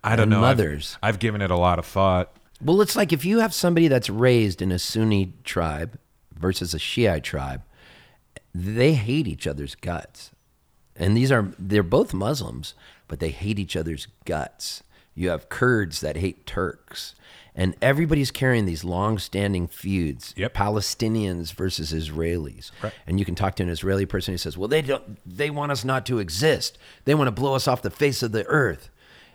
I 0.03 0.15
don't 0.15 0.29
know. 0.29 0.37
I've- 0.37 0.61
mothers. 0.61 0.97
I've 1.03 1.19
given 1.19 1.41
it 1.41 1.51
a 1.51 1.57
lot 1.57 1.79
of 1.79 1.85
thought. 1.85 2.31
Well, 2.61 2.81
it's 2.81 2.95
like 2.95 3.13
if 3.13 3.23
you 3.23 3.39
have 3.39 3.53
somebody 3.53 3.87
that's 3.87 4.09
raised 4.09 4.61
in 4.61 4.71
a 4.71 4.79
Sunni 4.79 5.33
tribe 5.43 5.99
versus 6.33 6.73
a 6.73 6.79
Shiite 6.79 7.23
tribe, 7.23 7.61
they 8.53 8.93
hate 8.93 9.27
each 9.27 9.45
other's 9.45 9.75
guts. 9.75 10.31
And 10.95 11.15
these 11.15 11.31
are, 11.31 11.53
they're 11.59 11.83
both 11.83 12.13
Muslims, 12.13 12.73
but 13.07 13.19
they 13.19 13.29
hate 13.29 13.59
each 13.59 13.75
other's 13.75 14.07
guts. 14.25 14.81
You 15.13 15.29
have 15.29 15.49
Kurds 15.49 16.01
that 16.01 16.17
hate 16.17 16.45
Turks. 16.45 17.13
And 17.55 17.75
everybody's 17.81 18.29
carrying 18.29 18.65
these 18.65 18.83
long-standing 18.83 19.67
feuds. 19.67 20.33
Yep. 20.37 20.53
Palestinians 20.53 21.53
versus 21.53 21.91
Israelis. 21.91 22.71
Right. 22.83 22.93
And 23.07 23.17
you 23.19 23.25
can 23.25 23.33
talk 23.33 23.55
to 23.55 23.63
an 23.63 23.69
Israeli 23.69 24.05
person 24.05 24.33
who 24.33 24.37
says, 24.37 24.57
"Well, 24.59 24.67
they 24.67 24.83
don't 24.83 25.17
they 25.25 25.49
want 25.49 25.71
us 25.71 25.83
not 25.83 26.05
to 26.05 26.19
exist. 26.19 26.77
They 27.05 27.15
want 27.15 27.29
to 27.29 27.31
blow 27.31 27.55
us 27.55 27.67
off 27.67 27.81
the 27.81 27.89
face 27.89 28.21
of 28.21 28.31
the 28.31 28.45
earth." 28.45 28.91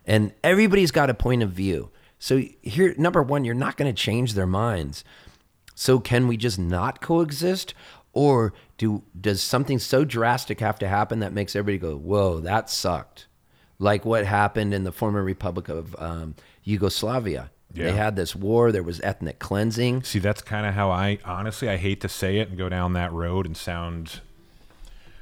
And 0.07 0.33
everybody's 0.45 0.93
got 0.93 1.11
a 1.11 1.15
point 1.15 1.43
of 1.43 1.51
view. 1.51 1.91
So 2.23 2.41
here 2.63 2.95
number 2.99 3.21
1, 3.21 3.45
you're 3.45 3.53
not 3.53 3.77
going 3.77 3.93
to 3.93 4.01
change 4.01 4.35
their 4.35 4.47
minds. 4.47 5.03
So 5.75 5.99
can 5.99 6.29
we 6.29 6.37
just 6.37 6.57
not 6.57 7.01
coexist 7.01 7.75
or 8.13 8.53
do 8.79 9.03
does 9.21 9.43
something 9.43 9.81
so 9.81 10.05
drastic 10.05 10.61
have 10.61 10.79
to 10.79 10.87
happen 10.87 11.19
that 11.19 11.33
makes 11.33 11.57
everybody 11.57 11.79
go, 11.79 11.97
"Whoa, 11.97 12.39
that 12.39 12.71
sucked." 12.71 13.27
Like 13.81 14.05
what 14.05 14.25
happened 14.25 14.73
in 14.73 14.85
the 14.85 14.93
former 14.93 15.21
Republic 15.25 15.69
of 15.69 15.97
um, 15.99 16.37
Yugoslavia. 16.63 17.51
Yeah. 17.75 17.87
They 17.87 17.93
had 17.97 18.15
this 18.15 18.37
war, 18.37 18.71
there 18.71 18.85
was 18.85 19.01
ethnic 19.01 19.41
cleansing. 19.41 20.05
See, 20.05 20.21
that's 20.21 20.43
kind 20.43 20.65
of 20.65 20.75
how 20.75 20.93
I 20.93 21.19
honestly 21.25 21.69
I 21.69 21.77
hate 21.77 22.01
to 22.03 22.09
say 22.09 22.39
it 22.39 22.51
and 22.51 22.57
go 22.57 22.69
down 22.69 22.93
that 22.93 23.13
road 23.13 23.47
and 23.47 23.57
sound 23.57 24.21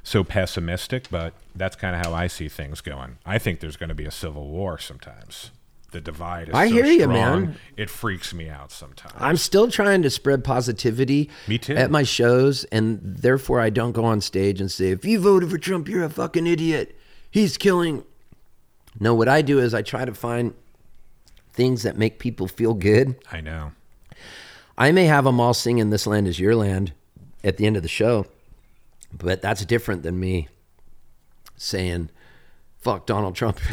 so 0.03 0.23
pessimistic, 0.23 1.09
but 1.09 1.33
that's 1.55 1.75
kind 1.75 1.95
of 1.95 2.05
how 2.05 2.13
I 2.13 2.27
see 2.27 2.47
things 2.47 2.79
going. 2.79 3.17
I 3.25 3.39
think 3.39 3.59
there's 3.59 3.77
going 3.77 3.89
to 3.89 3.95
be 3.95 4.05
a 4.05 4.11
civil 4.11 4.49
war 4.49 4.77
sometimes. 4.77 5.49
The 5.91 5.99
divide 6.01 6.49
is 6.49 6.55
I 6.55 6.69
so 6.69 6.73
hear 6.75 6.85
you, 6.85 7.01
strong, 7.01 7.13
man. 7.13 7.55
It 7.75 7.89
freaks 7.89 8.33
me 8.33 8.47
out 8.49 8.71
sometimes. 8.71 9.13
I'm 9.17 9.35
still 9.35 9.69
trying 9.69 10.01
to 10.03 10.09
spread 10.09 10.43
positivity 10.43 11.29
Me 11.49 11.57
too. 11.57 11.75
at 11.75 11.91
my 11.91 12.03
shows, 12.03 12.63
and 12.65 12.99
therefore 13.03 13.59
I 13.59 13.69
don't 13.69 13.91
go 13.91 14.05
on 14.05 14.21
stage 14.21 14.61
and 14.61 14.71
say, 14.71 14.91
if 14.91 15.03
you 15.03 15.19
voted 15.19 15.51
for 15.51 15.57
Trump, 15.57 15.89
you're 15.89 16.03
a 16.05 16.09
fucking 16.09 16.47
idiot. 16.47 16.97
He's 17.29 17.57
killing. 17.57 18.05
No, 18.99 19.13
what 19.13 19.27
I 19.27 19.41
do 19.41 19.59
is 19.59 19.73
I 19.73 19.81
try 19.81 20.05
to 20.05 20.13
find 20.13 20.53
things 21.51 21.83
that 21.83 21.97
make 21.97 22.19
people 22.19 22.47
feel 22.47 22.73
good. 22.73 23.15
I 23.29 23.41
know. 23.41 23.73
I 24.77 24.93
may 24.93 25.05
have 25.05 25.25
them 25.25 25.39
all 25.41 25.53
singing 25.53 25.89
This 25.89 26.07
Land 26.07 26.27
Is 26.27 26.39
Your 26.39 26.55
Land 26.55 26.93
at 27.43 27.57
the 27.57 27.65
end 27.65 27.75
of 27.75 27.83
the 27.83 27.89
show, 27.89 28.25
but 29.11 29.41
that's 29.41 29.65
different 29.65 30.03
than 30.03 30.19
me 30.19 30.47
saying, 31.57 32.09
fuck 32.79 33.05
Donald 33.05 33.35
Trump. 33.35 33.59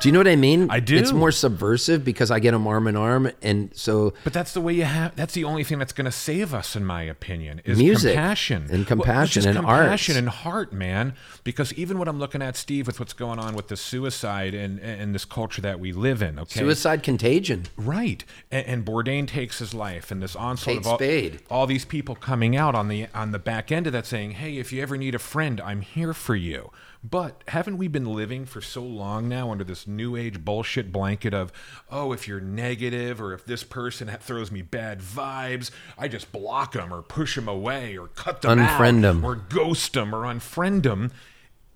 do 0.00 0.08
you 0.08 0.12
know 0.12 0.18
what 0.20 0.28
I 0.28 0.36
mean? 0.36 0.70
I 0.70 0.80
do. 0.80 0.96
It's 0.96 1.12
more 1.12 1.32
subversive 1.32 2.04
because 2.04 2.30
I 2.30 2.38
get 2.38 2.50
them 2.52 2.66
arm 2.66 2.86
in 2.86 2.96
arm. 2.96 3.30
And 3.42 3.70
so 3.74 4.12
But 4.24 4.32
that's 4.32 4.52
the 4.52 4.60
way 4.60 4.74
you 4.74 4.84
have. 4.84 5.16
That's 5.16 5.34
the 5.34 5.44
only 5.44 5.64
thing 5.64 5.78
that's 5.78 5.92
going 5.92 6.04
to 6.04 6.12
save 6.12 6.52
us, 6.52 6.76
in 6.76 6.84
my 6.84 7.02
opinion, 7.02 7.62
is 7.64 7.78
Music 7.78 8.12
compassion 8.12 8.66
and 8.70 8.86
compassion 8.86 9.42
just 9.42 9.46
and 9.46 9.56
compassion 9.56 10.12
arts. 10.14 10.18
and 10.18 10.28
heart, 10.28 10.72
man. 10.72 11.14
Because 11.44 11.72
even 11.74 11.98
what 11.98 12.08
I'm 12.08 12.18
looking 12.18 12.42
at, 12.42 12.56
Steve, 12.56 12.86
with 12.86 13.00
what's 13.00 13.12
going 13.14 13.38
on 13.38 13.54
with 13.54 13.68
the 13.68 13.76
suicide 13.76 14.54
and 14.54 14.78
and 14.78 15.14
this 15.14 15.24
culture 15.24 15.62
that 15.62 15.80
we 15.80 15.92
live 15.92 16.22
in, 16.22 16.38
okay, 16.38 16.60
suicide 16.60 17.02
contagion. 17.02 17.64
Right, 17.76 18.24
and, 18.50 18.66
and 18.66 18.84
Bourdain 18.84 19.26
takes 19.26 19.58
his 19.58 19.72
life, 19.72 20.10
and 20.10 20.22
this 20.22 20.36
onslaught 20.36 20.74
Kate 20.74 20.80
of 20.80 20.86
all, 20.86 20.98
Spade. 20.98 21.40
all 21.50 21.66
these 21.66 21.84
people 21.84 22.14
coming 22.14 22.56
out 22.56 22.74
on 22.74 22.88
the 22.88 23.06
on 23.14 23.32
the 23.32 23.38
back 23.38 23.72
end 23.72 23.86
of 23.86 23.92
that, 23.92 24.06
saying, 24.06 24.32
"Hey, 24.32 24.58
if 24.58 24.72
you 24.72 24.82
ever 24.82 24.96
need 24.96 25.14
a 25.14 25.18
friend, 25.18 25.60
I'm 25.60 25.80
here 25.80 26.12
for 26.12 26.36
you." 26.36 26.70
But 27.08 27.44
haven't 27.48 27.76
we 27.76 27.88
been 27.88 28.06
living 28.06 28.46
for 28.46 28.60
so 28.60 28.82
long 28.82 29.28
now 29.28 29.52
under 29.52 29.62
this 29.64 29.86
new 29.86 30.16
age 30.16 30.44
bullshit 30.44 30.90
blanket 30.90 31.32
of, 31.34 31.52
"Oh, 31.90 32.12
if 32.12 32.26
you're 32.26 32.40
negative, 32.40 33.20
or 33.20 33.32
if 33.32 33.44
this 33.44 33.62
person 33.62 34.08
throws 34.20 34.50
me 34.50 34.62
bad 34.62 35.00
vibes, 35.00 35.70
I 35.96 36.08
just 36.08 36.32
block 36.32 36.72
them 36.72 36.92
or 36.92 37.02
push 37.02 37.36
them 37.36 37.48
away 37.48 37.96
or 37.96 38.08
cut 38.08 38.42
them 38.42 38.58
Unfriend 38.58 39.04
out 39.04 39.10
'em. 39.10 39.24
or 39.24 39.36
ghost 39.36 39.92
them 39.92 40.14
or 40.14 40.22
unfriend 40.22 40.82
them." 40.82 41.12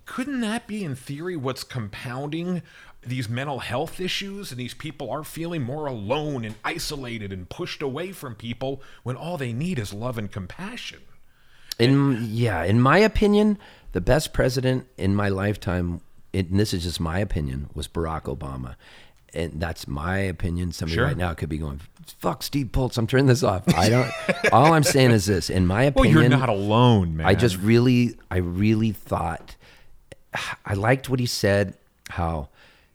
couldn't 0.05 0.41
that 0.41 0.67
be 0.67 0.83
in 0.83 0.93
theory 0.95 1.37
what's 1.37 1.63
compounding 1.63 2.61
these 3.01 3.29
mental 3.29 3.59
health 3.59 4.01
issues 4.01 4.51
and 4.51 4.59
these 4.59 4.73
people 4.73 5.09
are 5.09 5.23
feeling 5.23 5.61
more 5.61 5.85
alone 5.85 6.43
and 6.43 6.55
isolated 6.65 7.31
and 7.31 7.47
pushed 7.49 7.81
away 7.81 8.11
from 8.11 8.35
people 8.35 8.81
when 9.03 9.15
all 9.15 9.37
they 9.37 9.53
need 9.53 9.79
is 9.79 9.93
love 9.93 10.17
and 10.17 10.29
compassion 10.31 10.99
In 11.81 12.27
yeah, 12.29 12.63
in 12.63 12.79
my 12.81 12.99
opinion, 12.99 13.57
the 13.91 14.01
best 14.01 14.33
president 14.33 14.87
in 14.97 15.15
my 15.15 15.29
lifetime, 15.29 16.01
and 16.33 16.59
this 16.59 16.73
is 16.73 16.83
just 16.83 16.99
my 16.99 17.19
opinion, 17.19 17.69
was 17.73 17.87
Barack 17.87 18.23
Obama. 18.23 18.75
And 19.33 19.61
that's 19.61 19.87
my 19.87 20.17
opinion. 20.17 20.73
Somebody 20.73 20.95
Sure. 20.95 21.05
right 21.05 21.15
now 21.15 21.33
could 21.33 21.47
be 21.47 21.57
going, 21.57 21.79
"Fuck 22.19 22.43
Steve 22.43 22.71
Poltz, 22.73 22.97
I'm 22.97 23.07
turning 23.07 23.27
this 23.27 23.43
off." 23.43 23.63
I 23.75 23.87
don't. 23.87 24.11
all 24.51 24.73
I'm 24.73 24.83
saying 24.83 25.11
is 25.11 25.25
this: 25.25 25.49
in 25.49 25.65
my 25.65 25.83
opinion, 25.83 26.15
well 26.15 26.23
you're 26.23 26.37
not 26.37 26.49
alone 26.49 27.15
man 27.15 27.25
I 27.27 27.33
just 27.35 27.57
really, 27.57 28.17
I 28.29 28.37
really 28.37 28.91
thought, 28.91 29.55
I 30.65 30.73
liked 30.73 31.09
what 31.09 31.21
he 31.21 31.25
said, 31.25 31.75
how, 32.09 32.49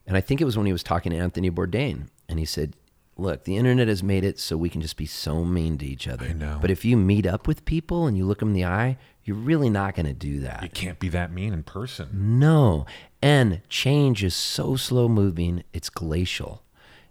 and 0.06 0.14
I 0.16 0.20
think 0.20 0.42
it 0.42 0.44
was 0.44 0.58
when 0.58 0.66
he 0.66 0.72
was 0.72 0.82
talking 0.82 1.12
to 1.12 1.18
Anthony 1.18 1.50
Bourdain, 1.50 2.08
and 2.28 2.38
he 2.38 2.44
said, 2.44 2.74
"Look, 3.16 3.44
the 3.44 3.56
internet 3.56 3.88
has 3.88 4.02
made 4.02 4.24
it 4.24 4.38
so 4.38 4.56
we 4.56 4.68
can 4.68 4.80
just 4.80 4.96
be 4.96 5.06
so 5.06 5.44
mean 5.44 5.78
to 5.78 5.86
each 5.86 6.06
other. 6.06 6.26
I 6.26 6.32
know. 6.32 6.58
But 6.60 6.70
if 6.70 6.84
you 6.84 6.96
meet 6.96 7.26
up 7.26 7.46
with 7.48 7.64
people 7.64 8.06
and 8.06 8.16
you 8.16 8.24
look 8.26 8.40
them 8.40 8.48
in 8.48 8.54
the 8.54 8.64
eye, 8.64 8.98
you're 9.24 9.36
really 9.36 9.70
not 9.70 9.94
going 9.94 10.06
to 10.06 10.12
do 10.12 10.40
that. 10.40 10.62
you 10.62 10.68
can't 10.68 10.98
be 10.98 11.08
that 11.08 11.32
mean 11.32 11.52
in 11.52 11.62
person 11.62 12.38
No. 12.38 12.86
And 13.20 13.60
change 13.68 14.22
is 14.22 14.34
so 14.34 14.76
slow 14.76 15.08
moving, 15.08 15.64
it's 15.72 15.90
glacial. 15.90 16.62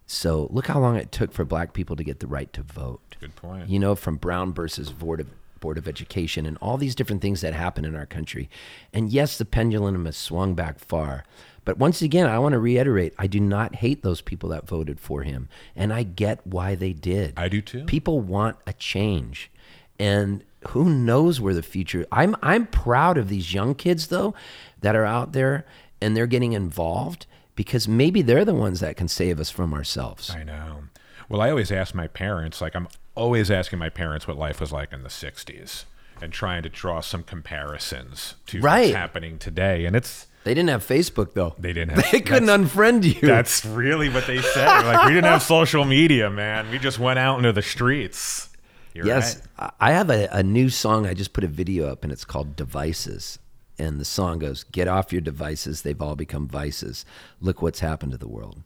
So 0.07 0.47
look 0.51 0.67
how 0.67 0.79
long 0.79 0.95
it 0.95 1.11
took 1.11 1.33
for 1.33 1.43
black 1.43 1.73
people 1.73 1.95
to 1.95 2.03
get 2.03 2.19
the 2.19 2.27
right 2.27 2.51
to 2.53 2.61
vote. 2.61 3.15
good 3.19 3.35
point 3.35 3.69
You 3.69 3.79
know, 3.79 3.95
from 3.95 4.17
Brown 4.17 4.53
versus 4.53 4.91
Board 4.91 5.19
of 5.19 5.27
Board 5.59 5.77
of 5.79 5.87
Education 5.87 6.45
and 6.45 6.57
all 6.61 6.77
these 6.77 6.93
different 6.93 7.23
things 7.23 7.41
that 7.41 7.53
happen 7.53 7.85
in 7.85 7.95
our 7.95 8.05
country. 8.05 8.49
And 8.93 9.09
yes, 9.09 9.37
the 9.37 9.45
pendulum 9.45 10.05
has 10.05 10.15
swung 10.15 10.53
back 10.53 10.77
far. 10.79 11.25
But 11.65 11.77
once 11.77 12.01
again, 12.01 12.27
I 12.27 12.39
want 12.39 12.53
to 12.53 12.59
reiterate, 12.59 13.13
I 13.17 13.27
do 13.27 13.39
not 13.39 13.75
hate 13.75 14.03
those 14.03 14.21
people 14.21 14.49
that 14.49 14.67
voted 14.67 14.99
for 14.99 15.23
him. 15.23 15.49
And 15.75 15.91
I 15.91 16.03
get 16.03 16.45
why 16.45 16.75
they 16.75 16.93
did. 16.93 17.33
I 17.37 17.49
do 17.49 17.61
too. 17.61 17.83
People 17.85 18.21
want 18.21 18.57
a 18.67 18.73
change. 18.73 19.51
And 19.99 20.43
who 20.69 20.85
knows 20.89 21.39
where 21.41 21.53
the 21.53 21.61
future 21.61 22.05
I'm 22.11 22.35
I'm 22.41 22.65
proud 22.65 23.17
of 23.17 23.29
these 23.29 23.53
young 23.53 23.75
kids 23.75 24.07
though 24.07 24.33
that 24.81 24.95
are 24.95 25.05
out 25.05 25.31
there 25.33 25.63
and 26.01 26.17
they're 26.17 26.25
getting 26.27 26.53
involved 26.53 27.27
because 27.55 27.87
maybe 27.87 28.21
they're 28.23 28.43
the 28.45 28.53
ones 28.55 28.79
that 28.79 28.97
can 28.97 29.07
save 29.07 29.39
us 29.39 29.49
from 29.51 29.73
ourselves. 29.75 30.31
i 30.31 30.43
know 30.43 30.85
well 31.29 31.39
i 31.39 31.49
always 31.51 31.71
ask 31.71 31.93
my 31.93 32.07
parents 32.07 32.61
like 32.61 32.75
i'm 32.75 32.87
always 33.13 33.51
asking 33.51 33.77
my 33.77 33.89
parents 33.89 34.27
what 34.27 34.37
life 34.37 34.59
was 34.59 34.71
like 34.71 34.91
in 34.91 35.03
the 35.03 35.09
60s 35.09 35.85
and 36.19 36.33
trying 36.33 36.63
to 36.63 36.69
draw 36.69 36.99
some 36.99 37.21
comparisons 37.23 38.35
to 38.47 38.59
Right. 38.59 38.85
what's 38.87 38.95
happening 38.95 39.37
today 39.37 39.85
and 39.85 39.95
it's 39.95 40.25
They 40.45 40.53
didn't 40.53 40.69
have 40.69 40.85
Facebook 40.85 41.33
though. 41.33 41.53
They 41.59 41.73
didn't 41.73 41.91
have- 41.97 42.11
They 42.11 42.21
couldn't 42.21 42.47
unfriend 42.49 43.03
you. 43.03 43.27
That's 43.27 43.65
really 43.65 44.07
what 44.09 44.25
they 44.27 44.41
said. 44.41 44.83
Like 44.85 45.05
we 45.07 45.09
didn't 45.13 45.25
have 45.25 45.41
social 45.43 45.83
media, 45.83 46.29
man. 46.29 46.71
We 46.71 46.79
just 46.79 46.99
went 46.99 47.19
out 47.19 47.37
into 47.39 47.51
the 47.51 47.61
streets. 47.61 48.49
You're 48.93 49.07
yes, 49.07 49.41
right. 49.59 49.71
I 49.81 49.91
have 49.91 50.09
a, 50.09 50.29
a 50.31 50.41
new 50.41 50.69
song. 50.69 51.05
I 51.05 51.13
just 51.13 51.33
put 51.33 51.43
a 51.43 51.47
video 51.47 51.89
up, 51.89 52.03
and 52.03 52.13
it's 52.13 52.23
called 52.23 52.55
"Devices." 52.55 53.39
And 53.77 53.99
the 53.99 54.05
song 54.05 54.39
goes, 54.39 54.63
"Get 54.63 54.87
off 54.87 55.11
your 55.11 55.19
devices; 55.21 55.81
they've 55.81 56.01
all 56.01 56.15
become 56.15 56.47
vices. 56.47 57.03
Look 57.41 57.61
what's 57.61 57.81
happened 57.81 58.13
to 58.13 58.17
the 58.17 58.29
world." 58.29 58.61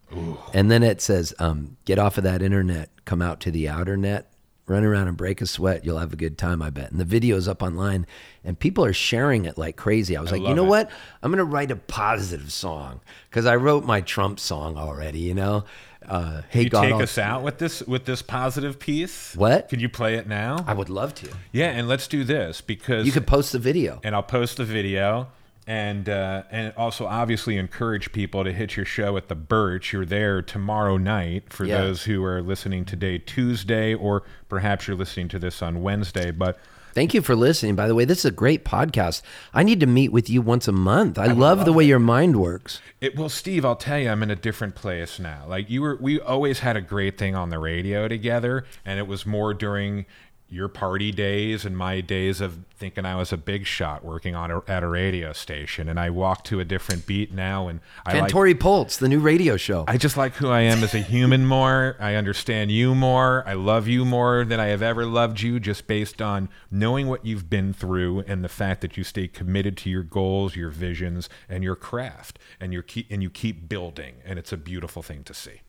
And 0.53 0.69
then 0.69 0.83
it 0.83 1.01
says, 1.01 1.33
um, 1.39 1.77
"Get 1.85 1.97
off 1.97 2.19
of 2.19 2.23
that 2.25 2.43
internet. 2.43 2.89
Come 3.05 3.23
out 3.23 3.39
to 3.39 3.49
the 3.51 3.67
outer 3.67 3.97
net. 3.97 4.31
Run 4.69 4.83
around 4.85 5.07
and 5.09 5.17
break 5.17 5.41
a 5.41 5.45
sweat. 5.47 5.83
You'll 5.83 5.97
have 5.97 6.13
a 6.13 6.15
good 6.15 6.37
time, 6.37 6.61
I 6.61 6.69
bet." 6.69 6.91
And 6.91 6.99
the 6.99 7.05
video's 7.05 7.47
up 7.47 7.61
online, 7.63 8.05
and 8.43 8.57
people 8.57 8.85
are 8.85 8.93
sharing 8.93 9.45
it 9.45 9.57
like 9.57 9.75
crazy. 9.75 10.15
I 10.15 10.21
was 10.21 10.31
like, 10.31 10.41
you 10.43 10.53
know 10.53 10.63
it. 10.65 10.69
what? 10.69 10.91
I'm 11.23 11.31
gonna 11.31 11.43
write 11.43 11.71
a 11.71 11.75
positive 11.75 12.51
song 12.51 13.01
because 13.29 13.45
I 13.47 13.55
wrote 13.55 13.83
my 13.83 14.01
Trump 14.01 14.39
song 14.39 14.77
already. 14.77 15.19
You 15.21 15.33
know, 15.33 15.63
uh, 16.07 16.43
hey 16.49 16.63
You 16.63 16.69
God, 16.69 16.81
take 16.83 16.93
I'll- 16.93 17.01
us 17.01 17.17
out 17.17 17.41
with 17.43 17.57
this 17.57 17.81
with 17.81 18.05
this 18.05 18.21
positive 18.21 18.77
piece. 18.79 19.35
What? 19.35 19.69
Can 19.69 19.79
you 19.79 19.89
play 19.89 20.15
it 20.15 20.27
now? 20.27 20.63
I 20.67 20.73
would 20.75 20.89
love 20.89 21.15
to. 21.15 21.29
yeah, 21.51 21.71
and 21.71 21.87
let's 21.87 22.07
do 22.07 22.23
this 22.23 22.61
because 22.61 23.05
You 23.07 23.11
could 23.11 23.25
post 23.27 23.51
the 23.51 23.59
video. 23.59 23.99
and 24.03 24.13
I'll 24.15 24.21
post 24.23 24.57
the 24.57 24.65
video 24.65 25.27
and 25.69 26.09
uh, 26.09 26.41
and 26.49 26.73
also 26.75 27.05
obviously 27.05 27.55
encourage 27.55 28.11
people 28.11 28.43
to 28.43 28.51
hit 28.51 28.75
your 28.75 28.87
show 28.87 29.15
at 29.17 29.27
the 29.27 29.35
Birch. 29.35 29.93
You're 29.93 30.03
there 30.03 30.41
tomorrow 30.41 30.97
night 30.97 31.53
for 31.53 31.63
Yeah. 31.63 31.77
those 31.81 32.03
who 32.03 32.23
are 32.23 32.41
listening 32.41 32.85
today, 32.85 33.19
Tuesday, 33.19 33.93
or 33.93 34.23
perhaps 34.49 34.87
you're 34.87 34.97
listening 34.97 35.27
to 35.29 35.37
this 35.37 35.61
on 35.61 35.83
Wednesday. 35.83 36.31
But 36.31 36.57
Thank 36.95 37.13
you 37.13 37.21
for 37.21 37.35
listening. 37.35 37.75
By 37.75 37.87
the 37.87 37.93
way, 37.93 38.03
this 38.03 38.19
is 38.19 38.25
a 38.25 38.31
great 38.31 38.65
podcast. 38.65 39.21
I 39.53 39.61
need 39.61 39.79
to 39.81 39.85
meet 39.85 40.11
with 40.11 40.27
you 40.27 40.41
once 40.41 40.67
a 40.67 40.71
month. 40.71 41.19
I, 41.19 41.27
love, 41.27 41.63
the 41.63 41.71
way 41.71 41.83
your 41.83 41.99
mind 41.99 42.41
works. 42.41 42.81
It, 42.99 43.15
well, 43.15 43.29
Steve, 43.29 43.63
I'll 43.63 43.75
tell 43.75 43.99
you, 43.99 44.09
I'm 44.09 44.23
in 44.23 44.31
a 44.31 44.35
different 44.35 44.73
place 44.73 45.19
now. 45.19 45.45
Like 45.47 45.69
you 45.69 45.83
were, 45.83 45.97
we 46.01 46.19
always 46.19 46.59
had 46.59 46.75
a 46.75 46.81
great 46.81 47.15
thing 47.19 47.35
on 47.35 47.51
the 47.51 47.59
radio 47.59 48.07
together, 48.07 48.65
and 48.83 48.97
it 48.97 49.05
was 49.05 49.23
more 49.23 49.53
during 49.53 50.07
your 50.51 50.67
party 50.67 51.11
days 51.11 51.63
and 51.65 51.77
my 51.77 52.01
days 52.01 52.41
of 52.41 52.59
thinking 52.75 53.05
I 53.05 53.15
was 53.15 53.31
a 53.31 53.37
big 53.37 53.65
shot 53.65 54.03
working 54.03 54.35
on 54.35 54.49
a, 54.49 54.63
at 54.67 54.83
a 54.83 54.87
radio 54.87 55.31
station. 55.33 55.87
And 55.87 55.99
I 55.99 56.09
walk 56.09 56.43
to 56.45 56.59
a 56.59 56.65
different 56.65 57.05
beat 57.05 57.31
now, 57.31 57.67
and 57.67 57.81
I 58.05 58.19
like. 58.19 58.31
Cantore 58.31 58.59
Poltz, 58.59 58.97
the 58.97 59.07
new 59.07 59.19
radio 59.19 59.57
show. 59.57 59.85
I 59.87 59.97
just 59.97 60.17
like 60.17 60.35
who 60.35 60.49
I 60.49 60.61
am 60.61 60.83
as 60.83 60.95
a 60.95 60.99
human 60.99 61.45
more. 61.45 61.95
I 61.99 62.15
understand 62.15 62.71
you 62.71 62.95
more. 62.95 63.43
I 63.45 63.53
love 63.53 63.87
you 63.87 64.05
more 64.05 64.43
than 64.45 64.59
I 64.59 64.67
have 64.67 64.81
ever 64.81 65.05
loved 65.05 65.41
you, 65.41 65.59
just 65.59 65.87
based 65.87 66.21
on 66.21 66.49
knowing 66.71 67.07
what 67.07 67.25
you've 67.25 67.49
been 67.49 67.73
through 67.73 68.21
and 68.21 68.43
the 68.43 68.49
fact 68.49 68.81
that 68.81 68.97
you 68.97 69.03
stay 69.03 69.27
committed 69.27 69.77
to 69.77 69.89
your 69.89 70.03
goals, 70.03 70.55
your 70.55 70.69
visions, 70.69 71.29
and 71.47 71.63
your 71.63 71.75
craft, 71.75 72.39
and 72.59 72.73
keep 72.87 73.07
and 73.11 73.21
you 73.21 73.29
keep 73.29 73.69
building, 73.69 74.15
and 74.25 74.39
it's 74.39 74.51
a 74.51 74.57
beautiful 74.57 75.03
thing 75.03 75.23
to 75.23 75.33
see. 75.33 75.61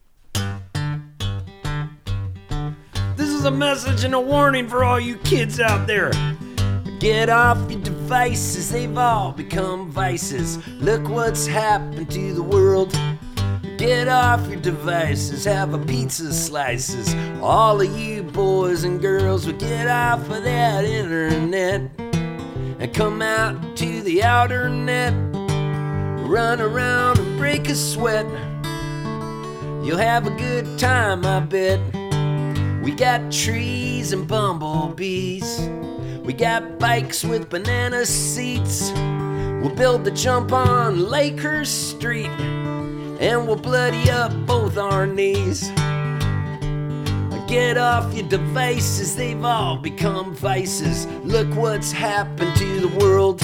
Is 3.40 3.46
a 3.46 3.50
message 3.50 4.04
and 4.04 4.12
a 4.12 4.20
warning 4.20 4.68
for 4.68 4.84
all 4.84 5.00
you 5.00 5.16
kids 5.16 5.60
out 5.60 5.86
there. 5.86 6.10
Get 6.98 7.30
off 7.30 7.70
your 7.70 7.80
devices, 7.80 8.70
they've 8.70 8.98
all 8.98 9.32
become 9.32 9.90
vices. 9.90 10.58
Look 10.78 11.08
what's 11.08 11.46
happened 11.46 12.10
to 12.10 12.34
the 12.34 12.42
world. 12.42 12.92
Get 13.78 14.08
off 14.08 14.46
your 14.46 14.60
devices, 14.60 15.46
have 15.46 15.72
a 15.72 15.78
pizza 15.78 16.34
slices. 16.34 17.14
All 17.40 17.80
of 17.80 17.98
you 17.98 18.24
boys 18.24 18.84
and 18.84 19.00
girls 19.00 19.50
get 19.52 19.88
off 19.88 20.28
of 20.28 20.44
that 20.44 20.84
internet 20.84 21.90
and 21.98 22.92
come 22.92 23.22
out 23.22 23.74
to 23.78 24.02
the 24.02 24.22
outer 24.22 24.68
net. 24.68 25.14
Run 26.28 26.60
around 26.60 27.18
and 27.18 27.38
break 27.38 27.70
a 27.70 27.74
sweat. 27.74 28.26
You'll 29.82 29.96
have 29.96 30.26
a 30.26 30.36
good 30.36 30.78
time, 30.78 31.24
I 31.24 31.40
bet. 31.40 31.99
We 32.82 32.92
got 32.92 33.30
trees 33.30 34.12
and 34.12 34.26
bumblebees. 34.26 35.68
We 36.24 36.32
got 36.32 36.78
bikes 36.78 37.24
with 37.24 37.50
banana 37.50 38.06
seats. 38.06 38.90
We'll 39.60 39.74
build 39.74 40.04
the 40.04 40.10
jump 40.10 40.52
on 40.52 41.08
Lakers 41.08 41.68
Street. 41.68 42.30
And 43.20 43.46
we'll 43.46 43.56
bloody 43.56 44.10
up 44.10 44.32
both 44.46 44.78
our 44.78 45.06
knees. 45.06 45.70
Get 47.50 47.78
off 47.78 48.14
your 48.14 48.28
devices, 48.28 49.16
they've 49.16 49.44
all 49.44 49.76
become 49.76 50.36
vices. 50.36 51.06
Look 51.24 51.52
what's 51.56 51.90
happened 51.90 52.54
to 52.58 52.80
the 52.80 52.96
world. 52.98 53.42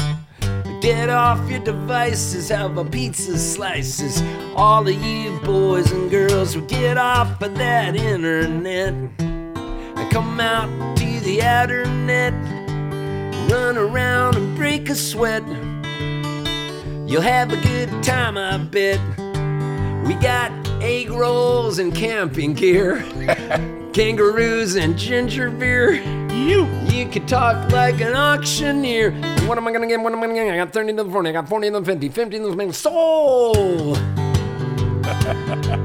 Get 0.86 1.10
off 1.10 1.50
your 1.50 1.58
devices, 1.58 2.48
have 2.50 2.78
a 2.78 2.84
pizza 2.84 3.36
slices. 3.36 4.22
All 4.54 4.86
of 4.86 4.94
you 4.94 5.36
boys 5.40 5.90
and 5.90 6.08
girls 6.08 6.54
will 6.54 6.64
get 6.66 6.96
off 6.96 7.42
of 7.42 7.58
that 7.58 7.96
internet 7.96 8.94
and 9.18 10.10
come 10.12 10.38
out 10.38 10.96
to 10.98 11.20
the 11.22 11.42
outer 11.42 11.86
net. 11.86 12.32
Run 13.50 13.76
around 13.76 14.36
and 14.36 14.56
break 14.56 14.88
a 14.88 14.94
sweat. 14.94 15.42
You'll 17.08 17.20
have 17.20 17.52
a 17.52 17.60
good 17.62 17.90
time, 18.04 18.38
I 18.38 18.56
bet. 18.56 19.00
We 20.06 20.14
got 20.14 20.52
egg 20.80 21.10
rolls 21.10 21.80
and 21.80 21.92
camping 21.92 22.54
gear, 22.54 23.02
kangaroos 23.92 24.76
and 24.76 24.96
ginger 24.96 25.50
beer. 25.50 26.25
You, 26.36 26.66
you 26.84 27.08
could 27.08 27.26
talk 27.26 27.72
like 27.72 28.00
an 28.00 28.14
auctioneer. 28.14 29.12
What 29.46 29.56
am 29.58 29.66
I 29.66 29.72
gonna 29.72 29.86
get? 29.86 30.00
What 30.00 30.12
am 30.12 30.18
I 30.18 30.26
gonna 30.26 30.34
get? 30.34 30.52
I 30.52 30.56
got 30.56 30.72
30 30.72 30.96
to 30.96 31.04
the 31.04 31.10
40, 31.10 31.28
I 31.30 31.32
got 31.32 31.48
40 31.48 31.70
to 31.70 31.80
the 31.80 31.84
50, 31.84 32.08
50 32.10 32.38
to 32.38 32.50
the 32.50 32.56
50. 32.56 32.72
Sold! 32.72 33.98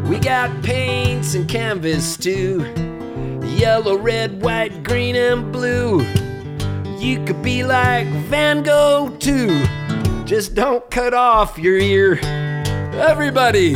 we 0.09 0.19
got 0.19 0.61
paints 0.61 1.35
and 1.35 1.47
canvas 1.47 2.17
too. 2.17 2.65
Yellow, 3.43 3.97
red, 3.97 4.41
white, 4.41 4.83
green, 4.83 5.15
and 5.15 5.51
blue. 5.51 6.01
You 6.97 7.23
could 7.25 7.41
be 7.41 7.63
like 7.63 8.07
Van 8.29 8.61
Gogh 8.61 9.15
too. 9.19 9.65
Just 10.25 10.53
don't 10.53 10.87
cut 10.91 11.13
off 11.13 11.57
your 11.57 11.77
ear. 11.77 12.19
Everybody, 12.93 13.75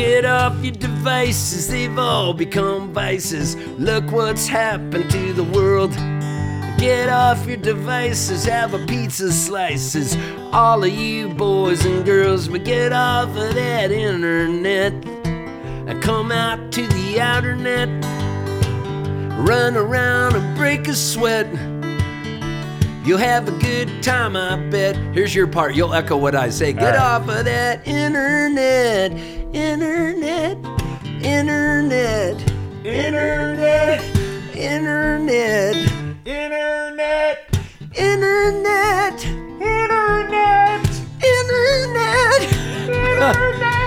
get 0.00 0.24
off 0.24 0.64
your 0.64 0.72
devices. 0.72 1.68
They've 1.68 1.98
all 1.98 2.32
become 2.32 2.90
vices. 2.90 3.54
Look 3.78 4.10
what's 4.10 4.48
happened 4.48 5.10
to 5.10 5.34
the 5.34 5.44
world. 5.44 5.92
Get 6.78 7.10
off 7.10 7.46
your 7.46 7.58
devices, 7.58 8.46
have 8.46 8.72
a 8.72 8.78
pizza 8.86 9.30
slices. 9.30 10.16
All 10.52 10.82
of 10.82 10.90
you 10.90 11.28
boys 11.28 11.84
and 11.84 12.02
girls, 12.02 12.48
but 12.48 12.64
get 12.64 12.94
off 12.94 13.28
of 13.28 13.54
that 13.54 13.90
internet 13.90 14.94
and 15.86 16.02
come 16.02 16.32
out 16.32 16.72
to 16.72 16.86
the 16.86 17.20
outer 17.20 17.54
net. 17.54 17.90
Run 19.46 19.76
around 19.76 20.34
and 20.34 20.56
break 20.56 20.88
a 20.88 20.94
sweat. 20.94 21.46
You'll 23.04 23.18
have 23.18 23.48
a 23.48 23.52
good 23.58 24.02
time, 24.02 24.36
I 24.36 24.56
bet. 24.68 24.94
Here's 25.14 25.34
your 25.34 25.46
part. 25.46 25.74
You'll 25.74 25.94
echo 25.94 26.16
what 26.16 26.34
I 26.34 26.50
say. 26.50 26.72
Get 26.74 26.82
right. 26.82 26.96
off 26.96 27.22
of 27.28 27.44
that 27.46 27.86
internet, 27.88 29.12
internet, 29.54 30.56
internet, 31.24 32.40
internet, 32.84 34.04
internet, 34.56 34.60
Internet! 34.60 35.80
internet, 36.26 37.60
Internet! 37.94 39.20
internet, 39.60 40.84
internet, 41.22 42.42
internet, 42.42 43.79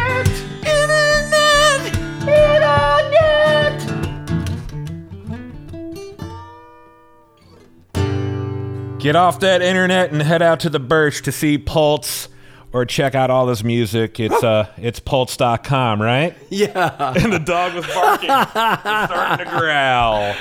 Get 9.04 9.18
off 9.18 9.42
that 9.42 9.62
internet 9.62 10.14
and 10.14 10.22
head 10.22 10.42
out 10.42 10.62
to 10.62 10.70
the 10.70 10.80
Birch 10.80 11.24
to 11.24 11.34
see 11.34 11.58
Poltz 11.58 12.30
or 12.72 12.86
check 12.86 13.16
out 13.16 13.30
all 13.30 13.50
his 13.50 13.62
music. 13.62 14.18
It's 14.18 14.42
uh 14.42 14.68
it's 14.78 15.02
poltz.com, 15.02 16.02
right? 16.02 16.34
Yeah. 16.50 17.14
And 17.22 17.34
the 17.34 17.40
dog 17.40 17.74
was 17.74 17.86
barking. 17.88 18.30
Starting 18.30 19.46
to 19.46 19.52
growl. 19.52 20.34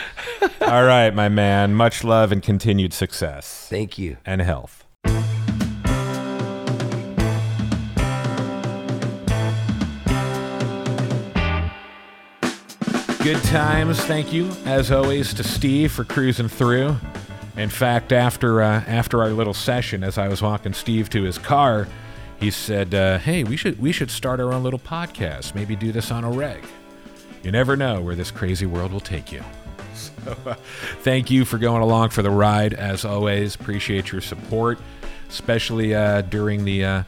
All 0.60 0.84
right, 0.84 1.12
my 1.12 1.28
man. 1.28 1.74
Much 1.74 2.04
love 2.04 2.30
and 2.30 2.40
continued 2.40 2.92
success 2.92 3.66
Thank 3.68 3.98
you. 3.98 4.18
and 4.24 4.40
health. 4.40 4.84
Good 13.24 13.42
times. 13.44 14.00
Thank 14.04 14.32
you, 14.32 14.50
as 14.66 14.92
always, 14.92 15.34
to 15.34 15.42
Steve 15.42 15.90
for 15.90 16.04
cruising 16.04 16.48
through. 16.48 16.96
In 17.56 17.68
fact, 17.68 18.12
after 18.12 18.62
uh, 18.62 18.82
after 18.86 19.22
our 19.22 19.30
little 19.30 19.54
session, 19.54 20.02
as 20.02 20.16
I 20.16 20.28
was 20.28 20.40
walking 20.40 20.72
Steve 20.72 21.10
to 21.10 21.22
his 21.22 21.38
car, 21.38 21.86
he 22.40 22.50
said, 22.50 22.94
uh, 22.94 23.18
"Hey, 23.18 23.44
we 23.44 23.56
should 23.56 23.80
we 23.80 23.92
should 23.92 24.10
start 24.10 24.40
our 24.40 24.52
own 24.52 24.62
little 24.62 24.78
podcast. 24.78 25.54
Maybe 25.54 25.76
do 25.76 25.92
this 25.92 26.10
on 26.10 26.24
a 26.24 26.30
reg. 26.30 26.64
You 27.42 27.52
never 27.52 27.76
know 27.76 28.00
where 28.00 28.14
this 28.14 28.30
crazy 28.30 28.66
world 28.66 28.92
will 28.92 29.00
take 29.00 29.32
you." 29.32 29.42
So, 29.94 30.36
uh, 30.46 30.54
thank 31.00 31.30
you 31.30 31.44
for 31.44 31.58
going 31.58 31.82
along 31.82 32.10
for 32.10 32.22
the 32.22 32.30
ride. 32.30 32.72
As 32.72 33.04
always, 33.04 33.54
appreciate 33.54 34.10
your 34.10 34.20
support, 34.20 34.78
especially 35.28 35.94
uh, 35.94 36.22
during 36.22 36.64
the 36.64 36.84
uh, 36.84 37.02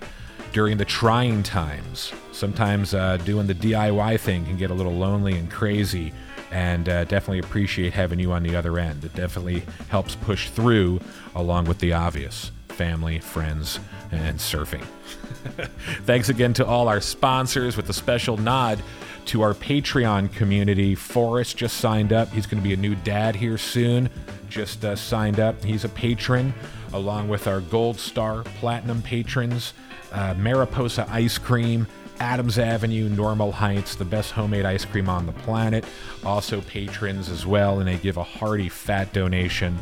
during 0.53 0.77
the 0.77 0.85
trying 0.85 1.43
times. 1.43 2.13
Sometimes 2.33 2.93
uh, 2.93 3.17
doing 3.19 3.47
the 3.47 3.55
DIY 3.55 4.21
thing 4.21 4.45
can 4.45 4.57
get 4.57 4.71
a 4.71 4.75
little 4.75 4.93
lonely 4.93 5.37
and 5.37 5.51
crazy, 5.51 6.13
and 6.55 6.89
uh, 6.89 7.03
definitely 7.05 7.41
appreciate 7.41 7.93
having 7.93 8.21
you 8.21 8.31
on 8.31 8.45
the 8.45 8.55
other 8.55 8.79
end. 8.79 9.05
It 9.05 9.13
definitely 9.15 9.65
helps 9.89 10.15
push 10.15 10.51
through, 10.51 11.01
along 11.35 11.65
with 11.65 11.81
the 11.81 11.93
obvious 11.93 12.53
family, 12.69 13.19
friends, 13.19 13.81
and 14.13 14.39
surfing. 14.39 14.85
Thanks 16.05 16.29
again 16.29 16.55
to 16.55 16.65
all 16.65 16.89
our 16.89 17.01
sponsors 17.01 17.77
with 17.77 17.91
a 17.91 17.93
special 17.93 18.37
nod 18.37 18.81
to 19.27 19.43
our 19.43 19.53
Patreon 19.53 20.33
community. 20.33 20.95
Forrest 20.95 21.57
just 21.57 21.79
signed 21.79 22.13
up. 22.13 22.29
He's 22.31 22.47
going 22.47 22.63
to 22.63 22.69
be 22.69 22.75
a 22.75 22.77
new 22.77 22.95
dad 22.95 23.35
here 23.35 23.59
soon. 23.59 24.09
Just 24.49 24.85
uh, 24.85 24.95
signed 24.95 25.41
up. 25.41 25.63
He's 25.65 25.85
a 25.85 25.89
patron, 25.89 26.55
along 26.93 27.29
with 27.29 27.49
our 27.49 27.61
Gold 27.63 27.99
Star 27.99 28.45
Platinum 28.61 29.03
patrons, 29.03 29.73
uh, 30.13 30.35
Mariposa 30.35 31.07
Ice 31.11 31.37
Cream, 31.37 31.89
Adams 32.21 32.59
Avenue, 32.59 33.09
Normal 33.09 33.53
Heights, 33.53 33.97
the 33.97 34.05
best 34.05 34.33
homemade 34.33 34.65
ice 34.65 34.85
cream 34.85 35.09
on 35.09 35.27
the 35.27 35.33
planet. 35.33 35.85
Also 36.25 36.61
patrons 36.63 37.29
as 37.29 37.47
well, 37.47 37.81
and 37.81 37.89
they 37.89 37.97
give 37.97 38.17
a 38.17 38.23
hearty 38.23 38.69
fat 38.69 39.13
donation 39.13 39.79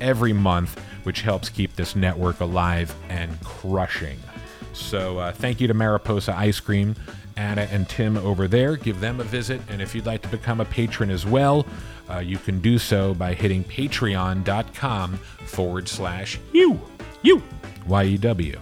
every 0.00 0.32
month, 0.32 0.78
which 1.04 1.22
helps 1.22 1.48
keep 1.48 1.74
this 1.76 1.96
network 1.96 2.40
alive 2.40 2.94
and 3.08 3.40
crushing. 3.42 4.18
So 4.72 5.18
uh, 5.18 5.32
thank 5.32 5.60
you 5.60 5.68
to 5.68 5.74
Mariposa 5.74 6.36
Ice 6.36 6.60
Cream, 6.60 6.94
Anna 7.36 7.62
and 7.70 7.88
Tim 7.88 8.16
over 8.18 8.46
there. 8.46 8.76
Give 8.76 9.00
them 9.00 9.20
a 9.20 9.24
visit, 9.24 9.60
and 9.68 9.82
if 9.82 9.94
you'd 9.94 10.06
like 10.06 10.22
to 10.22 10.28
become 10.28 10.60
a 10.60 10.64
patron 10.64 11.10
as 11.10 11.26
well, 11.26 11.66
uh, 12.08 12.18
you 12.18 12.38
can 12.38 12.60
do 12.60 12.78
so 12.78 13.14
by 13.14 13.34
hitting 13.34 13.64
patreon.com 13.64 15.16
forward 15.46 15.88
slash 15.88 16.38
you, 16.52 16.80
you, 17.22 17.42
Y-E-W. 17.86 18.60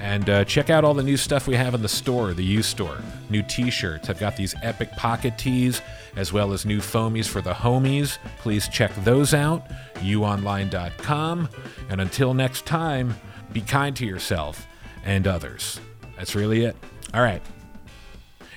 And 0.00 0.28
uh, 0.30 0.44
check 0.44 0.70
out 0.70 0.84
all 0.84 0.94
the 0.94 1.02
new 1.02 1.16
stuff 1.16 1.46
we 1.46 1.56
have 1.56 1.74
in 1.74 1.82
the 1.82 1.88
store, 1.88 2.34
the 2.34 2.44
U 2.44 2.62
store. 2.62 2.98
New 3.30 3.42
t 3.42 3.70
shirts. 3.70 4.08
I've 4.08 4.20
got 4.20 4.36
these 4.36 4.54
epic 4.62 4.92
pocket 4.92 5.36
tees, 5.38 5.82
as 6.16 6.32
well 6.32 6.52
as 6.52 6.64
new 6.64 6.78
foamies 6.78 7.26
for 7.26 7.40
the 7.40 7.52
homies. 7.52 8.18
Please 8.38 8.68
check 8.68 8.94
those 9.04 9.34
out, 9.34 9.68
uonline.com. 9.96 11.48
And 11.88 12.00
until 12.00 12.34
next 12.34 12.66
time, 12.66 13.16
be 13.52 13.60
kind 13.60 13.96
to 13.96 14.06
yourself 14.06 14.66
and 15.04 15.26
others. 15.26 15.80
That's 16.16 16.34
really 16.34 16.64
it. 16.64 16.76
All 17.14 17.22
right. 17.22 17.42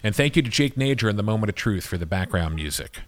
And 0.04 0.16
thank 0.16 0.36
you 0.36 0.42
to 0.42 0.50
Jake 0.50 0.76
Nager 0.76 1.10
and 1.10 1.20
the 1.20 1.24
Moment 1.24 1.50
of 1.50 1.56
Truth 1.56 1.86
for 1.86 1.98
the 1.98 2.06
background 2.06 2.56
music. 2.56 3.00